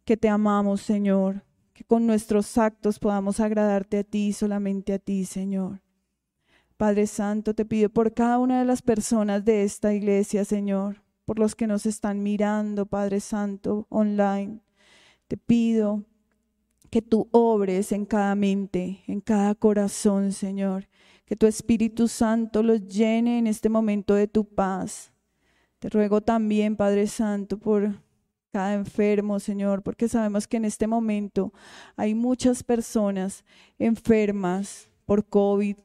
que 0.05 0.15
te 0.19 0.29
amamos, 0.29 0.83
Señor, 0.83 1.43
que 1.73 1.85
con 1.85 2.07
nuestros 2.07 2.59
actos 2.59 2.99
podamos 2.99 3.41
agradarte 3.41 4.01
a 4.01 4.05
ti, 4.05 4.31
solamente 4.35 4.93
a 4.93 4.99
ti, 4.99 5.25
Señor. 5.25 5.81
Padre 6.77 7.07
Santo, 7.07 7.55
te 7.55 7.65
pido 7.65 7.89
por 7.89 8.13
cada 8.13 8.39
una 8.39 8.59
de 8.59 8.67
las 8.67 8.83
personas 8.83 9.43
de 9.47 9.65
esta 9.65 9.95
iglesia, 9.95 10.45
Señor, 10.45 11.03
por 11.25 11.39
los 11.39 11.55
que 11.55 11.67
nos 11.67 11.87
están 11.87 12.23
mirando, 12.23 12.85
Padre 12.85 13.21
Santo, 13.21 13.87
online. 13.89 14.61
Te 15.29 15.39
pido 15.39 16.05
que 16.91 17.01
tú 17.01 17.27
obres 17.31 17.91
en 17.91 18.05
cada 18.05 18.35
mente, 18.35 19.03
en 19.07 19.23
cada 19.23 19.55
corazón, 19.55 20.31
Señor. 20.31 20.89
Que 21.25 21.37
tu 21.37 21.47
Espíritu 21.47 22.07
Santo 22.07 22.63
los 22.63 22.87
llene 22.87 23.39
en 23.39 23.47
este 23.47 23.71
momento 23.71 24.13
de 24.13 24.29
tu 24.29 24.45
paz. 24.45 25.14
Te 25.85 25.91
ruego 25.91 26.23
también, 26.23 26.77
Padre 26.77 27.07
Santo, 27.07 27.59
por 27.59 28.01
cada 28.51 28.73
enfermo, 28.73 29.39
Señor, 29.39 29.83
porque 29.83 30.09
sabemos 30.09 30.49
que 30.49 30.57
en 30.57 30.65
este 30.65 30.87
momento 30.87 31.53
hay 31.95 32.15
muchas 32.15 32.63
personas 32.63 33.45
enfermas 33.79 34.89
por 35.05 35.29
COVID, 35.29 35.77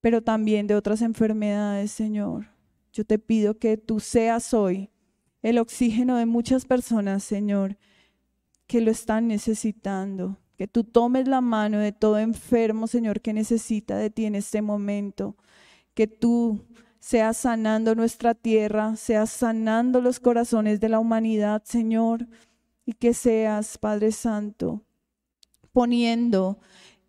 pero 0.00 0.20
también 0.20 0.66
de 0.66 0.74
otras 0.74 1.00
enfermedades, 1.00 1.92
Señor. 1.92 2.48
Yo 2.92 3.04
te 3.04 3.20
pido 3.20 3.56
que 3.56 3.76
tú 3.76 4.00
seas 4.00 4.52
hoy 4.52 4.90
el 5.42 5.58
oxígeno 5.58 6.16
de 6.16 6.26
muchas 6.26 6.64
personas, 6.64 7.22
Señor, 7.22 7.78
que 8.66 8.80
lo 8.80 8.90
están 8.90 9.28
necesitando. 9.28 10.38
Que 10.56 10.66
tú 10.66 10.82
tomes 10.82 11.28
la 11.28 11.40
mano 11.40 11.78
de 11.78 11.92
todo 11.92 12.18
enfermo, 12.18 12.88
Señor, 12.88 13.20
que 13.20 13.32
necesita 13.32 13.96
de 13.96 14.10
ti 14.10 14.24
en 14.24 14.34
este 14.34 14.60
momento. 14.60 15.36
Que 15.94 16.08
tú 16.08 16.66
seas 17.00 17.38
sanando 17.38 17.94
nuestra 17.94 18.34
tierra, 18.34 18.94
seas 18.94 19.30
sanando 19.30 20.00
los 20.00 20.20
corazones 20.20 20.78
de 20.80 20.90
la 20.90 21.00
humanidad, 21.00 21.62
Señor. 21.64 22.28
Y 22.86 22.92
que 22.92 23.14
seas, 23.14 23.78
Padre 23.78 24.12
Santo, 24.12 24.82
poniendo 25.72 26.58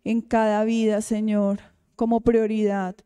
en 0.04 0.20
cada 0.20 0.64
vida, 0.64 1.00
Señor, 1.00 1.60
como 1.96 2.20
prioridad 2.20 2.96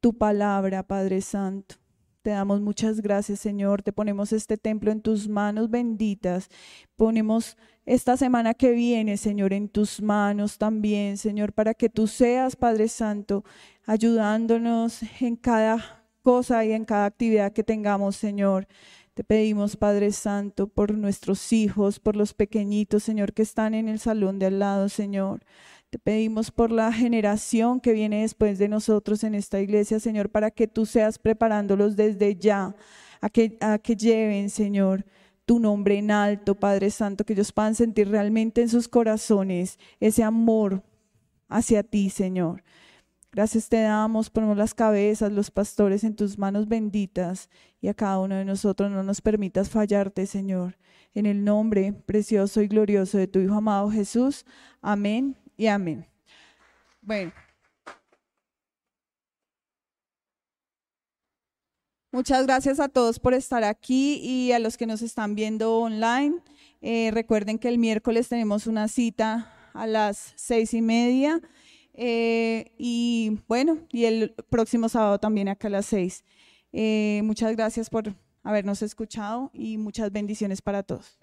tu 0.00 0.14
palabra, 0.16 0.82
Padre 0.82 1.20
Santo. 1.20 1.76
Te 2.22 2.30
damos 2.30 2.60
muchas 2.60 3.00
gracias, 3.00 3.38
Señor. 3.38 3.82
Te 3.82 3.92
ponemos 3.92 4.32
este 4.32 4.56
templo 4.56 4.90
en 4.90 5.00
tus 5.00 5.28
manos 5.28 5.70
benditas. 5.70 6.48
Ponemos 6.96 7.56
esta 7.84 8.16
semana 8.16 8.54
que 8.54 8.72
viene, 8.72 9.16
Señor, 9.16 9.52
en 9.52 9.68
tus 9.68 10.02
manos 10.02 10.58
también, 10.58 11.18
Señor, 11.18 11.52
para 11.52 11.72
que 11.74 11.88
tú 11.88 12.08
seas, 12.08 12.56
Padre 12.56 12.88
Santo, 12.88 13.44
ayudándonos 13.84 15.02
en 15.20 15.36
cada 15.36 16.05
cosa 16.26 16.64
y 16.64 16.72
en 16.72 16.84
cada 16.84 17.04
actividad 17.04 17.52
que 17.52 17.62
tengamos, 17.62 18.16
Señor. 18.16 18.66
Te 19.14 19.22
pedimos, 19.22 19.76
Padre 19.76 20.10
Santo, 20.10 20.66
por 20.66 20.92
nuestros 20.92 21.52
hijos, 21.52 22.00
por 22.00 22.16
los 22.16 22.34
pequeñitos, 22.34 23.04
Señor, 23.04 23.32
que 23.32 23.42
están 23.42 23.74
en 23.74 23.86
el 23.88 24.00
salón 24.00 24.40
de 24.40 24.46
al 24.46 24.58
lado, 24.58 24.88
Señor. 24.88 25.44
Te 25.88 26.00
pedimos 26.00 26.50
por 26.50 26.72
la 26.72 26.92
generación 26.92 27.78
que 27.78 27.92
viene 27.92 28.22
después 28.22 28.58
de 28.58 28.66
nosotros 28.66 29.22
en 29.22 29.36
esta 29.36 29.60
iglesia, 29.60 30.00
Señor, 30.00 30.28
para 30.28 30.50
que 30.50 30.66
tú 30.66 30.84
seas 30.84 31.20
preparándolos 31.20 31.94
desde 31.94 32.34
ya 32.34 32.74
a 33.20 33.30
que, 33.30 33.56
a 33.60 33.78
que 33.78 33.94
lleven, 33.94 34.50
Señor, 34.50 35.04
tu 35.44 35.60
nombre 35.60 35.96
en 35.96 36.10
alto, 36.10 36.56
Padre 36.56 36.90
Santo, 36.90 37.24
que 37.24 37.34
ellos 37.34 37.52
puedan 37.52 37.76
sentir 37.76 38.08
realmente 38.08 38.62
en 38.62 38.68
sus 38.68 38.88
corazones 38.88 39.78
ese 40.00 40.24
amor 40.24 40.82
hacia 41.48 41.84
ti, 41.84 42.10
Señor. 42.10 42.64
Gracias 43.36 43.68
te 43.68 43.82
damos, 43.82 44.30
ponemos 44.30 44.56
las 44.56 44.72
cabezas, 44.72 45.30
los 45.30 45.50
pastores 45.50 46.04
en 46.04 46.16
tus 46.16 46.38
manos 46.38 46.68
benditas 46.68 47.50
y 47.82 47.88
a 47.88 47.92
cada 47.92 48.18
uno 48.18 48.34
de 48.34 48.46
nosotros 48.46 48.90
no 48.90 49.02
nos 49.02 49.20
permitas 49.20 49.68
fallarte, 49.68 50.26
Señor. 50.26 50.78
En 51.12 51.26
el 51.26 51.44
nombre 51.44 51.92
precioso 51.92 52.62
y 52.62 52.66
glorioso 52.66 53.18
de 53.18 53.26
tu 53.26 53.38
Hijo 53.38 53.52
amado 53.52 53.90
Jesús. 53.90 54.46
Amén 54.80 55.36
y 55.54 55.66
amén. 55.66 56.06
Bueno. 57.02 57.30
Muchas 62.12 62.46
gracias 62.46 62.80
a 62.80 62.88
todos 62.88 63.18
por 63.18 63.34
estar 63.34 63.64
aquí 63.64 64.14
y 64.14 64.52
a 64.52 64.58
los 64.58 64.78
que 64.78 64.86
nos 64.86 65.02
están 65.02 65.34
viendo 65.34 65.78
online. 65.80 66.36
Eh, 66.80 67.10
recuerden 67.12 67.58
que 67.58 67.68
el 67.68 67.76
miércoles 67.76 68.30
tenemos 68.30 68.66
una 68.66 68.88
cita 68.88 69.52
a 69.74 69.86
las 69.86 70.32
seis 70.36 70.72
y 70.72 70.80
media 70.80 71.42
eh, 71.96 72.72
y 72.78 73.40
bueno, 73.48 73.78
y 73.90 74.04
el 74.04 74.34
próximo 74.50 74.88
sábado 74.88 75.18
también 75.18 75.48
acá 75.48 75.68
a 75.68 75.70
las 75.70 75.86
seis. 75.86 76.24
Eh, 76.72 77.20
muchas 77.24 77.56
gracias 77.56 77.90
por 77.90 78.14
habernos 78.42 78.82
escuchado 78.82 79.50
y 79.52 79.78
muchas 79.78 80.12
bendiciones 80.12 80.62
para 80.62 80.82
todos. 80.82 81.18